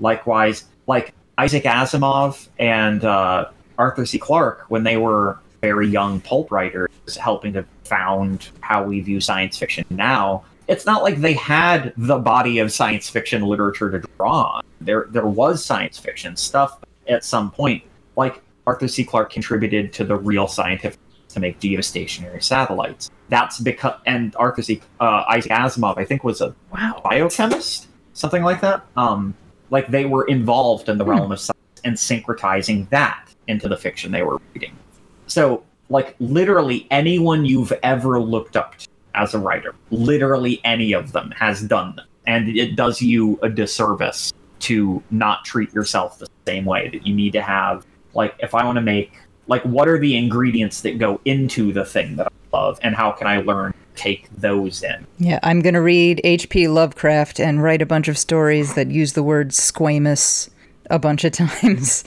Likewise, 0.00 0.64
like 0.86 1.12
Isaac 1.38 1.64
Asimov 1.64 2.48
and 2.58 3.04
uh, 3.04 3.48
Arthur 3.78 4.06
C. 4.06 4.18
Clarke, 4.18 4.64
when 4.68 4.84
they 4.84 4.96
were 4.96 5.38
very 5.60 5.88
young 5.88 6.20
pulp 6.20 6.50
writers, 6.50 6.90
helping 7.20 7.52
to 7.54 7.64
found 7.84 8.50
how 8.60 8.82
we 8.82 9.00
view 9.00 9.20
science 9.20 9.56
fiction 9.58 9.84
now. 9.90 10.44
It's 10.68 10.84
not 10.84 11.02
like 11.02 11.18
they 11.18 11.34
had 11.34 11.92
the 11.96 12.18
body 12.18 12.58
of 12.58 12.72
science 12.72 13.08
fiction 13.08 13.42
literature 13.42 13.90
to 13.90 14.00
draw 14.18 14.42
on. 14.56 14.62
There, 14.80 15.06
there 15.10 15.26
was 15.26 15.64
science 15.64 15.98
fiction 15.98 16.36
stuff 16.36 16.78
at 17.08 17.24
some 17.24 17.50
point. 17.50 17.84
Like 18.16 18.42
Arthur 18.66 18.88
C. 18.88 19.04
Clarke 19.04 19.30
contributed 19.32 19.92
to 19.94 20.04
the 20.04 20.16
real 20.16 20.48
scientific 20.48 20.98
to 21.28 21.40
make 21.40 21.60
geostationary 21.60 22.42
satellites. 22.42 23.10
That's 23.28 23.60
because, 23.60 24.00
and 24.06 24.34
Arthur 24.36 24.62
C. 24.62 24.80
Uh, 24.98 25.24
Isaac 25.28 25.52
Asimov, 25.52 25.98
I 25.98 26.04
think, 26.04 26.24
was 26.24 26.40
a 26.40 26.54
wow. 26.72 27.00
biochemist, 27.04 27.88
something 28.14 28.42
like 28.42 28.60
that. 28.62 28.84
Um, 28.96 29.34
like 29.70 29.88
they 29.88 30.04
were 30.04 30.24
involved 30.24 30.88
in 30.88 30.98
the 30.98 31.04
realm 31.04 31.32
of 31.32 31.40
science 31.40 31.80
and 31.84 31.94
syncretizing 31.94 32.88
that 32.90 33.28
into 33.46 33.68
the 33.68 33.76
fiction 33.76 34.10
they 34.10 34.22
were 34.22 34.40
reading. 34.54 34.76
So, 35.26 35.64
like, 35.88 36.14
literally 36.18 36.86
anyone 36.90 37.44
you've 37.44 37.72
ever 37.82 38.20
looked 38.20 38.56
up 38.56 38.76
to 38.78 38.88
as 39.14 39.34
a 39.34 39.38
writer, 39.38 39.74
literally 39.90 40.60
any 40.64 40.92
of 40.92 41.12
them 41.12 41.30
has 41.32 41.62
done 41.62 41.96
them. 41.96 42.06
And 42.26 42.48
it 42.56 42.76
does 42.76 43.00
you 43.00 43.38
a 43.42 43.48
disservice 43.48 44.32
to 44.60 45.02
not 45.10 45.44
treat 45.44 45.72
yourself 45.72 46.18
the 46.18 46.26
same 46.46 46.64
way 46.64 46.88
that 46.88 47.06
you 47.06 47.14
need 47.14 47.32
to 47.32 47.42
have. 47.42 47.86
Like, 48.14 48.34
if 48.40 48.54
I 48.54 48.64
want 48.64 48.76
to 48.76 48.82
make, 48.82 49.12
like, 49.46 49.62
what 49.62 49.88
are 49.88 49.98
the 49.98 50.16
ingredients 50.16 50.80
that 50.82 50.98
go 50.98 51.20
into 51.24 51.72
the 51.72 51.84
thing 51.84 52.16
that 52.16 52.26
I 52.26 52.56
love, 52.56 52.78
and 52.82 52.96
how 52.96 53.12
can 53.12 53.26
I 53.26 53.40
learn 53.40 53.72
to 53.72 53.78
take 53.94 54.28
those 54.30 54.82
in? 54.82 55.06
Yeah, 55.18 55.38
I'm 55.42 55.60
going 55.60 55.74
to 55.74 55.82
read 55.82 56.20
H.P. 56.24 56.68
Lovecraft 56.68 57.38
and 57.38 57.62
write 57.62 57.82
a 57.82 57.86
bunch 57.86 58.08
of 58.08 58.18
stories 58.18 58.74
that 58.74 58.90
use 58.90 59.12
the 59.12 59.22
word 59.22 59.50
squamous 59.50 60.50
a 60.90 60.98
bunch 60.98 61.24
of 61.24 61.32
times. 61.32 62.04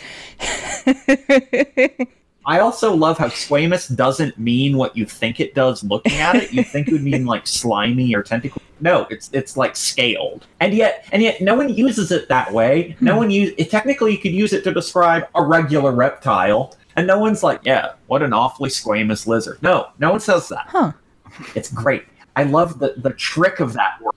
I 2.49 2.61
also 2.61 2.95
love 2.95 3.19
how 3.19 3.27
squamous 3.27 3.95
doesn't 3.95 4.35
mean 4.39 4.75
what 4.75 4.97
you 4.97 5.05
think 5.05 5.39
it 5.39 5.53
does 5.53 5.83
looking 5.83 6.13
at 6.13 6.35
it. 6.35 6.51
You 6.51 6.63
think 6.63 6.87
it 6.87 6.93
would 6.93 7.03
mean 7.03 7.27
like 7.27 7.45
slimy 7.45 8.15
or 8.15 8.23
tentacle. 8.23 8.59
No, 8.79 9.05
it's 9.11 9.29
it's 9.33 9.55
like 9.55 9.75
scaled. 9.75 10.47
And 10.59 10.73
yet 10.73 11.05
and 11.11 11.21
yet 11.21 11.41
no 11.41 11.53
one 11.53 11.69
uses 11.69 12.11
it 12.11 12.27
that 12.29 12.51
way. 12.51 12.97
No 13.01 13.11
hmm. 13.11 13.17
one 13.19 13.29
use 13.29 13.53
it 13.59 13.69
technically 13.69 14.13
you 14.13 14.17
could 14.17 14.31
use 14.31 14.51
it 14.51 14.63
to 14.63 14.73
describe 14.73 15.27
a 15.35 15.45
regular 15.45 15.91
reptile. 15.91 16.75
And 16.95 17.05
no 17.05 17.19
one's 17.19 17.43
like, 17.43 17.59
yeah, 17.65 17.93
what 18.07 18.23
an 18.23 18.33
awfully 18.33 18.71
squamous 18.71 19.27
lizard. 19.27 19.61
No, 19.61 19.89
no 19.99 20.09
one 20.09 20.19
says 20.19 20.49
that. 20.49 20.65
Huh. 20.69 20.93
It's 21.53 21.71
great. 21.71 22.05
I 22.35 22.45
love 22.45 22.79
the 22.79 22.95
the 22.97 23.11
trick 23.11 23.59
of 23.59 23.73
that 23.73 24.01
word. 24.01 24.15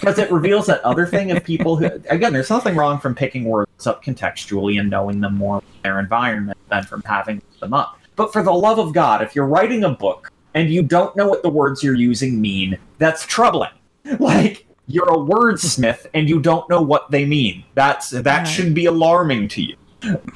Because 0.00 0.18
it 0.18 0.30
reveals 0.30 0.66
that 0.66 0.82
other 0.82 1.06
thing 1.06 1.30
of 1.30 1.42
people 1.44 1.76
who 1.76 1.86
again, 2.10 2.32
there's 2.32 2.50
nothing 2.50 2.76
wrong 2.76 2.98
from 2.98 3.14
picking 3.14 3.44
words 3.44 3.86
up 3.86 4.04
contextually 4.04 4.78
and 4.80 4.88
knowing 4.90 5.20
them 5.20 5.34
more 5.36 5.60
from 5.60 5.70
their 5.82 5.98
environment 6.00 6.58
than 6.70 6.84
from 6.84 7.02
having 7.02 7.42
them 7.60 7.74
up. 7.74 7.98
But 8.16 8.32
for 8.32 8.42
the 8.42 8.52
love 8.52 8.78
of 8.78 8.92
God, 8.92 9.22
if 9.22 9.34
you're 9.36 9.46
writing 9.46 9.84
a 9.84 9.90
book 9.90 10.30
and 10.54 10.70
you 10.70 10.82
don't 10.82 11.14
know 11.16 11.28
what 11.28 11.42
the 11.42 11.48
words 11.50 11.82
you're 11.82 11.94
using 11.94 12.40
mean, 12.40 12.78
that's 12.98 13.26
troubling. 13.26 13.70
Like 14.20 14.66
you're 14.86 15.08
a 15.08 15.16
wordsmith 15.16 16.06
and 16.14 16.28
you 16.28 16.38
don't 16.40 16.68
know 16.70 16.80
what 16.80 17.10
they 17.10 17.24
mean. 17.24 17.64
That's 17.74 18.10
that 18.10 18.24
Right. 18.26 18.44
should 18.44 18.72
be 18.72 18.86
alarming 18.86 19.48
to 19.48 19.62
you. 19.62 19.76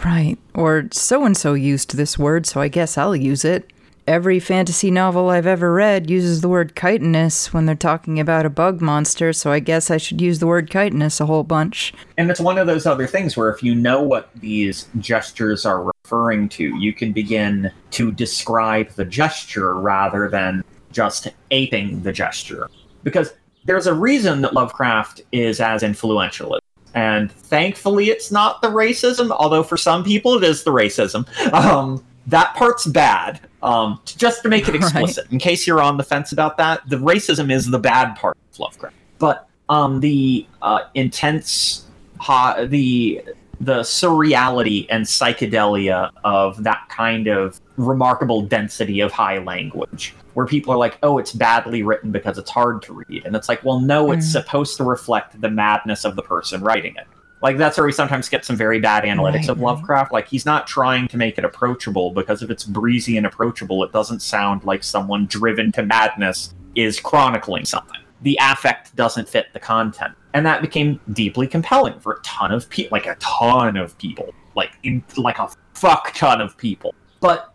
Right. 0.05 0.37
Or 0.55 0.89
so 0.93 1.25
and 1.25 1.37
so 1.37 1.55
used 1.55 1.97
this 1.97 2.19
word, 2.19 2.47
so 2.47 2.61
I 2.61 2.67
guess 2.69 2.99
I'll 2.99 3.15
use 3.15 3.45
it. 3.45 3.73
Every 4.11 4.41
fantasy 4.41 4.91
novel 4.91 5.31
I've 5.31 5.47
ever 5.47 5.73
read 5.73 6.11
uses 6.11 6.41
the 6.41 6.49
word 6.49 6.75
chitinous 6.75 7.53
when 7.53 7.67
they're 7.67 7.77
talking 7.77 8.19
about 8.19 8.45
a 8.45 8.51
bug 8.51 8.81
monster, 8.81 9.33
so 9.33 9.53
I 9.53 9.61
guess 9.61 9.89
I 9.89 9.99
should 9.99 10.21
use 10.21 10.41
the 10.41 10.49
word 10.49 10.69
chitinous 10.69 11.21
a 11.21 11.27
whole 11.27 11.45
bunch. 11.45 11.95
And 12.19 12.29
it's 12.29 12.41
one 12.41 12.59
of 12.59 12.67
those 12.67 12.87
other 12.87 13.07
things 13.07 13.37
where 13.37 13.51
if 13.51 13.63
you 13.63 13.73
know 13.73 14.03
what 14.03 14.29
these 14.35 14.89
gestures 14.99 15.65
are 15.65 15.93
referring 16.03 16.49
to, 16.49 16.77
you 16.77 16.93
can 16.93 17.13
begin 17.13 17.71
to 17.93 18.11
describe 18.11 18.91
the 18.97 19.05
gesture 19.05 19.77
rather 19.77 20.29
than 20.29 20.65
just 20.91 21.29
aping 21.53 22.03
the 22.03 22.13
gesture. 22.13 22.69
Because 23.05 23.33
there's 23.65 23.87
a 23.87 23.95
reason 23.95 24.41
that 24.41 24.55
Lovecraft 24.55 25.21
is 25.31 25.61
as 25.61 25.85
influential. 25.85 26.59
And 26.95 27.31
thankfully, 27.31 28.11
it's 28.11 28.33
not 28.33 28.61
the 28.61 28.71
racism, 28.71 29.31
although 29.31 29.63
for 29.63 29.77
some 29.77 30.03
people 30.03 30.35
it 30.35 30.43
is 30.43 30.65
the 30.65 30.73
racism. 30.73 31.29
Um, 31.53 32.05
that 32.27 32.57
part's 32.57 32.87
bad. 32.87 33.41
Um, 33.63 34.01
t- 34.05 34.15
just 34.17 34.43
to 34.43 34.49
make 34.49 34.69
it 34.69 34.73
Right. 34.75 34.83
explicit, 34.83 35.27
in 35.31 35.39
case 35.39 35.67
you're 35.67 35.83
on 35.83 35.97
the 35.97 36.03
fence 36.05 36.33
about 36.33 36.57
that, 36.59 36.89
the 36.89 36.97
racism 36.97 37.53
is 37.53 37.67
the 37.71 37.79
bad 37.79 38.15
part 38.17 38.37
of 38.53 38.59
Lovecraft. 38.59 38.95
But 39.19 39.49
um, 39.69 40.01
the 40.01 40.47
uh, 40.63 40.81
intense, 40.95 41.85
ha- 42.19 42.65
the 42.67 43.23
the 43.63 43.81
surreality 43.81 44.87
and 44.89 45.05
psychedelia 45.05 46.11
of 46.25 46.63
that 46.65 46.89
kind 46.89 47.27
of 47.27 47.61
remarkable 47.77 48.41
density 48.41 49.01
of 49.01 49.13
high 49.13 49.37
language, 49.37 50.15
where 50.33 50.47
people 50.47 50.73
are 50.73 50.79
like, 50.79 50.99
"Oh, 51.03 51.19
it's 51.19 51.33
badly 51.33 51.83
written 51.83 52.11
because 52.11 52.39
it's 52.39 52.51
hard 52.51 52.81
to 52.83 52.95
read," 53.07 53.27
and 53.27 53.37
it's 53.37 53.49
like, 53.51 53.63
"Well, 53.63 53.81
no, 53.81 54.13
it's 54.13 54.27
Mm. 54.27 54.33
supposed 54.33 54.77
to 54.79 54.85
reflect 54.85 55.39
the 55.41 55.51
madness 55.51 56.05
of 56.07 56.17
the 56.17 56.23
person 56.23 56.63
writing 56.63 56.95
it." 56.97 57.07
Like 57.43 57.57
that's 57.57 57.79
where 57.79 57.87
we 57.87 57.93
sometimes 57.93 58.29
get 58.29 58.45
some 58.45 58.57
very 58.57 58.81
bad 58.81 59.05
analytics 59.05 59.35
Right, 59.35 59.49
of 59.51 59.59
right. 59.59 59.67
Lovecraft. 59.67 60.13
Like 60.13 60.29
he's 60.29 60.45
not 60.45 60.67
trying 60.67 61.09
to 61.09 61.17
make 61.17 61.39
it 61.39 61.45
approachable 61.45 62.11
because 62.11 62.43
if 62.43 62.51
it's 62.51 62.65
breezy 62.65 63.17
and 63.17 63.27
approachable, 63.27 63.83
it 63.83 63.93
doesn't 63.93 64.21
sound 64.21 64.65
like 64.65 64.83
someone 64.85 65.27
driven 65.27 65.73
to 65.73 65.83
madness 65.83 66.55
is 66.75 67.01
chronicling 67.01 67.65
something. 67.65 68.01
The 68.23 68.39
affect 68.43 68.95
doesn't 68.97 69.29
fit 69.29 69.47
the 69.55 69.61
content, 69.61 70.13
and 70.35 70.45
that 70.45 70.61
became 70.61 71.01
deeply 71.15 71.47
compelling 71.47 71.99
for 72.01 72.13
a 72.13 72.21
ton 72.21 72.53
of 72.53 72.69
people, 72.69 72.95
like 72.97 73.07
a 73.07 73.15
ton 73.17 73.79
of 73.79 73.97
people, 73.97 74.35
like 74.55 74.73
in, 74.83 75.03
like 75.17 75.39
a 75.39 75.49
fuck 75.73 76.13
ton 76.15 76.43
of 76.43 76.57
people. 76.59 76.95
But 77.21 77.50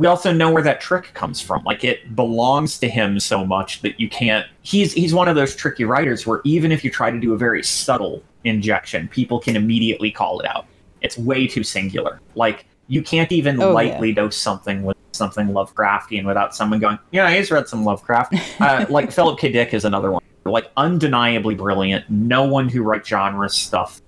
we 0.00 0.06
also 0.06 0.32
know 0.32 0.50
where 0.50 0.62
that 0.62 0.80
trick 0.80 1.12
comes 1.12 1.42
from. 1.42 1.62
Like 1.64 1.84
it 1.84 2.16
belongs 2.16 2.78
to 2.78 2.88
him 2.88 3.20
so 3.20 3.44
much 3.44 3.82
that 3.82 4.00
you 4.00 4.08
can't. 4.08 4.46
He's 4.62 4.94
he's 4.94 5.12
one 5.12 5.28
of 5.28 5.36
those 5.36 5.54
tricky 5.54 5.84
writers 5.84 6.26
where 6.26 6.40
even 6.44 6.72
if 6.72 6.82
you 6.82 6.90
try 6.90 7.10
to 7.10 7.20
do 7.20 7.34
a 7.34 7.36
very 7.36 7.62
subtle 7.62 8.22
injection, 8.44 9.08
people 9.08 9.38
can 9.38 9.56
immediately 9.56 10.10
call 10.10 10.40
it 10.40 10.46
out. 10.46 10.64
It's 11.02 11.18
way 11.18 11.46
too 11.46 11.62
singular. 11.62 12.18
Like 12.34 12.64
you 12.88 13.02
can't 13.02 13.30
even 13.30 13.60
Oh, 13.60 13.72
lightly 13.72 14.14
dose 14.14 14.38
something 14.38 14.84
with 14.84 14.96
something 15.12 15.48
Lovecraftian 15.48 16.24
without 16.24 16.56
someone 16.56 16.80
going, 16.80 16.98
"Yeah, 17.10 17.30
he's 17.30 17.50
read 17.50 17.68
some 17.68 17.84
Lovecraft." 17.84 18.34
uh, 18.60 18.86
like 18.88 19.12
Philip 19.12 19.38
K. 19.38 19.52
Dick 19.52 19.74
is 19.74 19.84
another 19.84 20.10
one. 20.12 20.22
Like 20.46 20.70
undeniably 20.78 21.56
brilliant. 21.56 22.08
No 22.08 22.44
one 22.44 22.70
who 22.70 22.82
writes 22.82 23.06
genre 23.06 23.50
stuff 23.50 24.00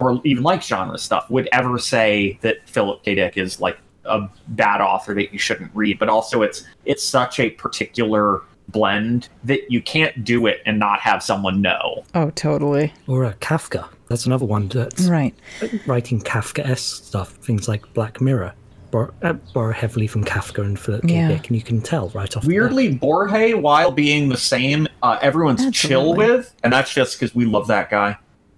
or 0.00 0.20
even 0.24 0.42
likes 0.42 0.66
genre 0.66 0.98
stuff 0.98 1.30
would 1.30 1.48
ever 1.52 1.78
say 1.78 2.36
that 2.42 2.68
Philip 2.68 3.04
K. 3.04 3.14
Dick 3.14 3.36
is 3.36 3.60
like 3.60 3.78
a 4.08 4.30
bad 4.48 4.80
author 4.80 5.14
that 5.14 5.32
you 5.32 5.38
shouldn't 5.38 5.70
read. 5.74 5.98
But 5.98 6.08
also, 6.08 6.42
it's 6.42 6.64
it's 6.84 7.02
such 7.04 7.38
a 7.40 7.50
particular 7.50 8.42
blend 8.68 9.28
that 9.44 9.70
you 9.70 9.80
can't 9.80 10.24
do 10.24 10.46
it 10.46 10.60
and 10.66 10.78
not 10.78 11.00
have 11.00 11.22
someone 11.22 11.60
know. 11.62 12.04
Oh, 12.14 12.30
totally. 12.30 12.92
Or 13.06 13.24
a 13.24 13.34
Kafka. 13.34 13.88
That's 14.08 14.26
another 14.26 14.44
one 14.46 14.68
that's 14.68 15.04
Right. 15.08 15.34
writing 15.86 16.20
Kafka-esque 16.20 17.04
stuff. 17.04 17.32
Things 17.34 17.68
like 17.68 17.82
Black 17.94 18.20
Mirror 18.20 18.54
borrow, 18.90 19.12
uh, 19.22 19.32
borrow 19.54 19.72
heavily 19.72 20.06
from 20.06 20.24
Kafka 20.24 20.64
and 20.64 20.78
Philip 20.78 21.02
K. 21.06 21.14
Yeah. 21.14 21.28
Dick, 21.28 21.48
and 21.48 21.56
you 21.56 21.62
can 21.62 21.80
tell 21.80 22.08
right 22.10 22.24
off. 22.36 22.42
the 22.42 22.48
bat. 22.48 22.56
Weirdly, 22.56 22.94
Borges, 22.94 23.54
while 23.56 23.90
being 23.92 24.28
the 24.28 24.36
same, 24.36 24.86
uh, 25.02 25.18
everyone's 25.22 25.70
chill 25.72 26.14
with, 26.14 26.54
and 26.64 26.72
that's 26.72 26.92
just 26.92 27.18
because 27.18 27.34
we 27.34 27.44
love 27.44 27.66
that 27.68 27.90
guy. 27.90 28.16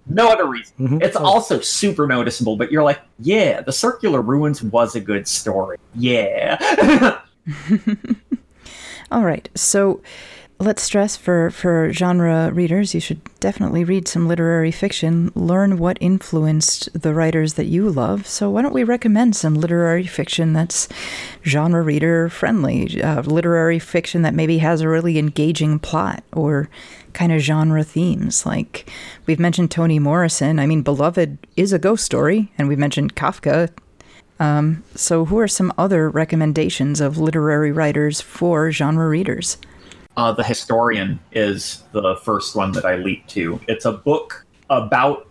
No 0.09 0.29
other 0.29 0.45
reason. 0.47 0.73
Mhm. 0.79 1.03
It's 1.03 1.15
Oh, 1.15 1.23
also 1.23 1.59
super 1.61 2.07
noticeable, 2.07 2.55
but 2.57 2.71
you're 2.71 2.83
like, 2.83 2.99
yeah, 3.19 3.61
the 3.61 3.71
Circular 3.71 4.21
Ruins 4.21 4.61
was 4.63 4.95
a 4.95 4.99
good 4.99 5.27
story. 5.27 5.77
Yeah. 5.95 7.19
All 9.11 9.23
right. 9.23 9.47
So 9.55 10.01
let's 10.61 10.83
stress 10.83 11.15
for, 11.15 11.51
for 11.51 11.91
genre 11.93 12.51
readers, 12.51 12.93
you 12.93 12.99
should 12.99 13.21
definitely 13.39 13.85
read 13.85 14.09
some 14.09 14.27
literary 14.27 14.71
fiction, 14.71 15.31
learn 15.33 15.77
what 15.77 15.97
influenced 16.01 16.89
the 16.99 17.13
writers 17.13 17.53
that 17.53 17.67
you 17.67 17.89
love. 17.89 18.27
So 18.27 18.49
why 18.49 18.61
don't 18.61 18.73
we 18.73 18.83
recommend 18.83 19.37
some 19.37 19.55
literary 19.55 20.05
fiction 20.05 20.51
that's 20.51 20.89
genre 21.45 21.81
reader 21.81 22.27
friendly, 22.27 23.01
uh, 23.01 23.21
literary 23.21 23.79
fiction 23.79 24.21
that 24.23 24.33
maybe 24.33 24.57
has 24.57 24.81
a 24.81 24.89
really 24.89 25.17
engaging 25.17 25.79
plot 25.79 26.25
or 26.33 26.69
kind 27.13 27.31
of 27.31 27.39
genre 27.39 27.83
themes. 27.83 28.45
Like 28.45 28.89
we've 29.27 29.39
mentioned 29.39 29.71
Toni 29.71 29.97
Morrison. 29.97 30.59
I 30.59 30.65
mean, 30.65 30.81
Beloved 30.81 31.37
is 31.55 31.71
a 31.71 31.79
ghost 31.79 32.03
story, 32.03 32.51
and 32.57 32.67
we've 32.67 32.77
mentioned 32.77 33.15
Kafka. 33.15 33.69
Um, 34.41 34.83
so, 34.95 35.25
who 35.25 35.37
are 35.39 35.49
some 35.49 35.73
other 35.77 36.09
recommendations 36.09 37.01
of 37.01 37.17
literary 37.17 37.73
writers 37.73 38.21
for 38.21 38.71
genre 38.71 39.09
readers? 39.09 39.57
Uh, 40.19 40.33
The 40.33 40.43
Historian 40.43 41.17
is 41.31 41.83
the 41.93 42.17
first 42.17 42.53
one 42.53 42.73
that 42.73 42.83
I 42.83 42.97
leap 42.97 43.25
to. 43.27 43.59
It's 43.69 43.85
a 43.85 43.93
book 43.93 44.45
about 44.69 45.29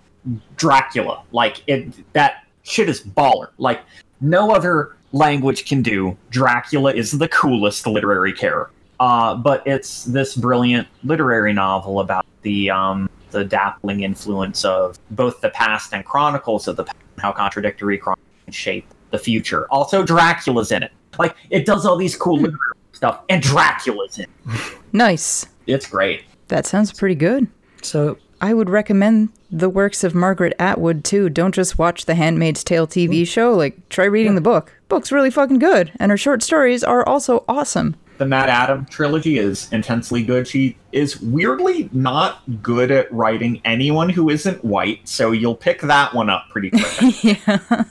Dracula. 0.56 1.22
Like 1.30 1.62
it, 1.66 1.92
that 2.14 2.46
shit 2.62 2.88
is 2.88 3.02
baller. 3.02 3.48
Like 3.58 3.82
no 4.22 4.50
other 4.50 4.96
language 5.12 5.68
can 5.68 5.82
do. 5.82 6.16
Dracula 6.30 6.94
is 6.94 7.12
the 7.12 7.28
coolest 7.28 7.86
literary 7.86 8.32
character. 8.32 8.72
Uh, 8.98 9.34
but 9.34 9.62
it's 9.66 10.04
this 10.04 10.34
brilliant 10.34 10.88
literary 11.04 11.52
novel 11.52 12.00
about 12.00 12.24
the 12.42 12.70
um, 12.70 13.10
the 13.30 13.44
dappling 13.44 14.02
influence 14.02 14.64
of 14.64 14.98
both 15.10 15.40
the 15.42 15.50
past 15.50 15.92
and 15.92 16.04
chronicles 16.04 16.66
of 16.66 16.76
the 16.76 16.84
past, 16.84 16.96
how 17.18 17.30
contradictory 17.30 17.98
chronicles 17.98 18.26
shape 18.50 18.86
the 19.10 19.18
future. 19.18 19.66
Also, 19.70 20.02
Dracula's 20.02 20.72
in 20.72 20.82
it. 20.82 20.92
Like 21.18 21.36
it 21.50 21.66
does 21.66 21.86
all 21.86 21.96
these 21.96 22.16
cool 22.16 22.36
hmm. 22.36 22.44
literary 22.44 22.74
stuff, 22.92 23.20
and 23.28 23.42
Dracula's 23.42 24.18
in. 24.18 24.26
Nice. 24.92 25.46
It's 25.66 25.86
great. 25.86 26.24
That 26.48 26.66
sounds 26.66 26.92
pretty 26.92 27.14
good. 27.14 27.46
So 27.82 28.16
I 28.40 28.54
would 28.54 28.70
recommend 28.70 29.30
the 29.50 29.68
works 29.68 30.04
of 30.04 30.14
Margaret 30.14 30.54
Atwood 30.58 31.04
too. 31.04 31.28
Don't 31.28 31.54
just 31.54 31.78
watch 31.78 32.06
the 32.06 32.14
Handmaid's 32.14 32.64
Tale 32.64 32.86
TV 32.86 33.20
hmm. 33.20 33.24
show. 33.24 33.54
Like, 33.54 33.88
try 33.88 34.04
reading 34.04 34.34
the 34.34 34.40
book. 34.40 34.74
Book's 34.88 35.12
really 35.12 35.30
fucking 35.30 35.58
good, 35.58 35.92
and 36.00 36.10
her 36.10 36.16
short 36.16 36.42
stories 36.42 36.82
are 36.82 37.06
also 37.06 37.44
awesome. 37.48 37.96
The 38.18 38.24
MaddAddam 38.24 38.90
trilogy 38.90 39.38
is 39.38 39.72
intensely 39.72 40.24
good. 40.24 40.48
She 40.48 40.76
is 40.90 41.20
weirdly 41.20 41.88
not 41.92 42.42
good 42.62 42.90
at 42.90 43.12
writing 43.12 43.60
anyone 43.64 44.08
who 44.08 44.28
isn't 44.28 44.64
white, 44.64 45.06
so 45.06 45.30
you'll 45.30 45.54
pick 45.54 45.80
that 45.82 46.12
one 46.14 46.28
up 46.28 46.48
pretty 46.50 46.70
quick. 46.70 47.24
yeah. 47.46 47.84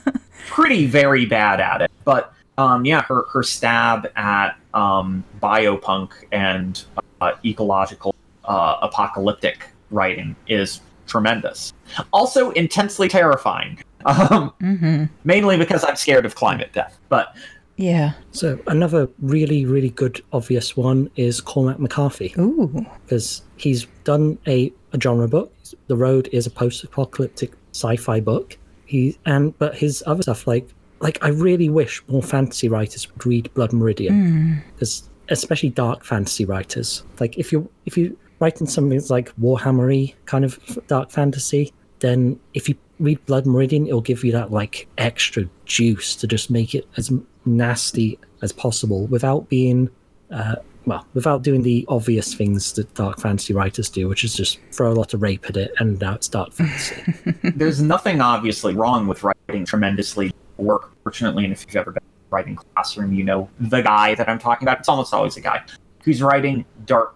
pretty 0.48 0.84
very 0.86 1.24
bad 1.24 1.60
at 1.60 1.80
it. 1.80 1.90
But 2.04 2.34
um, 2.58 2.84
yeah, 2.84 3.02
her 3.02 3.24
her 3.32 3.42
stab 3.42 4.10
at 4.16 4.56
um, 4.74 5.24
biopunk 5.40 6.10
and 6.32 6.84
uh, 7.20 7.32
ecological 7.44 8.14
uh, 8.44 8.76
apocalyptic 8.82 9.70
writing 9.90 10.36
is 10.48 10.80
tremendous. 11.06 11.72
Also 12.12 12.50
intensely 12.50 13.08
terrifying. 13.08 13.78
Um, 14.06 14.50
hmm 14.60 15.04
mainly 15.24 15.56
because 15.58 15.82
I'm 15.82 15.96
scared 15.96 16.24
of 16.24 16.36
climate 16.36 16.72
death. 16.72 16.96
But 17.08 17.34
Yeah. 17.76 18.12
So 18.30 18.56
another 18.68 19.08
really, 19.20 19.66
really 19.66 19.90
good 19.90 20.22
obvious 20.32 20.76
one 20.76 21.10
is 21.16 21.40
Cormac 21.40 21.80
McCarthy 21.80 22.32
Ooh. 22.38 22.86
because 23.02 23.42
he's 23.56 23.88
done 24.04 24.38
a, 24.46 24.72
a 24.92 25.00
genre 25.00 25.26
book. 25.26 25.52
The 25.88 25.96
Road 25.96 26.28
is 26.32 26.46
a 26.46 26.50
post-apocalyptic 26.50 27.52
sci-fi 27.72 28.20
book. 28.20 28.56
He 28.86 29.18
and 29.26 29.58
but 29.58 29.74
his 29.74 30.04
other 30.06 30.22
stuff 30.22 30.46
like 30.46 30.68
like 31.00 31.18
I 31.22 31.28
really 31.28 31.68
wish 31.68 32.02
more 32.08 32.22
fantasy 32.22 32.68
writers 32.68 33.10
would 33.10 33.24
read 33.26 33.52
Blood 33.54 33.72
Meridian. 33.72 34.62
Because 34.74 35.08
especially 35.28 35.70
dark 35.70 36.04
fantasy 36.04 36.44
writers. 36.44 37.02
Like 37.20 37.38
if 37.38 37.52
you 37.52 37.68
if 37.86 37.96
you 37.96 38.16
writing 38.40 38.66
something 38.66 38.96
that's 38.96 39.10
like 39.10 39.34
Warhammery 39.36 40.14
kind 40.26 40.44
of 40.44 40.58
dark 40.86 41.10
fantasy, 41.10 41.72
then 42.00 42.38
if 42.54 42.68
you 42.68 42.76
read 42.98 43.24
Blood 43.26 43.46
Meridian, 43.46 43.86
it'll 43.86 44.00
give 44.00 44.24
you 44.24 44.32
that 44.32 44.50
like 44.50 44.88
extra 44.98 45.44
juice 45.64 46.16
to 46.16 46.26
just 46.26 46.50
make 46.50 46.74
it 46.74 46.86
as 46.96 47.12
nasty 47.44 48.18
as 48.42 48.52
possible 48.52 49.06
without 49.06 49.48
being, 49.48 49.90
uh, 50.30 50.56
well, 50.86 51.06
without 51.14 51.42
doing 51.42 51.62
the 51.62 51.84
obvious 51.88 52.34
things 52.34 52.72
that 52.74 52.92
dark 52.94 53.20
fantasy 53.20 53.52
writers 53.52 53.88
do, 53.88 54.08
which 54.08 54.24
is 54.24 54.34
just 54.34 54.58
throw 54.72 54.92
a 54.92 54.94
lot 54.94 55.14
of 55.14 55.22
rape 55.22 55.46
at 55.48 55.56
it 55.56 55.72
and 55.78 56.00
now 56.00 56.14
it's 56.14 56.28
dark 56.28 56.52
fantasy. 56.52 57.14
there's 57.56 57.82
nothing 57.82 58.20
obviously 58.20 58.74
wrong 58.74 59.06
with 59.06 59.24
writing 59.24 59.64
tremendously 59.64 60.32
work. 60.58 60.92
Fortunately, 61.02 61.44
and 61.44 61.52
if 61.52 61.64
you've 61.66 61.76
ever 61.76 61.92
been 61.92 62.02
in 62.02 62.08
a 62.08 62.34
writing 62.34 62.56
classroom, 62.56 63.12
you 63.12 63.24
know 63.24 63.48
the 63.60 63.82
guy 63.82 64.14
that 64.14 64.28
I'm 64.28 64.38
talking 64.38 64.66
about. 64.66 64.80
It's 64.80 64.88
almost 64.88 65.14
always 65.14 65.36
a 65.36 65.40
guy 65.40 65.62
who's 66.04 66.22
writing 66.22 66.64
dark 66.86 67.14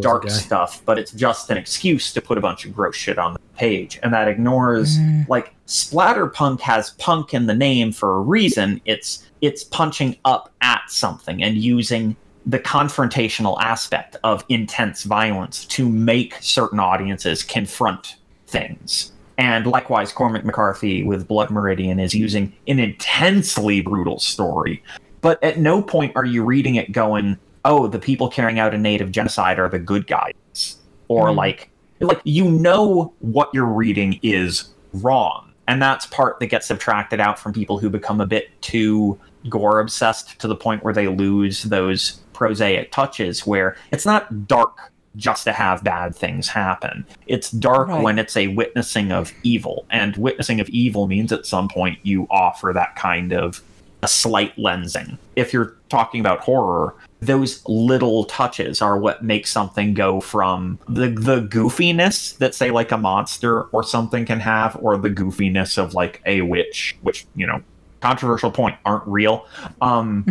dark 0.00 0.30
stuff, 0.30 0.82
but 0.84 0.98
it's 0.98 1.12
just 1.12 1.50
an 1.50 1.56
excuse 1.56 2.12
to 2.12 2.20
put 2.20 2.38
a 2.38 2.40
bunch 2.40 2.64
of 2.64 2.74
gross 2.74 2.96
shit 2.96 3.18
on 3.18 3.34
the 3.34 3.40
page, 3.56 3.98
and 4.02 4.12
that 4.12 4.28
ignores 4.28 4.98
like 5.28 5.54
splatterpunk 5.66 6.60
has 6.60 6.90
punk 6.92 7.34
in 7.34 7.46
the 7.46 7.54
name 7.54 7.92
for 7.92 8.16
a 8.16 8.20
reason. 8.20 8.80
It's 8.84 9.30
it's 9.40 9.64
punching 9.64 10.16
up 10.24 10.52
at 10.60 10.82
something 10.88 11.42
and 11.42 11.56
using 11.56 12.16
the 12.46 12.58
confrontational 12.58 13.60
aspect 13.60 14.16
of 14.24 14.44
intense 14.48 15.04
violence 15.04 15.64
to 15.66 15.88
make 15.88 16.34
certain 16.40 16.80
audiences 16.80 17.42
confront 17.42 18.16
things. 18.46 19.12
And 19.40 19.66
likewise, 19.66 20.12
Cormac 20.12 20.44
McCarthy 20.44 21.02
with 21.02 21.26
Blood 21.26 21.50
Meridian 21.50 21.98
is 21.98 22.14
using 22.14 22.52
an 22.68 22.78
intensely 22.78 23.80
brutal 23.80 24.18
story. 24.18 24.82
But 25.22 25.42
at 25.42 25.58
no 25.58 25.80
point 25.80 26.14
are 26.14 26.26
you 26.26 26.44
reading 26.44 26.74
it 26.74 26.92
going, 26.92 27.38
oh, 27.64 27.88
the 27.88 27.98
people 27.98 28.28
carrying 28.28 28.58
out 28.58 28.74
a 28.74 28.78
native 28.78 29.10
genocide 29.10 29.58
are 29.58 29.70
the 29.70 29.78
good 29.78 30.06
guys. 30.06 30.76
Or 31.08 31.28
mm-hmm. 31.28 31.38
like 31.38 31.70
like 32.00 32.20
you 32.24 32.50
know 32.50 33.14
what 33.20 33.48
you're 33.54 33.64
reading 33.64 34.20
is 34.22 34.74
wrong. 34.92 35.54
And 35.66 35.80
that's 35.80 36.04
part 36.06 36.38
that 36.40 36.48
gets 36.48 36.66
subtracted 36.66 37.18
out 37.18 37.38
from 37.38 37.54
people 37.54 37.78
who 37.78 37.88
become 37.88 38.20
a 38.20 38.26
bit 38.26 38.48
too 38.60 39.18
gore 39.48 39.80
obsessed 39.80 40.38
to 40.40 40.48
the 40.48 40.56
point 40.56 40.84
where 40.84 40.92
they 40.92 41.08
lose 41.08 41.62
those 41.62 42.20
prosaic 42.34 42.92
touches 42.92 43.46
where 43.46 43.74
it's 43.90 44.04
not 44.04 44.46
dark 44.46 44.92
just 45.16 45.44
to 45.44 45.52
have 45.52 45.82
bad 45.82 46.14
things 46.14 46.48
happen. 46.48 47.04
It's 47.26 47.50
dark 47.50 47.88
Right. 47.88 48.02
when 48.02 48.18
it's 48.18 48.36
a 48.36 48.48
witnessing 48.48 49.10
of 49.12 49.32
evil. 49.42 49.84
And 49.90 50.16
witnessing 50.16 50.60
of 50.60 50.68
evil 50.68 51.06
means 51.06 51.32
at 51.32 51.46
some 51.46 51.68
point 51.68 51.98
you 52.02 52.26
offer 52.30 52.72
that 52.74 52.94
kind 52.96 53.32
of 53.32 53.60
a 54.02 54.08
slight 54.08 54.56
lensing. 54.56 55.18
If 55.36 55.52
you're 55.52 55.76
talking 55.90 56.20
about 56.20 56.40
horror, 56.40 56.94
those 57.20 57.62
little 57.66 58.24
touches 58.24 58.80
are 58.80 58.96
what 58.98 59.22
make 59.22 59.46
something 59.46 59.92
go 59.92 60.20
from 60.20 60.78
the 60.88 61.08
the 61.08 61.42
goofiness 61.42 62.38
that 62.38 62.54
say 62.54 62.70
like 62.70 62.92
a 62.92 62.96
monster 62.96 63.62
or 63.64 63.82
something 63.82 64.24
can 64.24 64.40
have 64.40 64.74
or 64.80 64.96
the 64.96 65.10
goofiness 65.10 65.76
of 65.76 65.92
like 65.92 66.22
a 66.24 66.40
witch 66.40 66.96
which 67.02 67.26
you 67.34 67.46
know 67.46 67.60
controversial 68.00 68.50
point 68.50 68.74
aren't 68.86 69.06
real 69.06 69.44
um 69.82 70.24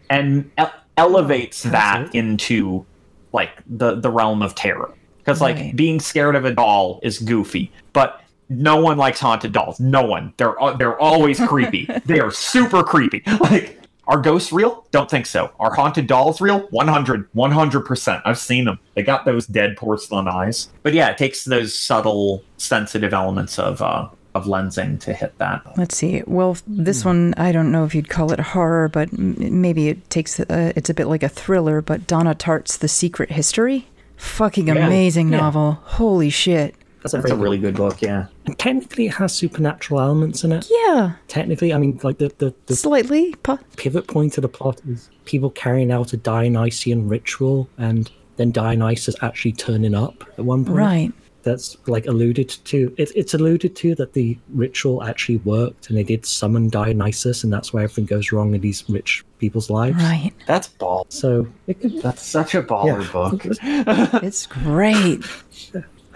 and 0.10 0.50
ele- 0.58 0.72
elevates 0.96 1.62
that 1.62 2.12
into 2.12 2.84
like 3.32 3.50
the 3.66 3.96
the 3.96 4.10
realm 4.10 4.42
of 4.42 4.54
terror 4.54 4.92
because 5.18 5.40
like 5.40 5.56
Right. 5.56 5.76
being 5.76 6.00
scared 6.00 6.36
of 6.36 6.44
a 6.44 6.52
doll 6.54 7.00
is 7.02 7.18
goofy 7.18 7.70
but 7.92 8.20
no 8.48 8.76
one 8.76 8.96
likes 8.96 9.18
haunted 9.20 9.52
dolls 9.52 9.80
no 9.80 10.02
one 10.04 10.32
they're 10.36 10.54
they're 10.78 10.98
always 11.00 11.38
creepy 11.48 11.88
they 12.04 12.20
are 12.20 12.30
super 12.30 12.82
creepy 12.82 13.22
like 13.40 13.80
Are 14.08 14.20
ghosts 14.20 14.52
real? 14.52 14.86
Don't 14.92 15.10
think 15.10 15.26
so. 15.26 15.50
Are 15.58 15.74
haunted 15.74 16.06
dolls 16.06 16.40
real? 16.40 16.60
100, 16.70 17.28
100%. 17.32 18.22
I've 18.24 18.38
seen 18.38 18.64
them. 18.64 18.78
They 18.94 19.02
got 19.02 19.24
those 19.24 19.48
dead 19.48 19.76
porcelain 19.76 20.28
eyes. 20.28 20.68
But 20.84 20.94
yeah, 20.94 21.08
it 21.10 21.18
takes 21.18 21.42
those 21.44 21.76
subtle, 21.76 22.44
sensitive 22.56 23.12
elements 23.12 23.58
of 23.58 23.82
uh, 23.82 24.08
of 24.36 24.44
lensing 24.44 25.00
to 25.00 25.12
hit 25.12 25.36
that. 25.38 25.62
Let's 25.76 25.96
see. 25.96 26.22
Well, 26.26 26.56
this 26.66 27.04
one, 27.04 27.34
I 27.36 27.52
don't 27.52 27.72
know 27.72 27.84
if 27.84 27.94
you'd 27.94 28.08
call 28.08 28.32
it 28.32 28.40
horror, 28.40 28.88
but 28.88 29.12
m- 29.12 29.60
maybe 29.60 29.88
it 29.88 30.08
takes, 30.10 30.38
uh, 30.38 30.72
it's 30.76 30.90
a 30.90 30.94
bit 30.94 31.06
like 31.08 31.22
a 31.22 31.28
thriller, 31.28 31.80
but 31.82 32.06
Donna 32.06 32.34
Tartt's 32.34 32.76
The 32.76 32.88
Secret 32.88 33.30
History. 33.32 33.88
Fucking 34.16 34.68
Yeah. 34.68 34.86
amazing 34.86 35.30
Yeah. 35.30 35.38
novel. 35.38 35.78
Holy 35.82 36.30
shit. 36.30 36.74
That's 37.02 37.14
a 37.14 37.18
That's 37.18 37.30
a 37.32 37.36
really 37.36 37.58
good 37.58 37.76
book, 37.76 38.02
yeah. 38.02 38.26
And 38.46 38.58
technically, 38.58 39.06
it 39.06 39.14
has 39.14 39.32
supernatural 39.32 40.00
elements 40.00 40.42
in 40.42 40.50
it. 40.50 40.66
Yeah, 40.86 41.12
Technically, 41.28 41.72
I 41.72 41.78
mean, 41.78 42.00
like 42.02 42.18
the 42.18 42.32
the, 42.38 42.52
the 42.66 42.74
slightly. 42.74 43.34
Po- 43.44 43.60
pivot 43.76 44.08
point 44.08 44.36
of 44.38 44.42
the 44.42 44.48
plot 44.48 44.80
is 44.88 45.08
people 45.24 45.50
carrying 45.50 45.92
out 45.92 46.12
a 46.12 46.16
Dionysian 46.16 47.08
ritual, 47.08 47.68
and 47.78 48.10
then 48.38 48.50
Dionysus 48.50 49.14
actually 49.22 49.52
turning 49.52 49.94
up 49.94 50.24
at 50.36 50.44
one 50.44 50.64
point. 50.64 50.76
right. 50.78 51.12
That's 51.46 51.76
like 51.86 52.06
alluded 52.06 52.48
to. 52.48 52.92
It, 52.98 53.12
it's 53.14 53.32
alluded 53.32 53.76
to 53.76 53.94
that 53.94 54.12
the 54.14 54.36
ritual 54.50 55.02
actually 55.04 55.38
worked, 55.38 55.88
and 55.88 55.96
they 55.96 56.02
did 56.02 56.26
summon 56.26 56.68
Dionysus, 56.68 57.44
and 57.44 57.52
that's 57.52 57.72
why 57.72 57.84
everything 57.84 58.04
goes 58.04 58.32
wrong 58.32 58.52
in 58.54 58.60
these 58.60 58.84
rich 58.88 59.24
people's 59.38 59.70
lives. 59.70 59.96
Right. 59.96 60.32
That's 60.46 60.66
ball. 60.68 61.06
So 61.08 61.46
it 61.68 61.80
could, 61.80 62.02
That's 62.02 62.22
such 62.22 62.54
a 62.56 62.62
baller 62.62 63.02
Yeah. 63.04 63.12
book. 63.12 64.22
It's 64.24 64.46
great. 64.46 65.24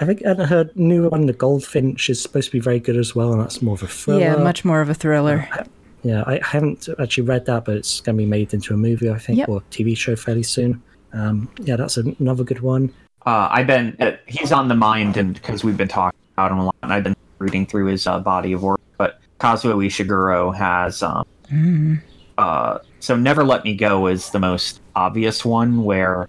I 0.00 0.04
think 0.06 0.22
and 0.22 0.40
her 0.40 0.68
new 0.74 1.08
one, 1.08 1.26
the 1.26 1.32
Goldfinch, 1.32 2.10
is 2.10 2.20
supposed 2.20 2.48
to 2.48 2.52
be 2.52 2.60
very 2.60 2.80
good 2.80 2.96
as 2.96 3.14
well, 3.14 3.32
and 3.32 3.40
that's 3.40 3.62
more 3.62 3.74
of 3.74 3.82
a 3.82 3.86
thriller. 3.86 4.20
Yeah, 4.20 4.36
much 4.36 4.64
more 4.64 4.80
of 4.80 4.88
a 4.90 4.94
thriller. 4.94 5.48
Yeah, 6.02 6.24
I 6.26 6.40
haven't 6.42 6.88
actually 6.98 7.24
read 7.24 7.44
that, 7.46 7.66
but 7.66 7.76
it's 7.76 8.00
going 8.00 8.16
to 8.16 8.22
be 8.22 8.26
made 8.26 8.52
into 8.54 8.74
a 8.74 8.76
movie, 8.76 9.10
I 9.10 9.18
think, 9.18 9.38
Yep. 9.38 9.48
or 9.50 9.60
TV 9.70 9.96
show 9.96 10.16
fairly 10.16 10.42
soon. 10.42 10.82
Um, 11.12 11.48
yeah, 11.60 11.76
that's 11.76 11.98
another 11.98 12.42
good 12.44 12.60
one. 12.60 12.92
Uh, 13.26 13.48
I've 13.50 13.66
been 13.66 13.96
uh, 14.00 14.12
he's 14.26 14.52
on 14.52 14.68
the 14.68 14.74
mind, 14.74 15.16
and 15.16 15.34
because 15.34 15.62
we've 15.62 15.76
been 15.76 15.88
talking 15.88 16.18
about 16.34 16.50
him 16.52 16.58
a 16.58 16.64
lot, 16.66 16.76
and 16.82 16.92
I've 16.92 17.04
been 17.04 17.16
reading 17.38 17.66
through 17.66 17.86
his 17.86 18.06
uh, 18.06 18.18
body 18.20 18.52
of 18.52 18.62
work. 18.62 18.80
But 18.96 19.20
Kazuo 19.38 19.84
Ishiguro 19.84 20.54
has 20.56 21.02
um, 21.02 21.24
Mm. 21.50 22.00
uh, 22.38 22.78
so 23.00 23.16
Never 23.16 23.42
Let 23.42 23.64
Me 23.64 23.74
Go 23.74 24.06
is 24.06 24.30
the 24.30 24.38
most 24.38 24.80
obvious 24.94 25.44
one 25.44 25.82
where 25.82 26.28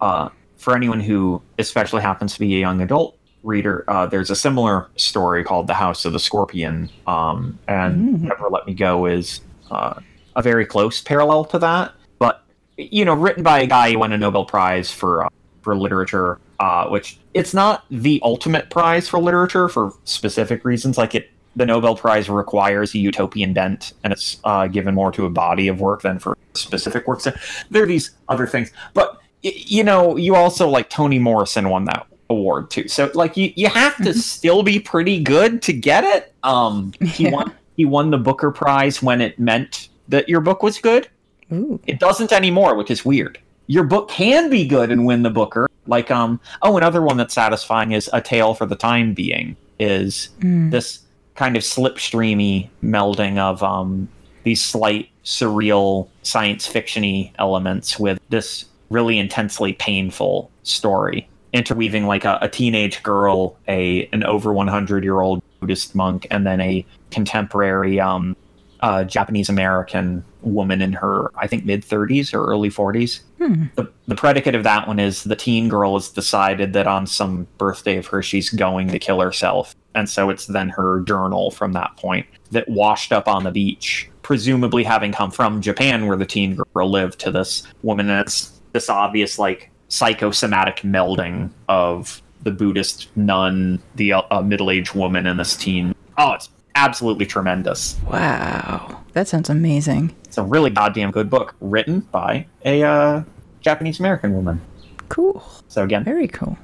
uh, 0.00 0.28
for 0.56 0.74
anyone 0.74 0.98
who 0.98 1.40
especially 1.58 2.02
happens 2.02 2.34
to 2.34 2.40
be 2.40 2.56
a 2.56 2.58
young 2.58 2.80
adult 2.82 3.16
reader, 3.44 3.84
uh, 3.86 4.06
there's 4.06 4.28
a 4.28 4.34
similar 4.34 4.88
story 4.96 5.44
called 5.44 5.68
The 5.68 5.74
House 5.74 6.04
of 6.04 6.12
the 6.12 6.18
Scorpion, 6.18 6.90
um, 7.06 7.58
and 7.68 8.18
Mm. 8.18 8.20
Never 8.22 8.48
Let 8.50 8.66
Me 8.66 8.74
Go 8.74 9.06
is 9.06 9.40
uh, 9.70 10.00
a 10.34 10.42
very 10.42 10.66
close 10.66 11.00
parallel 11.00 11.44
to 11.46 11.58
that. 11.60 11.92
But 12.18 12.42
you 12.76 13.04
know, 13.04 13.14
written 13.14 13.42
by 13.44 13.60
a 13.60 13.66
guy 13.66 13.92
who 13.92 14.00
won 14.00 14.12
a 14.12 14.18
Nobel 14.18 14.44
Prize 14.44 14.90
for 14.90 15.24
uh, 15.24 15.28
for 15.66 15.76
literature, 15.76 16.38
uh, 16.60 16.86
which 16.86 17.18
it's 17.34 17.52
not 17.52 17.84
the 17.90 18.20
ultimate 18.22 18.70
prize 18.70 19.08
for 19.08 19.18
literature 19.18 19.68
for 19.68 19.92
specific 20.04 20.64
reasons. 20.64 20.96
Like 20.96 21.16
it, 21.16 21.28
the 21.56 21.66
Nobel 21.66 21.96
Prize 21.96 22.30
requires 22.30 22.94
a 22.94 22.98
utopian 22.98 23.52
bent, 23.52 23.94
and 24.04 24.12
it's 24.12 24.38
uh, 24.44 24.68
given 24.68 24.94
more 24.94 25.10
to 25.10 25.26
a 25.26 25.30
body 25.30 25.66
of 25.66 25.80
work 25.80 26.02
than 26.02 26.20
for 26.20 26.38
specific 26.54 27.08
works. 27.08 27.26
There 27.70 27.82
are 27.82 27.86
these 27.86 28.12
other 28.28 28.46
things, 28.46 28.70
but 28.94 29.18
y- 29.42 29.54
you 29.56 29.82
know, 29.82 30.16
you 30.16 30.36
also 30.36 30.68
like 30.68 30.88
Toni 30.88 31.18
Morrison 31.18 31.68
won 31.68 31.84
that 31.86 32.06
award 32.30 32.70
too. 32.70 32.86
So 32.86 33.10
like 33.14 33.36
you, 33.36 33.52
you 33.56 33.66
have 33.68 33.96
to 34.04 34.14
still 34.14 34.62
be 34.62 34.78
pretty 34.78 35.20
good 35.20 35.62
to 35.62 35.72
get 35.72 36.04
it. 36.04 36.32
Um, 36.44 36.92
he 37.02 37.24
Yeah. 37.24 37.30
won 37.32 37.52
he 37.76 37.84
won 37.84 38.10
the 38.12 38.18
Booker 38.18 38.52
Prize 38.52 39.02
when 39.02 39.20
it 39.20 39.36
meant 39.40 39.88
that 40.06 40.28
your 40.28 40.40
book 40.40 40.62
was 40.62 40.78
good. 40.78 41.08
Ooh. 41.52 41.80
It 41.88 41.98
doesn't 41.98 42.32
anymore, 42.32 42.76
which 42.76 42.90
is 42.92 43.04
weird. 43.04 43.38
Your 43.66 43.84
book 43.84 44.08
can 44.08 44.48
be 44.50 44.66
good 44.66 44.90
and 44.90 45.04
win 45.06 45.22
the 45.22 45.30
Booker. 45.30 45.68
Like 45.86 46.10
um 46.10 46.40
oh 46.62 46.76
another 46.76 47.02
one 47.02 47.16
that's 47.16 47.34
satisfying 47.34 47.92
is 47.92 48.10
A 48.12 48.20
Tale 48.20 48.54
for 48.54 48.66
the 48.66 48.76
Time 48.76 49.14
Being 49.14 49.56
is 49.78 50.30
Mm. 50.40 50.70
this 50.70 51.00
kind 51.34 51.56
of 51.56 51.62
slipstreamy 51.62 52.68
melding 52.82 53.38
of 53.38 53.62
um 53.62 54.08
these 54.44 54.64
slight 54.64 55.08
surreal 55.24 56.08
science 56.22 56.66
fictiony 56.72 57.32
elements 57.38 57.98
with 57.98 58.18
this 58.30 58.64
really 58.90 59.18
intensely 59.18 59.72
painful 59.74 60.50
story 60.62 61.28
interweaving 61.52 62.06
like 62.06 62.24
a, 62.24 62.38
a 62.42 62.48
teenage 62.48 63.02
girl 63.02 63.56
a 63.68 64.08
an 64.12 64.22
over 64.24 64.52
100 64.52 65.02
year 65.04 65.20
old 65.20 65.42
buddhist 65.60 65.94
monk 65.94 66.26
and 66.30 66.46
then 66.46 66.60
a 66.60 66.84
contemporary 67.10 67.98
um 68.00 68.36
uh, 68.80 69.04
Japanese 69.04 69.48
American 69.48 70.24
woman 70.42 70.80
in 70.82 70.92
her, 70.92 71.30
I 71.36 71.46
think, 71.46 71.64
mid 71.64 71.82
30s 71.82 72.32
or 72.34 72.44
early 72.44 72.70
40s. 72.70 73.20
Hmm. 73.38 73.64
The, 73.74 73.90
the 74.06 74.14
predicate 74.14 74.54
of 74.54 74.64
that 74.64 74.86
one 74.86 74.98
is 74.98 75.24
the 75.24 75.36
teen 75.36 75.68
girl 75.68 75.94
has 75.94 76.08
decided 76.08 76.72
that 76.72 76.86
on 76.86 77.06
some 77.06 77.46
birthday 77.58 77.96
of 77.96 78.06
hers, 78.06 78.26
she's 78.26 78.50
going 78.50 78.88
to 78.88 78.98
kill 78.98 79.20
herself. 79.20 79.74
And 79.94 80.08
so 80.08 80.30
it's 80.30 80.46
then 80.46 80.68
her 80.70 81.00
journal 81.00 81.50
from 81.50 81.72
that 81.72 81.96
point 81.96 82.26
that 82.50 82.68
washed 82.68 83.12
up 83.12 83.28
on 83.28 83.44
the 83.44 83.50
beach, 83.50 84.10
presumably 84.22 84.84
having 84.84 85.12
come 85.12 85.30
from 85.30 85.60
Japan, 85.60 86.06
where 86.06 86.16
the 86.16 86.26
teen 86.26 86.58
girl 86.74 86.90
lived, 86.90 87.18
to 87.20 87.30
this 87.30 87.66
woman. 87.82 88.10
And 88.10 88.20
it's 88.20 88.60
this 88.72 88.88
obvious, 88.88 89.38
like, 89.38 89.70
psychosomatic 89.88 90.78
melding 90.78 91.50
of 91.68 92.20
the 92.42 92.50
Buddhist 92.50 93.08
nun, 93.16 93.80
the 93.96 94.12
uh, 94.12 94.42
middle 94.42 94.70
aged 94.70 94.94
woman, 94.94 95.26
and 95.26 95.40
this 95.40 95.56
teen. 95.56 95.94
Oh, 96.18 96.32
it's 96.32 96.48
absolutely 96.76 97.26
tremendous. 97.26 97.96
Wow. 98.08 99.02
That 99.14 99.26
sounds 99.26 99.50
amazing. 99.50 100.14
It's 100.24 100.38
a 100.38 100.42
really 100.44 100.70
goddamn 100.70 101.10
good 101.10 101.28
book, 101.30 101.56
written 101.60 102.00
by 102.00 102.46
a 102.64 102.82
uh, 102.82 103.22
Japanese 103.62 103.98
American 103.98 104.34
woman. 104.34 104.60
Cool. 105.08 105.42
So 105.68 105.82
again, 105.82 106.04
Very 106.04 106.28
cool. 106.28 106.56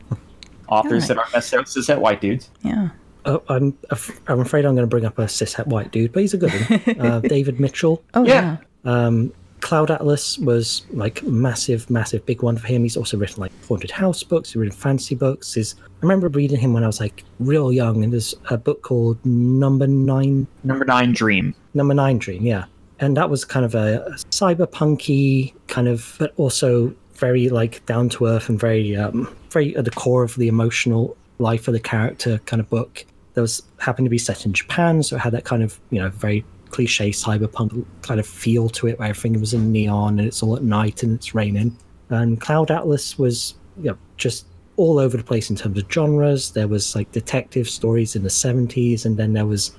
authors 0.68 1.04
Yeah. 1.04 1.08
that 1.14 1.18
aren't 1.18 1.32
necessarily 1.32 1.64
cishet 1.66 1.98
white 1.98 2.20
dudes. 2.20 2.50
Yeah. 2.62 2.90
Oh, 3.24 3.42
I'm 3.48 3.76
af- 3.90 4.20
I'm 4.26 4.40
afraid 4.40 4.64
I'm 4.64 4.74
going 4.74 4.82
to 4.82 4.90
bring 4.90 5.04
up 5.04 5.18
a 5.18 5.22
cishet 5.24 5.66
white 5.66 5.92
dude, 5.92 6.12
but 6.12 6.20
he's 6.20 6.34
a 6.34 6.38
good 6.38 6.52
one. 6.52 7.00
uh, 7.00 7.20
David 7.20 7.58
Mitchell. 7.60 8.02
Oh, 8.14 8.24
Yeah. 8.26 8.58
yeah. 8.84 9.06
Um, 9.06 9.32
Cloud 9.62 9.90
Atlas 9.92 10.38
was 10.38 10.84
like 10.90 11.22
massive, 11.22 11.88
massive, 11.88 12.26
big 12.26 12.42
one 12.42 12.58
for 12.58 12.66
him. 12.66 12.82
He's 12.82 12.96
also 12.96 13.16
written 13.16 13.40
like 13.40 13.52
haunted 13.66 13.92
house 13.92 14.22
books. 14.22 14.50
He's 14.50 14.56
written 14.56 14.76
fantasy 14.76 15.14
books. 15.14 15.54
His, 15.54 15.76
I 15.80 16.02
remember 16.02 16.28
reading 16.28 16.58
him 16.58 16.72
when 16.74 16.82
I 16.82 16.88
was 16.88 17.00
like 17.00 17.24
real 17.38 17.72
young, 17.72 18.02
and 18.04 18.12
there's 18.12 18.34
a 18.50 18.58
book 18.58 18.82
called 18.82 19.24
Number 19.24 19.86
Nine 19.86 20.46
Number 20.64 20.84
nine, 20.84 21.12
Dream. 21.12 21.54
Number 21.74 21.94
Nine 21.94 22.18
Dream, 22.18 22.44
yeah. 22.44 22.64
And 22.98 23.16
that 23.16 23.30
was 23.30 23.44
kind 23.44 23.64
of 23.64 23.74
a, 23.74 24.04
a 24.04 24.10
cyberpunky 24.30 25.54
kind 25.68 25.88
of, 25.88 26.16
but 26.18 26.32
also 26.36 26.94
very 27.14 27.48
like 27.48 27.86
down 27.86 28.08
to 28.10 28.26
earth 28.26 28.48
and 28.48 28.58
very, 28.58 28.96
um, 28.96 29.34
very 29.50 29.76
at 29.76 29.84
the 29.84 29.90
core 29.92 30.24
of 30.24 30.34
the 30.36 30.48
emotional 30.48 31.16
life 31.38 31.68
of 31.68 31.74
the 31.74 31.80
character 31.80 32.38
kind 32.46 32.60
of 32.60 32.68
book. 32.68 33.06
That 33.34 33.40
was 33.40 33.62
happened 33.78 34.06
to 34.06 34.10
be 34.10 34.18
set 34.18 34.44
in 34.44 34.52
Japan, 34.52 35.02
so 35.02 35.16
it 35.16 35.20
had 35.20 35.32
that 35.32 35.44
kind 35.44 35.62
of 35.62 35.80
you 35.90 36.00
know 36.00 36.10
very 36.10 36.44
cliche 36.72 37.10
cyberpunk 37.10 37.84
kind 38.02 38.18
of 38.18 38.26
feel 38.26 38.68
to 38.70 38.88
it, 38.88 38.98
where 38.98 39.08
everything 39.08 39.40
was 39.40 39.54
in 39.54 39.70
neon 39.70 40.18
and 40.18 40.26
it's 40.26 40.42
all 40.42 40.56
at 40.56 40.62
night 40.62 41.02
and 41.02 41.14
it's 41.14 41.34
raining. 41.34 41.76
And 42.10 42.40
Cloud 42.40 42.70
Atlas 42.70 43.18
was 43.18 43.54
you 43.78 43.90
know, 43.90 43.98
just 44.16 44.46
all 44.76 44.98
over 44.98 45.16
the 45.16 45.22
place 45.22 45.50
in 45.50 45.56
terms 45.56 45.78
of 45.80 45.90
genres. 45.90 46.50
There 46.50 46.68
was 46.68 46.96
like 46.96 47.12
detective 47.12 47.68
stories 47.68 48.16
in 48.16 48.22
the 48.22 48.28
70s, 48.28 49.04
and 49.04 49.16
then 49.16 49.32
there 49.32 49.46
was 49.46 49.76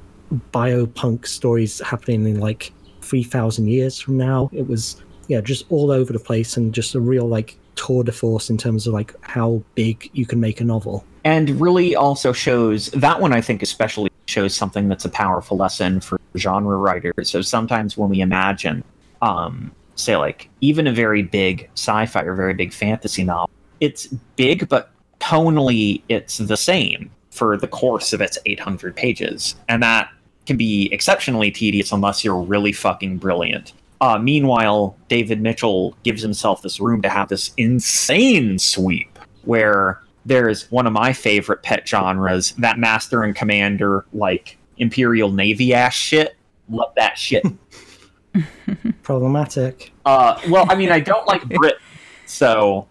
biopunk 0.52 1.28
stories 1.28 1.80
happening 1.82 2.26
in 2.26 2.39
like 2.39 2.74
3000 3.02 3.68
years 3.68 4.00
from 4.00 4.18
now 4.18 4.50
it 4.54 4.68
was 4.68 5.04
yeah 5.28 5.41
just 5.41 5.66
all 5.70 5.91
over 5.91 6.14
the 6.14 6.20
place 6.20 6.58
and 6.58 6.74
just 6.74 6.96
a 6.96 7.00
real 7.00 7.28
like 7.28 7.58
tour 7.76 8.04
de 8.04 8.12
force 8.12 8.50
in 8.50 8.58
terms 8.58 8.88
of 8.88 8.94
like 8.94 9.14
how 9.22 9.62
big 9.76 10.10
you 10.14 10.26
can 10.26 10.39
make 10.39 10.62
a 10.62 10.64
novel 10.64 11.06
And 11.26 11.62
really 11.62 11.96
also 11.96 12.34
shows 12.34 12.88
that 12.91 13.22
one, 13.22 13.32
I 13.32 13.39
think, 13.41 13.64
especially 13.64 14.12
shows 14.28 14.54
something 14.54 14.89
that's 14.89 15.06
a 15.06 15.10
powerful 15.10 15.58
lesson 15.58 16.02
for 16.02 16.20
genre 16.38 16.78
writers. 16.78 17.30
So 17.30 17.42
sometimes 17.42 17.98
when 17.98 18.10
we 18.10 18.22
imagine, 18.22 18.84
um, 19.22 19.72
say, 19.96 20.16
like 20.18 20.50
even 20.62 20.88
a 20.88 20.94
very 20.94 21.24
big 21.24 21.70
sci 21.74 22.06
fi 22.06 22.22
or 22.24 22.36
very 22.36 22.54
big 22.54 22.74
fantasy 22.74 23.24
novel, 23.24 23.50
it's 23.80 24.08
big, 24.36 24.70
but 24.70 24.92
tonally 25.20 26.02
it's 26.10 26.38
the 26.38 26.58
same 26.58 27.10
for 27.32 27.58
the 27.58 27.68
course 27.68 28.14
of 28.14 28.22
its 28.22 28.38
800 28.46 28.96
pages. 28.96 29.56
And 29.68 29.82
that 29.82 30.10
can 30.46 30.58
be 30.58 30.90
exceptionally 30.92 31.52
tedious 31.52 31.92
unless 31.92 32.24
you're 32.24 32.42
really 32.42 32.72
fucking 32.72 33.18
brilliant. 33.18 33.74
Uh, 34.02 34.20
meanwhile, 34.20 34.98
David 35.08 35.42
Mitchell 35.42 35.96
gives 36.04 36.22
himself 36.22 36.62
this 36.62 36.80
room 36.80 37.02
to 37.02 37.10
have 37.10 37.30
this 37.30 37.52
insane 37.58 38.60
sweep 38.60 39.18
where 39.44 40.02
there's 40.26 40.70
one 40.72 40.88
of 40.88 40.94
my 40.94 41.14
favorite 41.14 41.64
pet 41.64 41.88
genres, 41.88 42.52
that 42.58 42.78
Master 42.78 43.24
and 43.24 43.36
Commander, 43.36 44.06
like 44.14 44.58
Imperial 44.78 45.32
Navy 45.32 45.74
ass 45.74 45.93
shit. 45.93 46.36
Love 46.69 46.93
that 46.95 47.17
shit. 47.17 47.45
problematic 49.03 49.93
uh, 50.05 50.39
well, 50.49 50.65
I 50.69 50.76
mean, 50.76 50.91
I 50.91 50.99
don't 50.99 51.28
like 51.28 51.47
Brit, 51.49 51.76
so, 52.26 52.88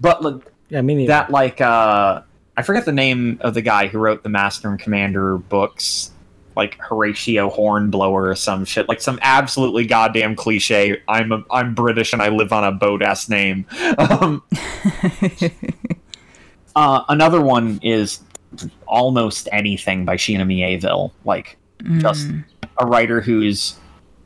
but 0.00 0.22
like, 0.22 0.52
yeah 0.68 0.78
i 0.78 0.82
mean 0.82 1.06
that 1.06 1.30
like 1.30 1.60
uh, 1.60 2.22
I 2.56 2.62
forget 2.62 2.84
the 2.84 2.92
name 2.92 3.38
of 3.40 3.54
the 3.54 3.62
guy 3.62 3.86
who 3.86 3.98
wrote 3.98 4.22
the 4.22 4.28
Master 4.28 4.68
and 4.68 4.78
Commander 4.78 5.38
books. 5.38 6.10
like 6.54 6.78
Horatio 6.78 7.48
Hornblower 7.48 8.28
or 8.28 8.34
some 8.34 8.64
shit, 8.64 8.88
like 8.88 9.00
some 9.00 9.18
absolutely 9.22 9.86
goddamn 9.86 10.36
cliche. 10.36 11.00
I'm 11.08 11.32
a, 11.32 11.42
I'm 11.50 11.74
British 11.74 12.12
and 12.12 12.20
I 12.20 12.28
live 12.28 12.52
on 12.52 12.62
a 12.64 12.72
boat 12.72 13.02
ass 13.02 13.28
name. 13.28 13.66
Um, 13.98 14.42
uh, 16.76 17.04
another 17.08 17.40
one 17.40 17.80
is 17.82 18.20
almost 18.86 19.48
anything 19.52 20.04
by 20.04 20.16
China 20.16 20.44
Miéville, 20.44 21.10
like 21.24 21.56
just 21.98 22.28
Mm. 22.28 22.44
a 22.78 22.86
writer 22.86 23.20
who's 23.20 23.76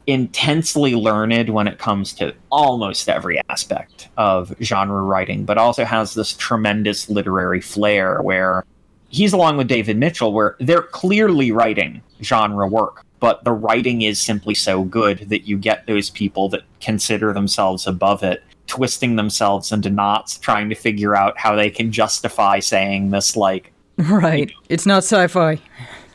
intensely 0.07 0.95
learned 0.95 1.49
when 1.51 1.67
it 1.67 1.79
comes 1.79 2.13
to 2.15 2.33
almost 2.51 3.09
every 3.09 3.41
aspect 3.49 4.09
of 4.17 4.55
genre 4.63 5.03
writing, 5.03 5.45
but 5.45 5.59
also 5.59 5.85
has 5.85 6.15
this 6.15 6.33
tremendous 6.35 7.09
literary 7.11 7.61
flair 7.61 8.23
where 8.23 8.65
he's 9.09 9.33
along 9.33 9.57
with 9.57 9.67
David 9.69 9.97
Mitchell, 9.97 10.33
where 10.33 10.57
they're 10.61 10.83
clearly 10.83 11.51
writing 11.51 12.03
genre 12.23 12.69
work, 12.69 13.05
but 13.19 13.43
the 13.45 13.53
writing 13.53 14.03
is 14.03 14.21
simply 14.21 14.55
so 14.55 14.85
good 14.85 15.29
that 15.29 15.49
you 15.49 15.57
get 15.57 15.87
those 15.87 16.11
people 16.11 16.49
that 16.51 16.63
consider 16.81 17.33
themselves 17.33 17.87
above 17.87 18.23
it. 18.23 18.43
Twisting 18.69 19.15
themselves 19.15 19.71
into 19.71 19.91
knots, 19.91 20.39
trying 20.39 20.69
to 20.69 20.75
figure 20.75 21.15
out 21.17 21.39
how 21.39 21.55
they 21.55 21.71
can 21.71 21.93
justify 21.93 22.59
saying 22.59 23.11
this. 23.11 23.37
Like, 23.37 23.73
Right. 23.99 24.53
It's 24.69 24.85
not 24.87 24.99
sci-fi. 24.99 25.61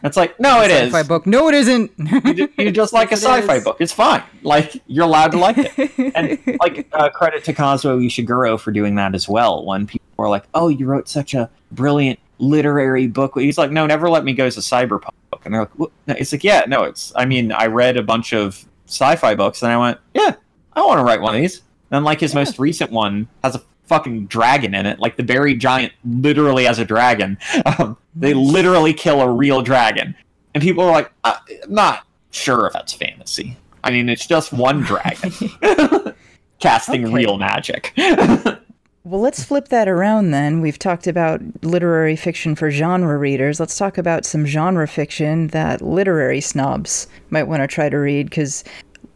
it's 0.03 0.17
like, 0.17 0.39
no, 0.39 0.61
it 0.61 0.69
is. 0.71 0.91
Sci-fi 0.93 1.03
book. 1.07 1.25
No, 1.25 1.47
it 1.47 1.55
isn't. 1.55 1.91
you, 1.97 2.33
ju- 2.33 2.49
you 2.57 2.71
just 2.71 2.91
like 2.93 3.07
a 3.11 3.15
Yes, 3.15 3.23
it 3.23 3.27
sci-fi 3.27 3.55
is. 3.55 3.63
book. 3.63 3.77
It's 3.79 3.93
fine. 3.93 4.23
Like 4.43 4.81
you're 4.87 5.05
allowed 5.05 5.31
to 5.31 5.37
like 5.37 5.55
it. 5.57 6.13
And 6.15 6.37
like 6.59 6.87
uh, 6.93 7.09
credit 7.09 7.43
to 7.45 7.53
Kazuo 7.53 8.03
Ishiguro 8.05 8.59
for 8.59 8.71
doing 8.71 8.95
that 8.95 9.15
as 9.15 9.27
well. 9.29 9.65
When 9.65 9.87
people 9.87 10.05
are 10.19 10.29
like, 10.29 10.43
"Oh, 10.53 10.67
you 10.67 10.85
wrote 10.85 11.07
such 11.07 11.33
a 11.33 11.49
brilliant 11.71 12.19
literary 12.39 13.07
book," 13.07 13.33
he's 13.35 13.57
like, 13.57 13.71
"No, 13.71 13.85
never 13.87 14.09
let 14.09 14.23
me 14.25 14.33
go 14.33 14.45
as 14.45 14.57
a 14.57 14.61
cyberpunk 14.61 15.13
book." 15.31 15.41
And 15.45 15.53
they're 15.53 15.61
like? 15.61 15.91
No, 16.07 16.15
"It's 16.17 16.31
like, 16.33 16.43
yeah, 16.43 16.63
no, 16.67 16.83
it's. 16.83 17.13
I 17.15 17.25
mean, 17.25 17.51
I 17.51 17.67
read 17.67 17.95
a 17.97 18.03
bunch 18.03 18.33
of 18.33 18.65
sci-fi 18.87 19.33
books, 19.35 19.61
and 19.63 19.71
I 19.71 19.77
went, 19.77 19.97
yeah, 20.13 20.35
I 20.73 20.81
want 20.85 20.99
to 20.99 21.03
write 21.03 21.21
one 21.21 21.33
of 21.35 21.41
these." 21.41 21.61
And 21.91 22.03
like 22.05 22.19
his 22.19 22.33
most 22.35 22.59
recent 22.59 22.91
one 22.91 23.27
has 23.43 23.55
a 23.55 23.61
fucking 23.91 24.27
dragon 24.27 24.73
in 24.73 24.85
it. 24.85 24.99
Like 24.99 25.17
the 25.17 25.23
buried 25.23 25.59
giant 25.59 25.91
literally 26.05 26.63
has 26.63 26.79
a 26.79 26.85
dragon. 26.85 27.37
Um, 27.65 27.97
they 28.15 28.33
literally 28.33 28.93
kill 28.93 29.19
a 29.19 29.29
real 29.29 29.61
dragon, 29.61 30.15
and 30.53 30.63
people 30.63 30.85
are 30.85 30.91
like, 30.91 31.11
uh, 31.25 31.35
"Not 31.67 32.07
sure 32.31 32.67
if 32.67 32.73
that's 32.73 32.93
fantasy." 32.93 33.57
I 33.83 33.91
mean, 33.91 34.07
it's 34.07 34.25
just 34.25 34.53
one 34.53 34.79
dragon 34.81 35.31
casting 36.59 37.03
Okay. 37.05 37.13
real 37.13 37.37
magic. 37.37 37.93
Well, 39.03 39.19
let's 39.19 39.43
flip 39.43 39.69
that 39.69 39.87
around 39.87 40.29
then. 40.29 40.61
We've 40.61 40.77
talked 40.77 41.07
about 41.07 41.41
literary 41.63 42.15
fiction 42.15 42.53
for 42.53 42.69
genre 42.69 43.17
readers. 43.17 43.59
Let's 43.59 43.75
talk 43.75 43.97
about 43.97 44.25
some 44.25 44.45
genre 44.45 44.87
fiction 44.87 45.47
that 45.47 45.81
literary 45.81 46.39
snobs 46.39 47.07
might 47.31 47.45
want 47.45 47.63
to 47.63 47.67
try 47.67 47.89
to 47.89 47.97
read 47.97 48.29
because 48.29 48.63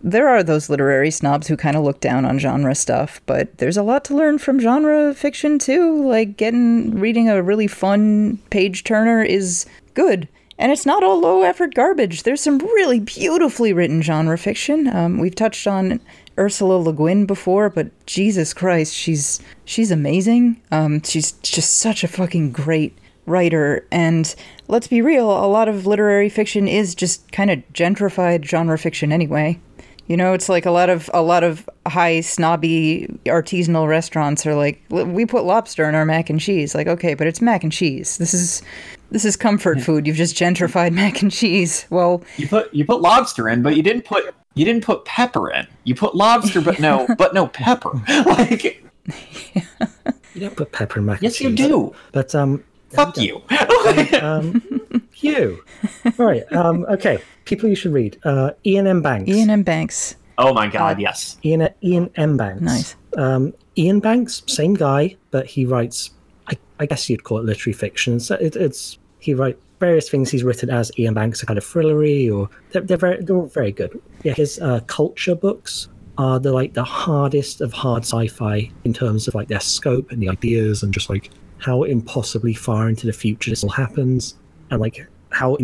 there 0.01 0.27
are 0.27 0.43
those 0.43 0.69
literary 0.69 1.09
snobs 1.09 1.47
who 1.47 1.57
kind 1.57 1.75
of 1.75 1.83
look 1.83 1.99
down 1.99 2.25
on 2.25 2.37
genre 2.37 2.75
stuff, 2.75 3.21
but 3.25 3.57
there's 3.57 3.77
a 3.77 3.83
lot 3.83 4.05
to 4.05 4.15
learn 4.15 4.37
from 4.37 4.59
genre 4.59 5.13
fiction 5.13 5.57
too. 5.57 6.07
Like 6.07 6.37
getting 6.37 6.99
reading 6.99 7.27
a 7.27 7.41
really 7.41 7.67
fun 7.67 8.37
page 8.51 8.83
turner 8.83 9.23
is 9.23 9.65
good. 9.95 10.27
And 10.57 10.71
it's 10.71 10.85
not 10.85 11.03
all 11.03 11.19
low 11.19 11.41
effort 11.41 11.73
garbage. 11.73 12.23
There's 12.23 12.39
some 12.39 12.59
really 12.59 12.99
beautifully 12.99 13.73
written 13.73 14.01
genre 14.01 14.37
fiction. 14.37 14.87
Um, 14.87 15.19
we've 15.19 15.35
touched 15.35 15.67
on 15.67 15.99
Ursula 16.37 16.75
Le 16.77 16.93
Guin 16.93 17.25
before, 17.25 17.69
but 17.69 17.89
Jesus 18.05 18.53
Christ, 18.53 18.93
she's 18.93 19.41
she's 19.65 19.91
amazing. 19.91 20.61
Um, 20.71 21.01
she's 21.03 21.33
just 21.33 21.79
such 21.79 22.03
a 22.03 22.07
fucking 22.07 22.51
great 22.51 22.97
writer. 23.25 23.85
And 23.91 24.33
let's 24.67 24.87
be 24.87 25.01
real, 25.01 25.29
a 25.31 25.47
lot 25.47 25.67
of 25.67 25.85
literary 25.85 26.29
fiction 26.29 26.67
is 26.67 26.95
just 26.95 27.31
kind 27.31 27.49
of 27.51 27.59
gentrified 27.73 28.45
genre 28.45 28.77
fiction 28.77 29.11
anyway. 29.11 29.59
You 30.07 30.17
know, 30.17 30.33
it's 30.33 30.49
like 30.49 30.65
a 30.67 30.71
lot 30.71 30.89
of 30.91 31.09
a 31.13 31.21
lot 31.23 31.43
of 31.43 31.67
high 31.87 32.21
snobby 32.21 33.07
artisanal 33.25 33.87
restaurants 33.87 34.45
are 34.45 34.53
like, 34.53 34.79
we 34.89 35.25
put 35.25 35.45
lobster 35.45 35.89
in 35.89 35.95
our 35.95 36.05
mac 36.05 36.29
and 36.29 36.39
cheese. 36.39 36.75
Like, 36.75 36.85
okay, 36.87 37.15
but 37.15 37.25
it's 37.25 37.41
mac 37.41 37.63
and 37.63 37.71
cheese. 37.71 38.17
This 38.17 38.33
is 38.33 38.61
this 39.09 39.25
is 39.25 39.35
comfort 39.35 39.81
food. 39.81 40.05
You've 40.05 40.15
just 40.15 40.35
gentrified 40.35 40.91
mac 41.01 41.21
and 41.23 41.31
cheese. 41.31 41.87
Well, 41.89 42.23
you 42.37 42.47
put 42.47 42.71
you 42.73 42.85
put 42.85 43.01
lobster 43.01 43.49
in, 43.49 43.63
but 43.63 43.75
you 43.75 43.81
didn't 43.81 44.05
put 44.05 44.33
you 44.53 44.63
didn't 44.63 44.83
put 44.83 45.05
pepper 45.05 45.49
in. 45.51 45.65
You 45.85 45.95
put 45.95 46.13
lobster, 46.15 46.61
but 46.61 46.79
no, 46.79 47.07
but 47.17 47.33
no 47.33 47.47
pepper. 47.47 47.91
Like, 48.25 48.83
You 50.33 50.41
don't 50.41 50.55
put 50.55 50.71
pepper 50.71 50.99
in 50.99 51.05
mac 51.05 51.21
and 51.23 51.31
cheese. 51.33 51.41
yes, 51.41 51.49
you 51.49 51.55
cheese. 51.57 51.67
do. 51.67 51.95
But 52.11 52.35
um, 52.35 52.63
Fuck 52.89 53.17
you. 53.17 53.41
um, 54.21 54.74
you. 55.25 55.63
All 56.05 56.11
right. 56.25 56.43
Um, 56.53 56.85
okay. 56.89 57.19
People 57.45 57.69
you 57.69 57.75
should 57.75 57.93
read. 57.93 58.17
Uh, 58.23 58.51
Iain 58.65 58.87
M. 58.87 59.01
Banks. 59.01 59.29
Iain 59.29 59.49
M. 59.49 59.63
Banks. 59.63 60.15
oh 60.37 60.53
my 60.53 60.67
god, 60.67 60.99
yes. 60.99 61.37
Ian, 61.43 61.69
Iain 61.83 62.09
M. 62.15 62.37
Banks. 62.37 62.61
Nice. 62.61 62.95
Um, 63.17 63.53
Iain 63.77 63.99
Banks, 63.99 64.43
same 64.47 64.73
guy, 64.73 65.15
but 65.31 65.45
he 65.45 65.65
writes. 65.65 66.11
I, 66.47 66.53
I 66.79 66.85
guess 66.85 67.09
you'd 67.09 67.23
call 67.23 67.39
it 67.39 67.45
literary 67.45 67.73
fiction. 67.73 68.19
So 68.19 68.35
it, 68.35 68.55
it's 68.55 68.97
he 69.19 69.33
writes 69.33 69.61
various 69.79 70.09
things 70.09 70.29
he's 70.31 70.43
written 70.43 70.69
as 70.69 70.91
Iain 70.99 71.13
Banks 71.13 71.41
are 71.43 71.45
kind 71.45 71.57
of 71.57 71.65
thrillery, 71.65 72.31
or 72.33 72.49
they're, 72.71 72.81
they're 72.81 72.97
very 72.97 73.23
they're 73.23 73.35
all 73.35 73.47
very 73.47 73.71
good. 73.71 73.99
Yeah, 74.23 74.33
his 74.33 74.59
uh, 74.59 74.79
culture 74.87 75.35
books 75.35 75.89
are 76.17 76.39
the 76.39 76.51
like 76.51 76.73
the 76.73 76.83
hardest 76.83 77.61
of 77.61 77.73
hard 77.73 78.03
sci-fi 78.03 78.69
in 78.85 78.93
terms 78.93 79.27
of 79.27 79.35
like 79.35 79.47
their 79.49 79.59
scope 79.59 80.11
and 80.11 80.21
the 80.21 80.29
ideas 80.29 80.81
and 80.81 80.93
just 80.93 81.09
like 81.09 81.29
how 81.57 81.83
impossibly 81.83 82.53
far 82.53 82.87
into 82.87 83.05
the 83.05 83.13
future 83.13 83.49
this 83.49 83.63
all 83.63 83.69
happens 83.69 84.35
and 84.71 84.79
like 84.79 85.05
how 85.35 85.57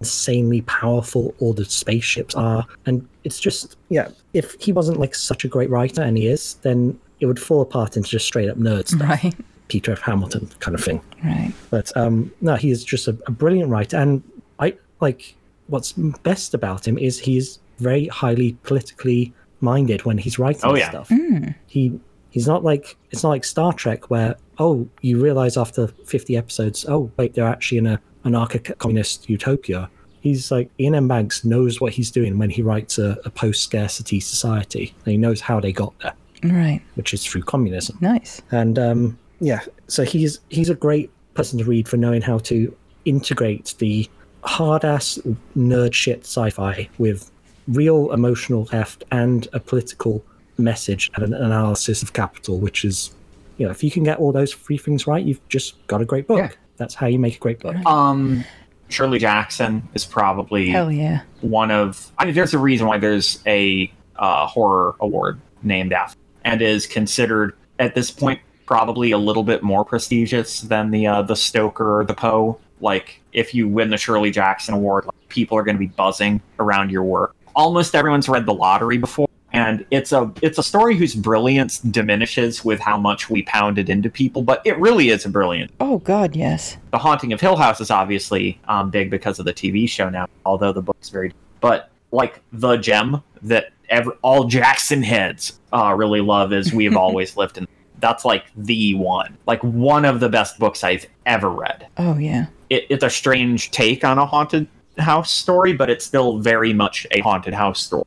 insanely 0.00 0.62
powerful 0.62 1.32
all 1.38 1.52
the 1.52 1.64
spaceships 1.64 2.34
are 2.34 2.66
and 2.86 3.06
it's 3.22 3.38
just 3.38 3.76
yeah 3.88 4.08
if 4.32 4.56
he 4.60 4.72
wasn't 4.72 4.98
like 4.98 5.14
such 5.14 5.44
a 5.44 5.48
great 5.48 5.70
writer 5.70 6.02
and 6.02 6.16
he 6.18 6.26
is 6.26 6.54
then 6.62 6.98
it 7.20 7.26
would 7.26 7.38
fall 7.38 7.60
apart 7.60 7.96
into 7.96 8.08
just 8.08 8.26
straight 8.26 8.48
up 8.50 8.56
nerd 8.58 8.88
stuff 8.88 9.08
Right. 9.22 9.34
peter 9.68 9.92
f 9.92 10.00
hamilton 10.00 10.50
kind 10.58 10.74
of 10.74 10.82
thing 10.82 11.00
Right. 11.24 11.52
but 11.70 11.96
um 11.96 12.32
no 12.40 12.56
he 12.56 12.70
is 12.70 12.84
just 12.84 13.06
a, 13.06 13.16
a 13.28 13.30
brilliant 13.30 13.70
writer 13.70 13.96
and 13.96 14.22
i 14.58 14.74
like 15.00 15.36
what's 15.68 15.92
best 15.92 16.52
about 16.52 16.86
him 16.88 16.98
is 16.98 17.20
he's 17.20 17.60
very 17.78 18.08
highly 18.08 18.54
politically 18.64 19.32
minded 19.60 20.04
when 20.04 20.18
he's 20.18 20.36
writing 20.36 20.62
Oh, 20.64 20.74
yeah. 20.74 20.90
stuff 20.90 21.08
Hmm. 21.10 21.50
he 21.68 22.00
he's 22.30 22.48
not 22.48 22.64
like 22.64 22.96
it's 23.12 23.22
not 23.22 23.28
like 23.28 23.44
Star 23.44 23.72
Trek 23.72 24.10
where 24.10 24.34
oh 24.58 24.88
you 25.00 25.22
realize 25.22 25.56
after 25.56 25.86
50 25.86 26.36
episodes 26.36 26.84
oh 26.88 27.08
wait 27.16 27.34
they're 27.34 27.46
actually 27.46 27.78
in 27.78 27.86
a 27.86 28.00
anarcho-communist 28.24 29.28
utopia. 29.28 29.88
He's 30.20 30.50
like 30.50 30.70
Iain 30.80 30.94
M. 30.94 31.08
Banks 31.08 31.44
knows 31.44 31.80
what 31.80 31.92
he's 31.92 32.10
doing 32.10 32.38
when 32.38 32.50
he 32.50 32.62
writes 32.62 32.98
a, 32.98 33.18
a 33.24 33.30
post-scarcity 33.30 34.20
society, 34.20 34.94
and 35.04 35.10
he 35.12 35.16
knows 35.16 35.40
how 35.40 35.58
they 35.60 35.72
got 35.72 35.92
there, 36.00 36.14
Right. 36.44 36.80
which 36.94 37.12
is 37.12 37.24
through 37.26 37.42
communism. 37.42 37.98
Nice. 38.00 38.40
And 38.52 38.78
um, 38.78 39.18
yeah, 39.40 39.60
so 39.88 40.04
he's 40.04 40.38
he's 40.48 40.70
a 40.70 40.74
great 40.74 41.10
person 41.34 41.58
to 41.58 41.64
read 41.64 41.88
for 41.88 41.96
knowing 41.96 42.22
how 42.22 42.38
to 42.38 42.74
integrate 43.04 43.74
the 43.78 44.08
hard 44.44 44.84
ass 44.84 45.18
nerd 45.56 45.92
shit 45.92 46.20
sci-fi 46.20 46.88
with 46.98 47.30
real 47.68 48.12
emotional 48.12 48.66
heft 48.66 49.02
and 49.10 49.48
a 49.52 49.60
political 49.60 50.24
message 50.58 51.10
and 51.14 51.24
an 51.24 51.34
analysis 51.34 52.02
of 52.02 52.12
capital, 52.12 52.58
which 52.58 52.84
is 52.84 53.10
you 53.58 53.66
know, 53.66 53.70
if 53.70 53.82
you 53.84 53.90
can 53.90 54.02
get 54.04 54.18
all 54.18 54.32
those 54.32 54.52
three 54.54 54.78
things 54.78 55.06
right, 55.06 55.24
you've 55.24 55.46
just 55.48 55.84
got 55.88 56.00
a 56.00 56.04
great 56.04 56.26
book. 56.26 56.38
Yeah. 56.38 56.50
That's 56.76 56.94
how 56.94 57.06
you 57.06 57.18
make 57.18 57.36
a 57.36 57.38
great 57.38 57.60
book. 57.60 57.76
Um, 57.86 58.44
Shirley 58.88 59.18
Jackson 59.18 59.88
is 59.94 60.04
probably 60.04 60.70
Hell 60.70 60.92
yeah. 60.92 61.22
one 61.40 61.70
of. 61.70 62.10
I 62.18 62.24
mean, 62.24 62.34
there's 62.34 62.54
a 62.54 62.58
reason 62.58 62.86
why 62.86 62.98
there's 62.98 63.40
a 63.46 63.92
uh, 64.16 64.46
horror 64.46 64.94
award 65.00 65.40
named 65.62 65.92
after, 65.92 66.18
and 66.44 66.60
is 66.60 66.86
considered 66.86 67.54
at 67.78 67.94
this 67.94 68.10
point 68.10 68.40
probably 68.66 69.10
a 69.10 69.18
little 69.18 69.42
bit 69.42 69.62
more 69.62 69.84
prestigious 69.84 70.62
than 70.62 70.90
the 70.90 71.06
uh, 71.06 71.22
the 71.22 71.36
Stoker 71.36 72.00
or 72.00 72.04
the 72.04 72.14
Poe. 72.14 72.58
Like, 72.80 73.20
if 73.32 73.54
you 73.54 73.68
win 73.68 73.90
the 73.90 73.96
Shirley 73.96 74.30
Jackson 74.30 74.74
Award, 74.74 75.06
like, 75.06 75.28
people 75.28 75.56
are 75.56 75.62
going 75.62 75.76
to 75.76 75.80
be 75.80 75.86
buzzing 75.86 76.40
around 76.58 76.90
your 76.90 77.04
work. 77.04 77.36
Almost 77.54 77.94
everyone's 77.94 78.28
read 78.28 78.44
The 78.44 78.54
Lottery 78.54 78.98
before, 78.98 79.28
and 79.52 79.84
it's 79.90 80.12
a 80.12 80.32
it's 80.40 80.58
a 80.58 80.62
story 80.62 80.96
whose 80.96 81.14
brilliance 81.14 81.78
diminishes 81.78 82.64
with 82.64 82.80
how 82.80 82.96
much 82.96 83.28
we 83.28 83.42
pound 83.42 83.78
it 83.78 83.88
into 83.88 84.08
people. 84.08 84.42
But 84.42 84.62
it 84.64 84.78
really 84.78 85.10
is 85.10 85.24
a 85.24 85.28
brilliant 85.28 85.70
Oh 85.80 85.98
God, 85.98 86.34
yes. 86.34 86.76
the 86.90 86.98
Haunting 86.98 87.32
of 87.32 87.40
Hill 87.40 87.56
House 87.56 87.80
is 87.80 87.90
obviously 87.90 88.60
um, 88.66 88.90
big 88.90 89.10
because 89.10 89.38
of 89.38 89.44
the 89.44 89.52
TV 89.52 89.88
show 89.88 90.08
now, 90.08 90.26
although 90.46 90.72
the 90.72 90.82
book's 90.82 91.10
very. 91.10 91.32
But 91.60 91.90
like 92.10 92.40
the 92.52 92.76
gem 92.76 93.22
that 93.42 93.72
ever 93.88 94.16
all 94.22 94.44
Jackson 94.44 95.02
heads 95.02 95.60
uh, 95.72 95.94
really 95.96 96.20
love 96.20 96.52
is 96.52 96.72
"We 96.72 96.84
Have 96.84 96.96
Always 97.04 97.36
Lived 97.36 97.58
in." 97.58 97.68
That's 98.00 98.24
like 98.24 98.46
the 98.56 98.94
one, 98.94 99.36
like 99.46 99.62
one 99.62 100.04
of 100.04 100.18
the 100.18 100.28
best 100.28 100.58
books 100.58 100.82
I've 100.82 101.06
ever 101.26 101.50
read. 101.50 101.86
Oh 101.98 102.18
yeah. 102.18 102.46
It, 102.70 102.86
it's 102.88 103.04
a 103.04 103.10
strange 103.10 103.70
take 103.70 104.02
on 104.02 104.18
a 104.18 104.26
haunted 104.26 104.66
house 104.98 105.30
story, 105.30 105.72
but 105.72 105.90
it's 105.90 106.04
still 106.04 106.38
very 106.38 106.72
much 106.72 107.06
a 107.12 107.20
haunted 107.20 107.54
house 107.54 107.80
story. 107.82 108.04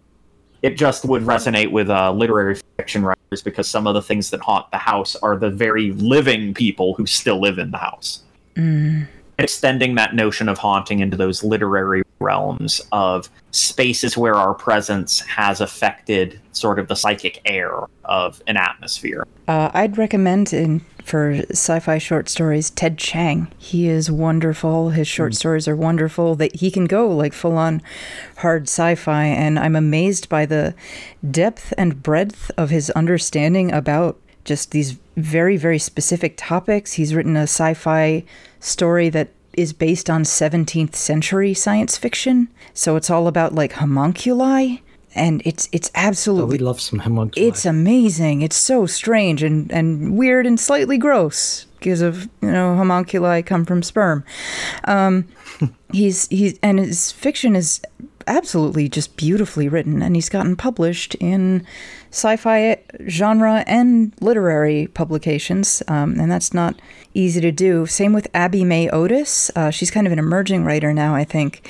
It 0.65 0.77
just 0.77 1.05
would 1.05 1.21
resonate 1.21 1.69
with 1.69 1.91
uh, 1.91 2.11
literary 2.11 2.59
fiction 2.77 3.05
writers 3.05 3.43
because 3.43 3.69
some 3.69 3.85
of 3.85 3.93
the 3.93 4.01
things 4.01 4.31
that 4.31 4.39
haunt 4.39 4.71
the 4.71 4.79
house 4.79 5.15
are 5.17 5.37
the 5.37 5.51
very 5.51 5.91
living 5.91 6.55
people 6.55 6.95
who 6.95 7.05
still 7.05 7.39
live 7.39 7.59
in 7.59 7.69
the 7.69 7.77
house. 7.77 8.23
Mm. 8.55 9.07
Extending 9.37 9.95
that 9.95 10.15
notion 10.15 10.47
of 10.47 10.57
haunting 10.57 10.99
into 10.99 11.17
those 11.17 11.43
literary 11.43 12.03
realms 12.19 12.81
of 12.91 13.29
spaces 13.51 14.17
where 14.17 14.35
our 14.35 14.53
presence 14.53 15.19
has 15.21 15.59
affected 15.61 16.39
sort 16.53 16.79
of 16.79 16.87
the 16.87 16.95
psychic 16.95 17.41
air 17.45 17.81
of 18.05 18.41
an 18.47 18.57
atmosphere. 18.57 19.27
Uh, 19.47 19.69
I'd 19.73 19.97
recommend 19.97 20.53
in 20.53 20.81
for 21.03 21.33
sci-fi 21.51 21.97
short 21.99 22.29
stories 22.29 22.71
Ted 22.71 22.97
Chiang. 22.97 23.47
He 23.57 23.87
is 23.87 24.09
wonderful. 24.09 24.89
His 24.89 25.07
short 25.07 25.33
mm. 25.33 25.35
stories 25.35 25.67
are 25.67 25.75
wonderful. 25.75 26.35
That 26.35 26.55
he 26.55 26.71
can 26.71 26.85
go 26.85 27.07
like 27.09 27.33
full 27.33 27.57
on 27.57 27.81
hard 28.37 28.63
sci-fi, 28.63 29.25
and 29.25 29.59
I'm 29.59 29.75
amazed 29.75 30.29
by 30.29 30.45
the 30.45 30.73
depth 31.29 31.73
and 31.77 32.01
breadth 32.01 32.49
of 32.57 32.69
his 32.71 32.89
understanding 32.91 33.71
about 33.71 34.19
just 34.45 34.71
these 34.71 34.97
very 35.17 35.57
very 35.57 35.79
specific 35.79 36.35
topics. 36.37 36.93
He's 36.93 37.13
written 37.13 37.35
a 37.35 37.43
sci-fi 37.43 38.23
story 38.59 39.09
that 39.09 39.29
is 39.53 39.73
based 39.73 40.09
on 40.09 40.23
17th 40.23 40.95
century 40.95 41.53
science 41.53 41.97
fiction. 41.97 42.49
So 42.73 42.95
it's 42.95 43.09
all 43.09 43.27
about 43.27 43.55
like 43.55 43.73
homunculi 43.73 44.81
and 45.15 45.41
it's 45.45 45.69
it's 45.71 45.89
absolutely 45.95 46.57
oh, 46.57 46.59
we 46.59 46.65
love 46.65 46.81
some 46.81 46.99
homunculi. 46.99 47.47
It's 47.47 47.65
amazing. 47.65 48.41
It's 48.41 48.57
so 48.57 48.85
strange 48.85 49.41
and 49.41 49.71
and 49.71 50.17
weird 50.17 50.45
and 50.45 50.59
slightly 50.59 50.97
gross 50.97 51.65
because 51.79 52.01
of 52.01 52.25
you 52.41 52.51
know 52.51 52.75
homunculi 52.75 53.41
come 53.41 53.65
from 53.65 53.81
sperm. 53.81 54.23
Um, 54.83 55.27
he's 55.91 56.27
he's 56.27 56.59
and 56.61 56.79
his 56.79 57.11
fiction 57.13 57.55
is 57.55 57.81
absolutely 58.27 58.89
just 58.89 59.15
beautifully 59.15 59.69
written, 59.69 60.01
and 60.01 60.15
he's 60.15 60.29
gotten 60.29 60.55
published 60.55 61.15
in 61.15 61.65
sci-fi 62.15 62.81
genre 63.07 63.63
and 63.67 64.13
literary 64.21 64.87
publications, 64.87 65.83
um, 65.89 66.17
and 66.19 66.31
that's 66.31 66.53
not 66.53 66.81
easy 67.13 67.41
to 67.41 67.51
do. 67.51 67.85
Same 67.85 68.13
with 68.13 68.27
Abbey 68.33 68.63
Mei 68.63 68.89
Otis. 68.89 69.51
Uh, 69.55 69.69
she's 69.69 69.91
kind 69.91 70.07
of 70.07 70.13
an 70.13 70.19
emerging 70.19 70.63
writer 70.63 70.93
now, 70.93 71.13
I 71.13 71.25
think. 71.25 71.67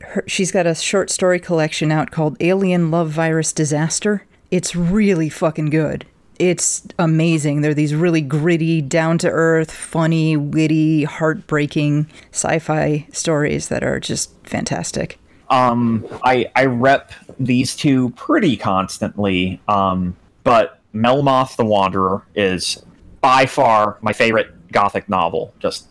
Her, 0.00 0.24
she's 0.26 0.50
got 0.50 0.66
a 0.66 0.74
short 0.74 1.08
story 1.10 1.38
collection 1.38 1.92
out 1.92 2.10
called 2.10 2.36
Alien 2.40 2.90
Love 2.90 3.10
Virus 3.10 3.52
Disaster. 3.52 4.24
It's 4.50 4.74
really 4.74 5.28
fucking 5.28 5.70
good. 5.70 6.04
It's 6.38 6.86
amazing. 6.98 7.60
They're 7.60 7.72
these 7.72 7.94
really 7.94 8.20
gritty, 8.20 8.82
down 8.82 9.18
to 9.18 9.30
earth, 9.30 9.70
funny, 9.70 10.36
witty, 10.36 11.04
heartbreaking 11.04 12.08
sci 12.32 12.58
fi 12.58 13.06
stories 13.12 13.68
that 13.68 13.82
are 13.82 14.00
just 14.00 14.32
fantastic. 14.44 15.18
Um, 15.48 16.04
I 16.24 16.50
I 16.56 16.66
rep 16.66 17.12
these 17.38 17.76
two 17.76 18.10
pretty 18.10 18.56
constantly. 18.56 19.60
Um, 19.68 20.16
but 20.44 20.80
Melmoth 20.94 21.56
the 21.56 21.64
Wanderer 21.64 22.22
is 22.34 22.82
by 23.20 23.46
far 23.46 23.98
my 24.00 24.12
favorite 24.12 24.72
gothic 24.72 25.08
novel. 25.08 25.52
Just 25.58 25.88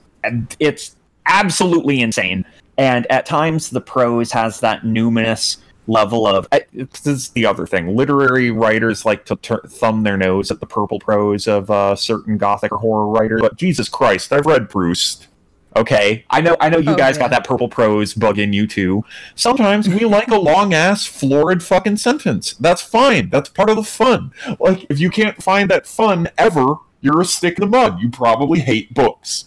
it's 0.59 0.95
absolutely 1.27 2.01
insane, 2.01 2.45
and 2.77 3.09
at 3.11 3.25
times 3.25 3.69
the 3.69 3.81
prose 3.81 4.31
has 4.31 4.59
that 4.61 4.81
numinous 4.81 5.57
level 5.87 6.25
of 6.25 6.47
this 6.73 7.05
is 7.05 7.29
the 7.29 7.45
other 7.45 7.67
thing 7.67 7.95
literary 7.95 8.49
writers 8.49 9.05
like 9.05 9.23
to 9.25 9.35
ter- 9.35 9.61
thumb 9.67 10.01
their 10.03 10.17
nose 10.17 10.49
at 10.49 10.59
the 10.59 10.65
purple 10.65 10.99
prose 10.99 11.47
of 11.47 11.69
uh, 11.69 11.95
certain 11.95 12.37
gothic 12.37 12.71
or 12.71 12.79
horror 12.79 13.07
writers 13.07 13.39
but 13.39 13.55
jesus 13.55 13.87
christ 13.87 14.33
i've 14.33 14.47
read 14.47 14.67
proust 14.67 15.27
Okay, 15.75 16.23
I 16.29 16.39
know, 16.39 16.55
I 16.61 16.69
know 16.69 16.77
you 16.77 16.91
oh, 16.91 16.95
guys 16.95 17.15
yeah. 17.15 17.23
got 17.23 17.31
that 17.31 17.45
purple 17.45 17.67
prose 17.67 18.13
bug 18.13 18.39
in 18.39 18.53
you 18.53 18.65
too. 18.65 19.03
Sometimes 19.35 19.89
we 19.89 20.05
like 20.05 20.29
a 20.29 20.37
long 20.37 20.73
ass, 20.73 21.05
florid 21.05 21.61
fucking 21.61 21.97
sentence. 21.97 22.53
That's 22.53 22.81
fine. 22.81 23.29
That's 23.29 23.49
part 23.49 23.69
of 23.69 23.75
the 23.75 23.83
fun. 23.83 24.31
Like, 24.59 24.85
if 24.89 24.99
you 24.99 25.09
can't 25.09 25.41
find 25.43 25.69
that 25.69 25.85
fun 25.85 26.29
ever, 26.37 26.77
you're 27.01 27.19
a 27.19 27.25
stick 27.25 27.59
in 27.59 27.69
the 27.69 27.77
mud. 27.77 27.99
You 27.99 28.09
probably 28.09 28.59
hate 28.59 28.93
books. 28.93 29.45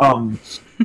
Um, 0.00 0.40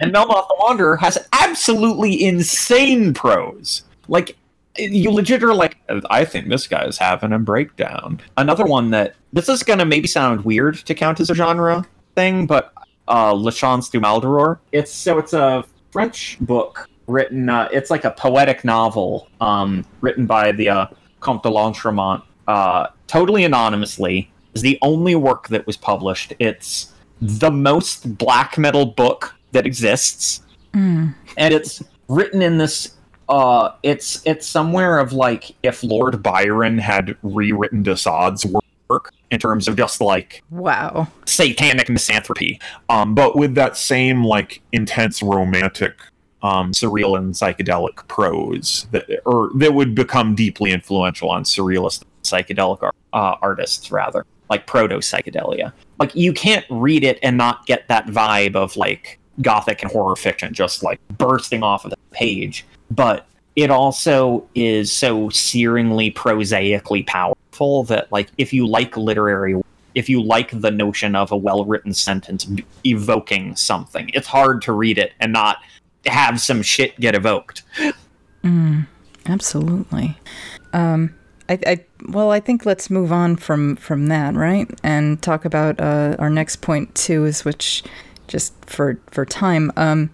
and 0.00 0.12
Melmoth 0.12 0.48
the 0.48 0.56
Wanderer 0.58 0.96
has 0.96 1.18
absolutely 1.32 2.24
insane 2.24 3.12
prose. 3.12 3.82
Like, 4.08 4.36
you 4.78 5.10
legit 5.10 5.42
are 5.42 5.54
like, 5.54 5.76
I 6.08 6.24
think 6.24 6.48
this 6.48 6.66
guy's 6.66 6.96
having 6.96 7.32
a 7.32 7.38
breakdown. 7.38 8.20
Another 8.36 8.64
one 8.64 8.90
that 8.90 9.16
this 9.32 9.48
is 9.48 9.62
gonna 9.62 9.84
maybe 9.84 10.08
sound 10.08 10.44
weird 10.44 10.76
to 10.86 10.94
count 10.94 11.20
as 11.20 11.28
a 11.28 11.34
genre 11.34 11.86
thing, 12.14 12.46
but 12.46 12.72
uh, 13.10 13.34
Les 13.34 13.54
Chants 13.54 13.88
de 13.90 14.00
Maldoror. 14.00 14.58
It's 14.72 14.92
so 14.92 15.18
it's 15.18 15.32
a 15.32 15.64
French 15.90 16.38
book 16.40 16.88
written. 17.06 17.48
Uh, 17.48 17.68
it's 17.72 17.90
like 17.90 18.04
a 18.04 18.12
poetic 18.12 18.64
novel 18.64 19.28
um, 19.40 19.84
written 20.00 20.26
by 20.26 20.52
the 20.52 20.68
uh, 20.68 20.86
Comte 21.20 21.42
de 21.42 21.48
Lautréamont, 21.48 22.22
uh, 22.48 22.86
totally 23.06 23.44
anonymously. 23.44 24.30
Is 24.54 24.62
the 24.62 24.78
only 24.82 25.14
work 25.14 25.48
that 25.48 25.66
was 25.66 25.76
published. 25.76 26.32
It's 26.40 26.92
the 27.20 27.50
most 27.50 28.18
black 28.18 28.58
metal 28.58 28.86
book 28.86 29.34
that 29.52 29.64
exists, 29.66 30.42
mm. 30.72 31.14
and 31.36 31.54
it's 31.54 31.82
written 32.08 32.42
in 32.42 32.58
this 32.58 32.96
uh, 33.28 33.74
it's 33.84 34.20
it's 34.26 34.46
somewhere 34.46 34.98
of 34.98 35.12
like 35.12 35.54
if 35.62 35.84
Lord 35.84 36.20
Byron 36.20 36.78
had 36.78 37.16
rewritten 37.22 37.84
de 37.84 37.96
Sade's 37.96 38.44
work 38.44 38.64
work 38.88 39.14
in 39.30 39.38
terms 39.38 39.68
of 39.68 39.76
just 39.76 40.00
like 40.00 40.42
wow. 40.50 41.08
satanic 41.26 41.88
misanthropy. 41.88 42.60
Um 42.88 43.14
but 43.14 43.36
with 43.36 43.54
that 43.54 43.76
same 43.76 44.24
like 44.24 44.62
intense 44.72 45.22
romantic 45.22 45.94
um 46.42 46.72
surreal 46.72 47.18
and 47.18 47.34
psychedelic 47.34 48.06
prose 48.08 48.86
that 48.92 49.06
or 49.26 49.50
that 49.56 49.74
would 49.74 49.94
become 49.94 50.34
deeply 50.34 50.70
influential 50.72 51.30
on 51.30 51.44
surrealist 51.44 52.02
psychedelic 52.22 52.82
uh, 53.12 53.34
artists 53.42 53.90
rather 53.90 54.24
like 54.48 54.66
proto 54.66 54.96
psychedelia 54.96 55.72
like 55.98 56.14
you 56.14 56.32
can't 56.32 56.64
read 56.70 57.04
it 57.04 57.18
and 57.22 57.36
not 57.36 57.66
get 57.66 57.86
that 57.88 58.06
vibe 58.06 58.56
of 58.56 58.74
like 58.76 59.20
gothic 59.42 59.82
and 59.82 59.90
horror 59.90 60.16
fiction 60.16 60.52
just 60.52 60.82
like 60.82 61.00
bursting 61.18 61.62
off 61.62 61.84
of 61.84 61.90
the 61.90 61.96
page. 62.10 62.66
But 62.90 63.26
it 63.56 63.70
also 63.70 64.46
is 64.54 64.92
so 64.92 65.28
searingly 65.28 66.14
prosaically 66.14 67.02
powerful 67.04 67.38
that 67.84 68.10
like 68.10 68.28
if 68.38 68.52
you 68.52 68.66
like 68.66 68.96
literary 68.96 69.60
if 69.94 70.08
you 70.08 70.22
like 70.22 70.58
the 70.60 70.70
notion 70.70 71.14
of 71.16 71.32
a 71.32 71.36
well-written 71.36 71.92
sentence 71.92 72.46
evoking 72.84 73.54
something 73.56 74.10
it's 74.14 74.26
hard 74.26 74.62
to 74.62 74.72
read 74.72 74.98
it 74.98 75.12
and 75.20 75.32
not 75.32 75.58
have 76.06 76.40
some 76.40 76.62
shit 76.62 76.98
get 76.98 77.14
evoked. 77.14 77.62
Mm, 78.42 78.86
absolutely. 79.26 80.16
Um 80.72 81.14
I, 81.48 81.58
I 81.66 81.84
well 82.08 82.30
i 82.30 82.38
think 82.38 82.64
let's 82.64 82.88
move 82.90 83.12
on 83.12 83.36
from 83.36 83.76
from 83.76 84.06
that 84.06 84.34
right? 84.34 84.70
And 84.82 85.20
talk 85.20 85.44
about 85.44 85.80
uh, 85.80 86.16
our 86.18 86.30
next 86.30 86.56
point 86.62 86.94
too 86.94 87.24
is 87.24 87.44
which 87.44 87.82
just 88.28 88.54
for 88.64 88.98
for 89.10 89.26
time 89.26 89.72
um 89.76 90.10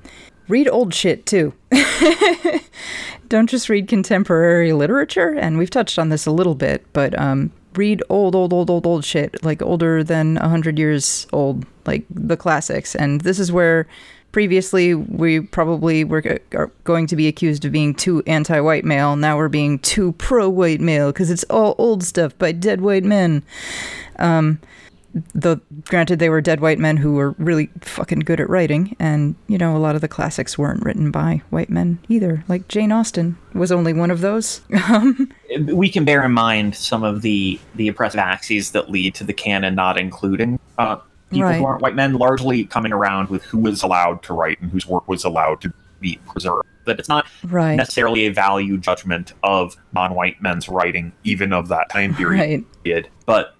read 0.49 0.68
old 0.68 0.94
shit 0.94 1.26
too 1.26 1.53
don't 3.28 3.51
just 3.51 3.68
read 3.68 3.88
contemporary 3.88 4.72
literature, 4.72 5.34
and 5.34 5.59
we've 5.59 5.70
touched 5.70 5.99
on 5.99 6.09
this 6.09 6.26
a 6.26 6.30
little 6.30 6.55
bit, 6.55 6.84
but 6.92 7.18
um, 7.18 7.51
read 7.74 8.03
old, 8.09 8.34
old, 8.34 8.53
old, 8.53 8.70
old, 8.70 8.86
old 8.86 9.05
shit, 9.05 9.42
like 9.44 9.62
older 9.62 10.03
than 10.03 10.36
100 10.36 10.78
years 10.78 11.26
old, 11.32 11.64
like 11.84 12.05
the 12.11 12.36
classics. 12.36 12.94
And 12.94 13.20
this 13.22 13.38
is 13.38 13.53
where 13.53 13.86
previously 14.32 14.94
we 14.94 15.40
probably 15.40 16.05
were 16.05 16.40
going 16.84 17.07
to 17.07 17.16
be 17.16 17.26
accused 17.26 17.64
of 17.64 17.72
being 17.72 17.94
too 17.94 18.22
anti-white 18.26 18.84
male. 18.84 19.16
Now 19.16 19.36
we're 19.36 19.49
being 19.49 19.78
too 19.78 20.12
pro-white 20.12 20.80
male 20.80 21.12
because 21.12 21.30
it's 21.30 21.44
all 21.44 21.74
old 21.78 22.05
stuff 22.05 22.36
by 22.38 22.53
dead 22.53 22.80
white 22.80 23.05
men. 23.05 23.42
Um, 24.18 24.61
the 25.35 25.61
granted 25.85 26.19
they 26.19 26.29
were 26.29 26.41
dead 26.41 26.61
white 26.61 26.79
men 26.79 26.97
who 26.97 27.14
were 27.14 27.31
really 27.39 27.71
fucking 27.81 28.21
good 28.21 28.41
at 28.41 28.49
writing 28.49 28.95
and 28.99 29.35
you 29.49 29.57
know 29.57 29.77
a 29.77 29.79
lot 29.79 29.95
of 29.95 30.01
the 30.01 30.09
classics 30.09 30.59
weren't 30.59 30.85
written 30.85 31.11
by 31.11 31.41
white 31.51 31.71
men 31.71 31.99
either 32.09 32.45
like 32.49 32.69
jane 32.69 32.93
austen 32.93 33.37
was 33.55 33.73
only 33.73 33.93
one 33.93 34.11
of 34.11 34.21
those 34.21 34.61
um, 34.89 35.31
we 35.67 35.89
can 35.89 36.05
bear 36.05 36.25
in 36.25 36.33
mind 36.33 36.75
some 36.75 37.03
of 37.03 37.23
the 37.23 37.59
the 37.77 37.89
oppressive 37.89 38.21
axes 38.21 38.73
that 38.73 38.91
lead 38.91 39.14
to 39.14 39.25
the 39.25 39.33
canon 39.33 39.75
not 39.75 39.99
including 39.99 40.59
uh, 40.79 40.97
people 41.31 41.45
right. 41.45 41.59
who 41.59 41.64
aren't 41.64 41.83
white 41.83 41.95
men 41.95 42.14
largely 42.14 42.64
coming 42.64 42.93
around 42.93 43.29
with 43.29 43.43
who 43.45 43.59
was 43.59 43.83
allowed 43.83 44.23
to 44.23 44.35
write 44.35 44.61
and 44.61 44.71
whose 44.71 44.87
work 44.87 45.09
was 45.09 45.25
allowed 45.25 45.61
to 45.61 45.73
be 46.01 46.19
preserved 46.27 46.67
that 46.85 46.99
it's 46.99 47.09
not 47.09 47.27
right. 47.45 47.75
necessarily 47.75 48.27
a 48.27 48.33
value 48.33 48.77
judgment 48.77 49.33
of 49.43 49.77
non-white 49.93 50.41
men's 50.43 50.69
writing 50.69 51.12
even 51.25 51.53
of 51.53 51.69
that 51.69 51.89
time 51.89 52.14
period 52.17 52.64
right. 52.85 53.11
but 53.25 53.56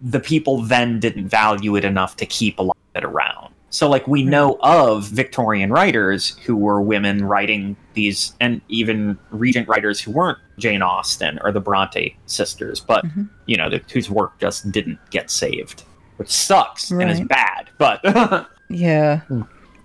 the 0.00 0.20
people 0.20 0.62
then 0.62 1.00
didn't 1.00 1.28
value 1.28 1.76
it 1.76 1.84
enough 1.84 2.16
to 2.16 2.26
keep 2.26 2.58
a 2.58 2.62
lot 2.62 2.76
of 2.94 3.02
it 3.02 3.04
around. 3.04 3.54
So, 3.70 3.88
like, 3.88 4.08
we 4.08 4.22
know 4.22 4.58
of 4.62 5.04
Victorian 5.08 5.70
writers 5.70 6.38
who 6.44 6.56
were 6.56 6.80
women 6.80 7.24
writing 7.24 7.76
these, 7.92 8.32
and 8.40 8.62
even 8.68 9.18
Regent 9.30 9.68
writers 9.68 10.00
who 10.00 10.10
weren't 10.10 10.38
Jane 10.56 10.80
Austen 10.80 11.38
or 11.42 11.52
the 11.52 11.60
Bronte 11.60 12.16
sisters, 12.24 12.80
but, 12.80 13.04
mm-hmm. 13.04 13.24
you 13.44 13.58
know, 13.58 13.68
the, 13.68 13.82
whose 13.92 14.08
work 14.08 14.38
just 14.40 14.72
didn't 14.72 14.98
get 15.10 15.30
saved, 15.30 15.84
which 16.16 16.30
sucks 16.30 16.90
right. 16.90 17.02
and 17.02 17.10
is 17.10 17.20
bad. 17.20 17.68
But, 17.76 18.48
yeah. 18.70 19.20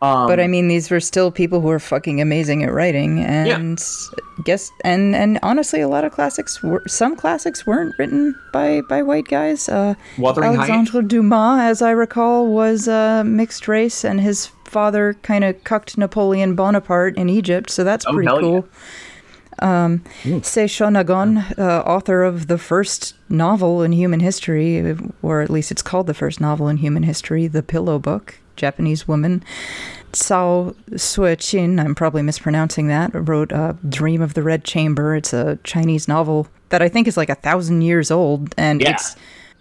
Um, 0.03 0.27
but 0.27 0.39
I 0.39 0.47
mean, 0.47 0.67
these 0.67 0.91
were 0.91 0.99
still 0.99 1.31
people 1.31 1.61
who 1.61 1.67
were 1.67 1.79
fucking 1.79 2.19
amazing 2.19 2.63
at 2.63 2.73
writing, 2.73 3.19
and 3.21 3.47
yeah. 3.79 4.43
guess 4.43 4.69
and 4.83 5.15
and 5.15 5.39
honestly, 5.41 5.79
a 5.79 5.87
lot 5.87 6.03
of 6.03 6.11
classics 6.11 6.61
were 6.61 6.83
some 6.87 7.15
classics 7.15 7.65
weren't 7.65 7.95
written 7.97 8.35
by 8.51 8.81
by 8.89 9.01
white 9.01 9.27
guys. 9.29 9.69
Uh, 9.69 9.95
Wuthering 10.17 10.55
Alexandre 10.55 10.91
Height. 10.91 11.07
Dumas, 11.07 11.61
as 11.61 11.81
I 11.81 11.91
recall, 11.91 12.47
was 12.47 12.87
uh, 12.87 13.23
mixed 13.25 13.67
race, 13.69 14.03
and 14.03 14.19
his 14.19 14.47
father 14.65 15.13
kind 15.23 15.43
of 15.43 15.63
cucked 15.63 15.97
Napoleon 15.97 16.55
Bonaparte 16.55 17.15
in 17.15 17.29
Egypt, 17.29 17.69
so 17.69 17.83
that's 17.83 18.05
Oh, 18.05 18.11
pretty 18.13 18.27
hell 18.27 18.41
yeah. 18.41 18.61
cool. 18.61 18.67
Um, 19.59 20.03
Sei 20.41 20.65
Shonagon, 20.65 21.57
uh, 21.57 21.83
author 21.85 22.23
of 22.23 22.47
the 22.47 22.57
first 22.57 23.13
novel 23.29 23.83
in 23.83 23.91
human 23.93 24.19
history, 24.19 24.97
or 25.21 25.41
at 25.41 25.49
least 25.49 25.71
it's 25.71 25.83
called 25.83 26.07
the 26.07 26.13
first 26.13 26.41
novel 26.41 26.67
in 26.67 26.77
human 26.77 27.03
history, 27.03 27.47
The 27.47 27.61
Pillow 27.63 27.99
Book, 27.99 28.39
Japanese 28.55 29.07
woman. 29.07 29.43
Cao 30.11 30.75
Xueqin, 30.91 31.83
I'm 31.83 31.95
probably 31.95 32.21
mispronouncing 32.21 32.87
that, 32.87 33.11
wrote 33.13 33.51
uh, 33.51 33.73
Dream 33.89 34.21
of 34.21 34.33
the 34.35 34.43
Red 34.43 34.63
Chamber. 34.63 35.15
It's 35.15 35.33
a 35.33 35.57
Chinese 35.63 36.07
novel 36.07 36.47
that 36.69 36.81
I 36.81 36.89
think 36.89 37.07
is 37.07 37.17
like 37.17 37.29
a 37.29 37.35
thousand 37.35 37.81
years 37.81 38.11
old, 38.11 38.53
and 38.57 38.81
Yeah. 38.81 38.91
it's 38.91 39.15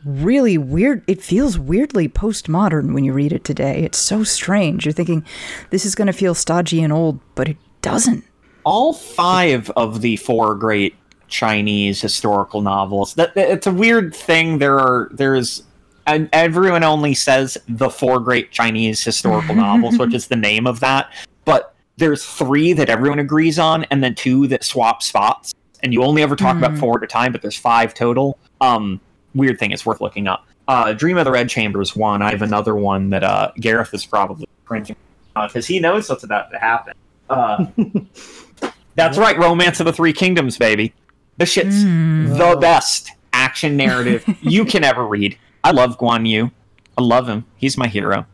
really 0.04 0.58
weird. 0.58 1.02
It 1.06 1.22
feels 1.22 1.58
weirdly 1.58 2.08
postmodern 2.08 2.92
when 2.92 3.04
you 3.04 3.12
read 3.12 3.32
it 3.32 3.44
today. 3.44 3.82
It's 3.82 3.98
so 3.98 4.24
strange. 4.24 4.84
You're 4.84 4.92
thinking 4.92 5.24
this 5.70 5.86
is 5.86 5.94
going 5.94 6.06
to 6.06 6.12
feel 6.12 6.34
stodgy 6.34 6.82
and 6.82 6.92
old, 6.92 7.20
but 7.34 7.48
it 7.48 7.56
doesn't. 7.80 8.24
all 8.64 8.92
five 8.92 9.70
of 9.70 10.02
the 10.02 10.14
four 10.16 10.54
great 10.54 10.94
Chinese 11.28 12.00
historical 12.00 12.60
novels. 12.62 13.14
That 13.14 13.34
that- 13.34 13.50
it's 13.50 13.66
a 13.66 13.72
weird 13.72 14.14
thing. 14.14 14.58
There 14.58 14.78
are 14.78 15.08
there's 15.12 15.62
and 16.06 16.28
everyone 16.32 16.84
only 16.84 17.14
says 17.14 17.58
the 17.68 17.88
four 17.88 18.20
great 18.20 18.50
Chinese 18.50 19.02
historical 19.02 19.54
novels, 19.56 19.98
which 19.98 20.14
is 20.14 20.28
the 20.28 20.36
name 20.36 20.66
of 20.66 20.80
that. 20.80 21.12
But 21.44 21.74
there's 21.96 22.24
three 22.24 22.72
that 22.72 22.88
everyone 22.88 23.18
agrees 23.18 23.58
on, 23.58 23.84
and 23.84 24.02
then 24.02 24.14
two 24.14 24.46
that 24.48 24.64
swap 24.64 25.02
spots. 25.02 25.54
And 25.82 25.92
you 25.92 26.02
only 26.02 26.22
ever 26.22 26.36
talk 26.36 26.56
about 26.56 26.78
four 26.78 26.98
at 26.98 27.04
a 27.04 27.08
time, 27.08 27.32
but 27.32 27.42
there's 27.42 27.56
five 27.56 27.92
total. 27.92 28.38
Um, 28.60 29.00
weird 29.34 29.58
thing. 29.58 29.72
It's 29.72 29.84
worth 29.84 30.00
looking 30.00 30.28
up. 30.28 30.46
Uh, 30.68 30.92
Dream 30.92 31.18
of 31.18 31.24
the 31.24 31.32
Red 31.32 31.48
Chamber 31.48 31.80
is 31.80 31.96
one. 31.96 32.22
I 32.22 32.30
have 32.30 32.42
another 32.42 32.76
one 32.76 33.10
that 33.10 33.24
uh, 33.24 33.50
Gareth 33.58 33.92
is 33.92 34.06
probably 34.06 34.46
printing 34.64 34.96
because 35.34 35.66
he 35.66 35.80
knows 35.80 36.08
what's 36.08 36.22
about 36.22 36.50
to 36.50 36.58
happen. 36.58 36.94
Uh, 37.28 37.66
that's 38.94 39.18
right, 39.18 39.36
Romance 39.38 39.80
of 39.80 39.86
the 39.86 39.92
Three 39.92 40.12
Kingdoms, 40.12 40.56
baby. 40.56 40.94
This 41.36 41.50
shit's 41.50 41.82
the 41.82 42.56
best 42.60 43.10
action 43.32 43.76
narrative 43.76 44.24
you 44.40 44.64
can 44.64 44.84
ever 44.84 45.04
read. 45.06 45.36
I 45.64 45.70
love 45.70 45.98
Guan 45.98 46.28
Yu. 46.28 46.50
I 46.98 47.02
love 47.02 47.28
him. 47.28 47.44
He's 47.56 47.78
my 47.78 47.88
hero. 47.88 48.26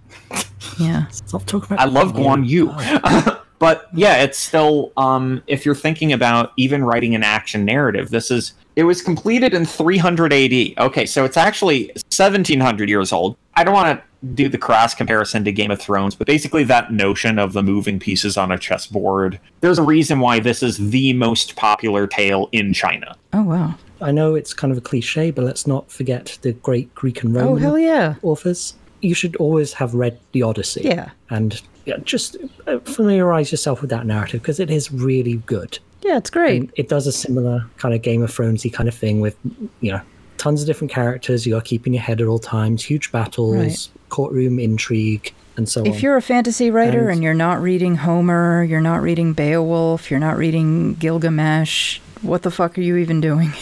Yeah. 0.79 1.07
Stop 1.09 1.47
talking 1.47 1.75
about. 1.75 1.81
I 1.81 1.91
love 1.91 2.13
Guan 2.13 2.49
Yu. 2.49 2.71
Oh, 2.73 3.43
but 3.59 3.89
yeah, 3.93 4.23
it's 4.23 4.39
still 4.39 4.93
um 4.97 5.43
if 5.47 5.65
you're 5.65 5.75
thinking 5.75 6.13
about 6.13 6.53
even 6.57 6.85
writing 6.85 7.15
an 7.15 7.23
action 7.23 7.65
narrative, 7.65 8.11
this 8.11 8.31
is 8.31 8.55
it 8.77 8.85
was 8.85 9.03
completed 9.03 9.55
in 9.55 9.65
300 9.65 10.33
AD. 10.33 10.53
Okay, 10.79 11.07
so 11.07 11.25
it's 11.25 11.37
actually 11.37 11.89
1700 12.17 12.89
years 12.89 13.13
old. 13.13 13.37
I 13.55 13.65
don't 13.65 13.75
want 13.75 13.99
to 13.99 14.05
do 14.35 14.49
the 14.49 14.59
cross 14.59 14.95
comparison 14.95 15.45
to 15.45 15.53
Game 15.53 15.71
of 15.71 15.81
Thrones, 15.81 16.15
but 16.15 16.27
basically 16.27 16.65
that 16.65 16.93
notion 16.93 17.39
of 17.39 17.53
the 17.53 17.63
moving 17.63 17.99
pieces 17.99 18.37
on 18.37 18.53
a 18.53 18.59
chessboard. 18.59 19.41
There's 19.61 19.79
a 19.79 19.83
reason 19.83 20.21
why 20.21 20.41
this 20.41 20.63
is 20.63 20.91
the 20.91 21.13
most 21.13 21.57
popular 21.57 22.07
tale 22.07 22.49
in 22.53 22.73
China. 22.73 23.17
Oh 23.33 23.43
wow. 23.43 23.75
I 24.01 24.13
know 24.13 24.35
it's 24.35 24.55
kind 24.55 24.71
of 24.71 24.79
a 24.79 24.81
cliche, 24.81 25.31
but 25.31 25.45
let's 25.45 25.67
not 25.67 25.91
forget 25.91 26.39
the 26.43 26.53
great 26.53 26.95
Greek 26.95 27.23
and 27.23 27.35
Roman 27.35 27.53
Oh 27.53 27.57
hell 27.57 27.79
yeah. 27.79 28.15
authors. 28.23 28.75
You 29.01 29.15
should 29.15 29.37
always 29.37 29.73
have 29.75 29.95
read 29.95 30.19
the 30.33 30.43
Odyssey. 30.43 30.83
Yeah. 30.85 31.11
And 31.31 31.61
yeah, 31.85 31.97
just 32.05 32.37
uh, 32.67 32.79
familiarize 32.81 33.51
yourself 33.51 33.81
with 33.81 33.91
that 33.91 34.07
narrative 34.07 34.43
because 34.43 34.61
it 34.61 34.71
is 34.71 34.93
really 34.93 35.37
good. 35.47 35.79
Yeah, 36.03 36.17
it's 36.17 36.31
great. 36.31 36.61
And 36.63 36.73
it 36.77 36.89
does 36.89 37.07
a 37.07 37.13
similar 37.13 37.67
kind 37.79 37.95
of 37.95 38.03
Game 38.03 38.23
of 38.23 38.31
Thronesy 38.31 38.73
kind 38.73 38.89
of 38.89 38.95
thing 38.95 39.21
with, 39.21 39.37
you 39.81 39.93
know, 39.93 40.01
tons 40.37 40.61
of 40.63 40.67
different 40.67 40.93
characters. 40.93 41.45
You 41.47 41.55
got 41.55 41.65
keeping 41.65 41.93
your 41.93 42.03
head 42.03 42.21
at 42.21 42.27
all 42.29 42.39
times, 42.39 42.85
huge 42.85 43.11
battles, 43.11 43.57
Right. 43.57 43.89
courtroom 44.09 44.59
intrigue, 44.61 45.33
and 45.57 45.69
so 45.69 45.81
on. 45.81 45.87
If 45.89 46.03
you're 46.03 46.17
a 46.17 46.23
fantasy 46.23 46.71
writer 46.71 47.03
And- 47.03 47.11
and 47.15 47.23
you're 47.25 47.35
not 47.35 47.61
reading 47.61 47.97
Homer, 47.97 48.63
you're 48.63 48.81
not 48.81 49.03
reading 49.03 49.33
Beowulf, 49.33 50.09
you're 50.11 50.21
not 50.21 50.37
reading 50.39 50.95
Gilgamesh, 50.95 51.99
what 52.23 52.43
the 52.43 52.51
fuck 52.51 52.79
are 52.79 52.83
you 52.83 52.97
even 52.97 53.21
doing? 53.21 53.53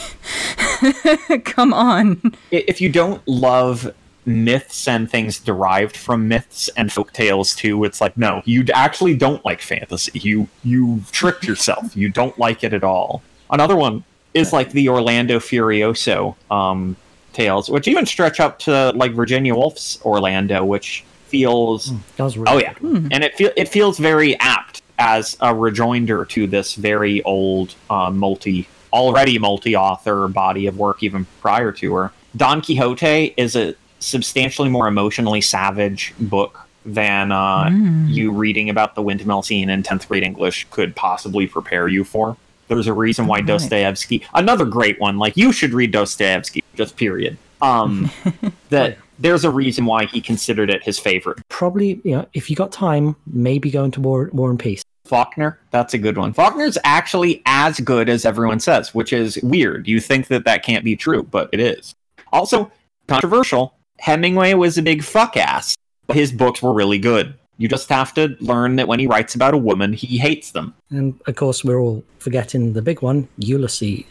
Come 1.44 1.72
on. 1.72 2.34
If 2.50 2.80
you 2.80 2.90
don't 2.90 3.26
love 3.26 3.92
myths 4.24 4.88
and 4.88 5.08
things 5.08 5.38
derived 5.38 5.96
from 5.96 6.26
myths 6.28 6.68
and 6.76 6.92
folk 6.92 7.12
tales 7.12 7.54
too, 7.54 7.84
it's 7.84 8.00
like 8.00 8.16
no, 8.16 8.42
you 8.44 8.64
actually 8.74 9.16
don't 9.16 9.44
like 9.44 9.60
fantasy. 9.60 10.18
You 10.18 10.48
you 10.64 11.02
tricked 11.12 11.46
yourself. 11.46 11.96
You 11.96 12.08
don't 12.08 12.38
like 12.38 12.64
it 12.64 12.72
at 12.72 12.84
all. 12.84 13.22
Another 13.50 13.76
one 13.76 14.04
is 14.34 14.52
like 14.52 14.72
the 14.72 14.88
Orlando 14.88 15.38
Furioso 15.38 16.36
um, 16.50 16.96
tales, 17.32 17.70
which 17.70 17.88
even 17.88 18.04
stretch 18.04 18.40
up 18.40 18.58
to 18.60 18.92
like 18.94 19.12
Virginia 19.12 19.54
Woolf's 19.54 20.00
Orlando, 20.04 20.64
which 20.64 21.04
feels 21.26 21.92
that 22.16 22.24
was 22.24 22.36
really 22.36 22.52
Oh 22.52 22.58
yeah, 22.58 22.74
and 22.82 23.24
it 23.24 23.34
feel 23.36 23.50
it 23.56 23.68
feels 23.68 23.98
very 23.98 24.38
apt 24.40 24.65
as 24.98 25.36
a 25.40 25.54
rejoinder 25.54 26.24
to 26.24 26.46
this 26.46 26.74
very 26.74 27.22
old 27.22 27.74
uh, 27.90 28.10
multi 28.10 28.68
already 28.92 29.38
multi 29.38 29.76
author 29.76 30.28
body 30.28 30.66
of 30.66 30.78
work 30.78 31.02
even 31.02 31.26
prior 31.40 31.72
to 31.72 31.94
her. 31.94 32.12
Don 32.36 32.62
Quixote 32.62 33.34
is 33.36 33.56
a 33.56 33.74
substantially 33.98 34.68
more 34.68 34.88
emotionally 34.88 35.40
savage 35.40 36.14
book 36.18 36.66
than 36.84 37.32
uh, 37.32 37.68
you 38.06 38.30
reading 38.30 38.70
about 38.70 38.94
the 38.94 39.02
windmill 39.02 39.42
scene 39.42 39.68
in 39.68 39.82
10th 39.82 40.06
grade 40.06 40.22
English 40.22 40.66
could 40.70 40.94
possibly 40.94 41.46
prepare 41.46 41.88
you 41.88 42.04
for. 42.04 42.36
There's 42.68 42.86
a 42.86 42.92
reason 42.92 43.26
why 43.26 43.38
Right. 43.38 43.46
Dostoevsky, 43.46 44.22
another 44.34 44.64
great 44.64 45.00
one, 45.00 45.18
like 45.18 45.36
you 45.36 45.52
should 45.52 45.72
read 45.72 45.90
Dostoevsky, 45.90 46.62
just 46.74 46.96
period. 46.96 47.36
Um, 47.60 48.10
that 48.70 48.98
there's 49.18 49.44
a 49.44 49.50
reason 49.50 49.84
why 49.84 50.06
he 50.06 50.20
considered 50.20 50.70
it 50.70 50.82
his 50.84 50.98
favorite. 50.98 51.38
Probably, 51.48 52.00
you 52.04 52.12
know, 52.12 52.26
if 52.32 52.50
you 52.50 52.56
got 52.56 52.72
time, 52.72 53.16
maybe 53.26 53.70
go 53.70 53.84
into 53.84 54.00
War, 54.00 54.30
War 54.32 54.50
and 54.50 54.58
Peace. 54.58 54.82
Faulkner, 55.04 55.58
that's 55.70 55.94
a 55.94 55.98
good 55.98 56.18
one. 56.18 56.32
Faulkner's 56.32 56.76
actually 56.84 57.42
as 57.46 57.78
good 57.80 58.08
as 58.08 58.24
everyone 58.24 58.60
says, 58.60 58.94
which 58.94 59.12
is 59.12 59.38
weird. 59.42 59.86
You 59.86 60.00
think 60.00 60.26
that 60.28 60.44
that 60.44 60.64
can't 60.64 60.84
be 60.84 60.96
true, 60.96 61.22
but 61.22 61.48
it 61.52 61.60
is. 61.60 61.94
Also, 62.32 62.70
controversial. 63.06 63.74
Hemingway 63.98 64.54
was 64.54 64.76
a 64.76 64.82
big 64.82 65.02
fuck 65.02 65.36
ass, 65.36 65.76
but 66.06 66.16
his 66.16 66.32
books 66.32 66.60
were 66.60 66.72
really 66.72 66.98
good. 66.98 67.34
You 67.58 67.68
just 67.68 67.88
have 67.88 68.12
to 68.14 68.36
learn 68.40 68.76
that 68.76 68.88
when 68.88 68.98
he 68.98 69.06
writes 69.06 69.34
about 69.34 69.54
a 69.54 69.58
woman, 69.58 69.94
he 69.94 70.18
hates 70.18 70.50
them. 70.50 70.74
And 70.90 71.18
of 71.26 71.36
course, 71.36 71.64
we're 71.64 71.80
all 71.80 72.04
forgetting 72.18 72.74
the 72.74 72.82
big 72.82 73.00
one, 73.00 73.28
Ulysses. 73.38 74.04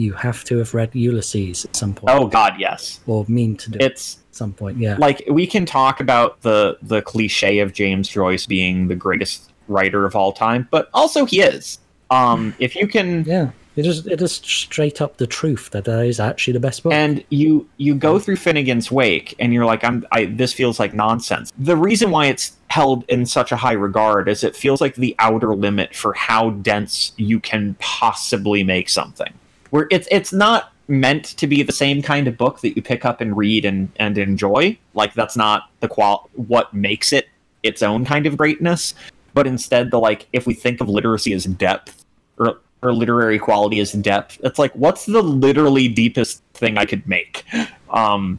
You 0.00 0.14
have 0.14 0.44
to 0.44 0.58
have 0.58 0.74
read 0.74 0.94
Ulysses 0.94 1.64
at 1.64 1.76
some 1.76 1.94
point, 1.94 2.16
Oh 2.16 2.26
God, 2.26 2.54
yes. 2.58 3.00
or 3.06 3.24
mean 3.28 3.56
to 3.56 3.70
do 3.70 3.78
it 3.78 3.92
It's 3.92 4.16
at 4.16 4.34
some 4.34 4.52
point. 4.52 4.78
Yeah, 4.78 4.96
like 4.98 5.22
we 5.30 5.46
can 5.46 5.66
talk 5.66 6.00
about 6.00 6.40
the 6.42 6.78
the 6.82 7.02
cliche 7.02 7.58
of 7.60 7.72
James 7.72 8.08
Joyce 8.08 8.46
being 8.46 8.88
the 8.88 8.96
greatest 8.96 9.52
writer 9.68 10.06
of 10.06 10.16
all 10.16 10.32
time, 10.32 10.68
but 10.70 10.88
also 10.94 11.24
he 11.24 11.40
is. 11.40 11.78
Um, 12.10 12.54
if 12.58 12.74
you 12.74 12.88
can 12.88 13.24
yeah. 13.24 13.50
It 13.76 13.86
is 13.86 14.06
it 14.06 14.20
is 14.20 14.32
straight 14.32 15.00
up 15.00 15.16
the 15.18 15.28
truth 15.28 15.70
that 15.70 15.84
that 15.84 16.04
is 16.04 16.18
actually 16.18 16.54
the 16.54 16.60
best 16.60 16.82
book. 16.82 16.92
and 16.92 17.24
you 17.30 17.68
you 17.76 17.94
go 17.94 18.18
through 18.18 18.36
Finnegan's 18.36 18.90
Wake 18.90 19.34
and 19.38 19.54
you're 19.54 19.64
like 19.64 19.84
I'm 19.84 20.04
I 20.10 20.24
this 20.26 20.52
feels 20.52 20.80
like 20.80 20.92
nonsense. 20.92 21.52
The 21.56 21.76
reason 21.76 22.10
why 22.10 22.26
it's 22.26 22.56
held 22.66 23.04
in 23.08 23.26
such 23.26 23.52
a 23.52 23.56
high 23.56 23.72
regard 23.72 24.28
is 24.28 24.42
it 24.42 24.56
feels 24.56 24.80
like 24.80 24.96
the 24.96 25.14
outer 25.20 25.54
limit 25.54 25.94
for 25.94 26.12
how 26.14 26.50
dense 26.50 27.12
you 27.16 27.38
can 27.38 27.76
possibly 27.78 28.64
make 28.64 28.88
something. 28.88 29.32
Where 29.70 29.86
it's 29.90 30.08
it's 30.10 30.32
not 30.32 30.72
meant 30.88 31.24
to 31.24 31.46
be 31.46 31.62
the 31.62 31.72
same 31.72 32.02
kind 32.02 32.26
of 32.26 32.36
book 32.36 32.60
that 32.60 32.74
you 32.74 32.82
pick 32.82 33.04
up 33.04 33.20
and 33.20 33.36
read 33.36 33.64
and 33.64 33.90
and 33.96 34.18
enjoy. 34.18 34.78
Like 34.94 35.14
that's 35.14 35.36
not 35.36 35.70
the 35.80 35.88
qual 35.88 36.28
what 36.34 36.74
makes 36.74 37.12
it 37.12 37.28
its 37.62 37.82
own 37.82 38.04
kind 38.04 38.26
of 38.26 38.36
greatness, 38.36 38.94
but 39.34 39.46
instead 39.46 39.90
the 39.90 39.98
like 39.98 40.26
if 40.32 40.46
we 40.46 40.54
think 40.54 40.80
of 40.80 40.88
literacy 40.88 41.32
as 41.32 41.44
depth 41.44 42.04
or 42.38 42.58
or 42.82 42.92
literary 42.92 43.38
quality 43.38 43.80
as 43.80 43.92
depth. 43.92 44.40
It's 44.42 44.58
like, 44.58 44.72
what's 44.72 45.06
the 45.06 45.22
literally 45.22 45.88
deepest 45.88 46.42
thing 46.54 46.78
I 46.78 46.86
could 46.86 47.06
make? 47.06 47.44
Um, 47.90 48.38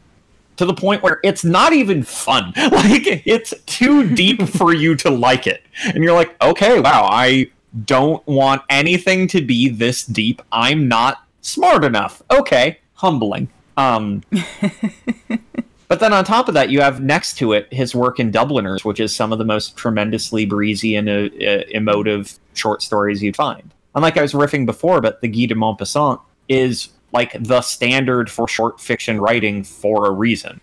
to 0.56 0.64
the 0.64 0.74
point 0.74 1.02
where 1.02 1.20
it's 1.22 1.44
not 1.44 1.72
even 1.72 2.02
fun. 2.02 2.52
Like, 2.72 3.22
it's 3.26 3.54
too 3.66 4.14
deep 4.14 4.42
for 4.42 4.74
you 4.74 4.96
to 4.96 5.10
like 5.10 5.46
it. 5.46 5.62
And 5.84 6.02
you're 6.02 6.14
like, 6.14 6.40
okay, 6.42 6.80
wow, 6.80 7.08
I 7.10 7.50
don't 7.84 8.26
want 8.26 8.62
anything 8.68 9.28
to 9.28 9.40
be 9.40 9.68
this 9.68 10.04
deep. 10.04 10.42
I'm 10.50 10.88
not 10.88 11.21
smart 11.42 11.84
enough. 11.84 12.22
Okay, 12.30 12.78
humbling. 12.94 13.48
Um, 13.76 14.22
but 15.88 16.00
then 16.00 16.12
on 16.12 16.24
top 16.24 16.48
of 16.48 16.54
that, 16.54 16.70
you 16.70 16.80
have 16.80 17.02
next 17.02 17.36
to 17.38 17.52
it 17.52 17.72
his 17.72 17.94
work 17.94 18.18
in 18.18 18.30
Dubliners, 18.30 18.84
which 18.84 19.00
is 19.00 19.14
some 19.14 19.32
of 19.32 19.38
the 19.38 19.44
most 19.44 19.76
tremendously 19.76 20.46
breezy 20.46 20.96
and 20.96 21.08
uh, 21.08 21.28
uh, 21.44 21.62
emotive 21.68 22.38
short 22.54 22.82
stories 22.82 23.22
you'd 23.22 23.36
find. 23.36 23.74
And 23.94 24.02
like 24.02 24.16
I 24.16 24.22
was 24.22 24.32
riffing 24.32 24.64
before, 24.64 25.00
but 25.00 25.20
the 25.20 25.28
Guy 25.28 25.46
de 25.46 25.54
Maupassant 25.54 26.20
is 26.48 26.88
like 27.12 27.36
the 27.42 27.60
standard 27.60 28.30
for 28.30 28.48
short 28.48 28.80
fiction 28.80 29.20
writing 29.20 29.62
for 29.64 30.06
a 30.06 30.10
reason. 30.10 30.60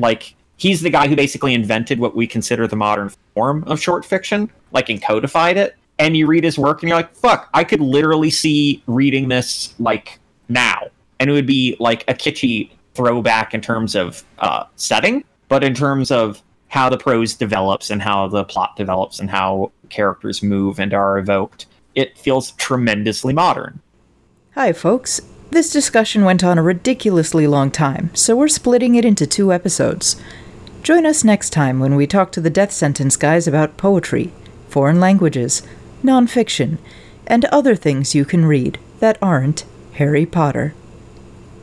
Like 0.00 0.34
he's 0.56 0.80
the 0.80 0.90
guy 0.90 1.08
who 1.08 1.16
basically 1.16 1.54
invented 1.54 1.98
what 1.98 2.14
we 2.14 2.26
consider 2.26 2.66
the 2.66 2.76
modern 2.76 3.10
form 3.34 3.64
of 3.64 3.80
short 3.80 4.04
fiction, 4.04 4.50
like 4.72 4.88
and 4.88 5.02
codified 5.02 5.56
it. 5.56 5.76
And 6.00 6.16
you 6.16 6.26
read 6.26 6.42
his 6.42 6.58
work 6.58 6.82
and 6.82 6.88
you're 6.88 6.98
like, 6.98 7.14
fuck, 7.14 7.48
I 7.54 7.62
could 7.62 7.80
literally 7.80 8.30
see 8.30 8.82
reading 8.86 9.28
this 9.28 9.74
like 9.78 10.18
now. 10.48 10.88
And 11.20 11.30
it 11.30 11.32
would 11.34 11.46
be 11.46 11.76
like 11.78 12.02
a 12.08 12.14
kitschy 12.14 12.70
throwback 12.94 13.54
in 13.54 13.60
terms 13.60 13.94
of 13.94 14.24
uh, 14.38 14.64
setting, 14.76 15.24
but 15.48 15.62
in 15.62 15.74
terms 15.74 16.10
of 16.10 16.42
how 16.68 16.88
the 16.88 16.96
prose 16.96 17.34
develops 17.34 17.90
and 17.90 18.00
how 18.00 18.28
the 18.28 18.44
plot 18.44 18.76
develops 18.76 19.20
and 19.20 19.28
how 19.28 19.70
characters 19.90 20.42
move 20.42 20.78
and 20.80 20.94
are 20.94 21.18
evoked. 21.18 21.66
It 21.94 22.16
feels 22.16 22.52
tremendously 22.52 23.34
modern. 23.34 23.80
Hi, 24.54 24.72
folks. 24.72 25.20
This 25.50 25.72
discussion 25.72 26.24
went 26.24 26.44
on 26.44 26.58
a 26.58 26.62
ridiculously 26.62 27.48
long 27.48 27.72
time, 27.72 28.10
so 28.14 28.36
we're 28.36 28.48
splitting 28.48 28.94
it 28.94 29.04
into 29.04 29.26
two 29.26 29.52
episodes. 29.52 30.14
Join 30.84 31.04
us 31.04 31.24
next 31.24 31.50
time 31.50 31.80
when 31.80 31.96
we 31.96 32.06
talk 32.06 32.30
to 32.32 32.40
the 32.40 32.50
Death 32.50 32.70
Sentence 32.70 33.16
guys 33.16 33.48
about 33.48 33.76
poetry, 33.76 34.32
foreign 34.68 35.00
languages, 35.00 35.62
nonfiction, 36.02 36.78
and 37.26 37.44
other 37.46 37.74
things 37.76 38.14
you 38.14 38.24
can 38.24 38.44
read 38.44 38.78
that 39.00 39.18
aren't 39.22 39.64
Harry 39.94 40.26
Potter. 40.26 40.74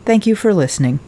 Thank 0.05 0.25
you 0.25 0.35
for 0.35 0.53
listening. 0.53 0.99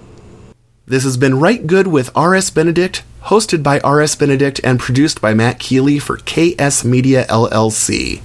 This 0.85 1.03
has 1.03 1.17
been 1.17 1.39
Rite 1.39 1.67
Gud 1.67 1.87
with 1.87 2.09
R.S. 2.15 2.49
Benedict, 2.49 3.03
hosted 3.23 3.61
by 3.61 3.79
R.S. 3.81 4.15
Benedict 4.15 4.59
and 4.63 4.79
produced 4.79 5.21
by 5.21 5.33
Matt 5.33 5.59
Keeley 5.59 5.99
for 5.99 6.17
KS 6.17 6.83
Media 6.83 7.25
LLC. 7.27 8.21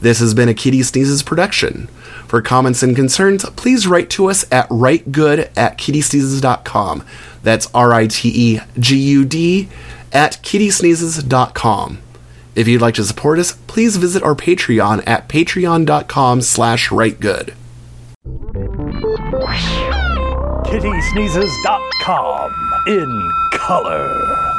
This 0.00 0.18
has 0.18 0.34
been 0.34 0.48
a 0.48 0.54
Kitty 0.54 0.82
Sneezes 0.82 1.22
production. 1.22 1.86
For 2.26 2.42
comments 2.42 2.82
and 2.82 2.96
concerns, 2.96 3.44
please 3.50 3.86
write 3.86 4.10
to 4.10 4.26
us 4.26 4.44
at 4.50 4.68
ritegud 4.68 5.50
at 5.56 5.78
kittysneezes.com. 5.78 7.04
That's 7.42 7.68
R 7.72 7.92
I 7.92 8.08
T 8.08 8.28
E 8.34 8.60
G 8.80 8.96
U 8.96 9.24
D 9.24 9.68
at 10.12 10.38
kittysneezes.com. 10.42 11.98
If 12.54 12.68
you'd 12.68 12.82
like 12.82 12.94
to 12.96 13.04
support 13.04 13.38
us, 13.38 13.52
please 13.66 13.96
visit 13.96 14.22
our 14.22 14.34
Patreon 14.34 15.02
at 15.06 15.28
patreon.com 15.28 16.42
slash 16.42 16.90
ritegud. 16.90 17.54
kittysneezes.com 20.66 22.52
in 22.86 23.30
color. 23.52 24.51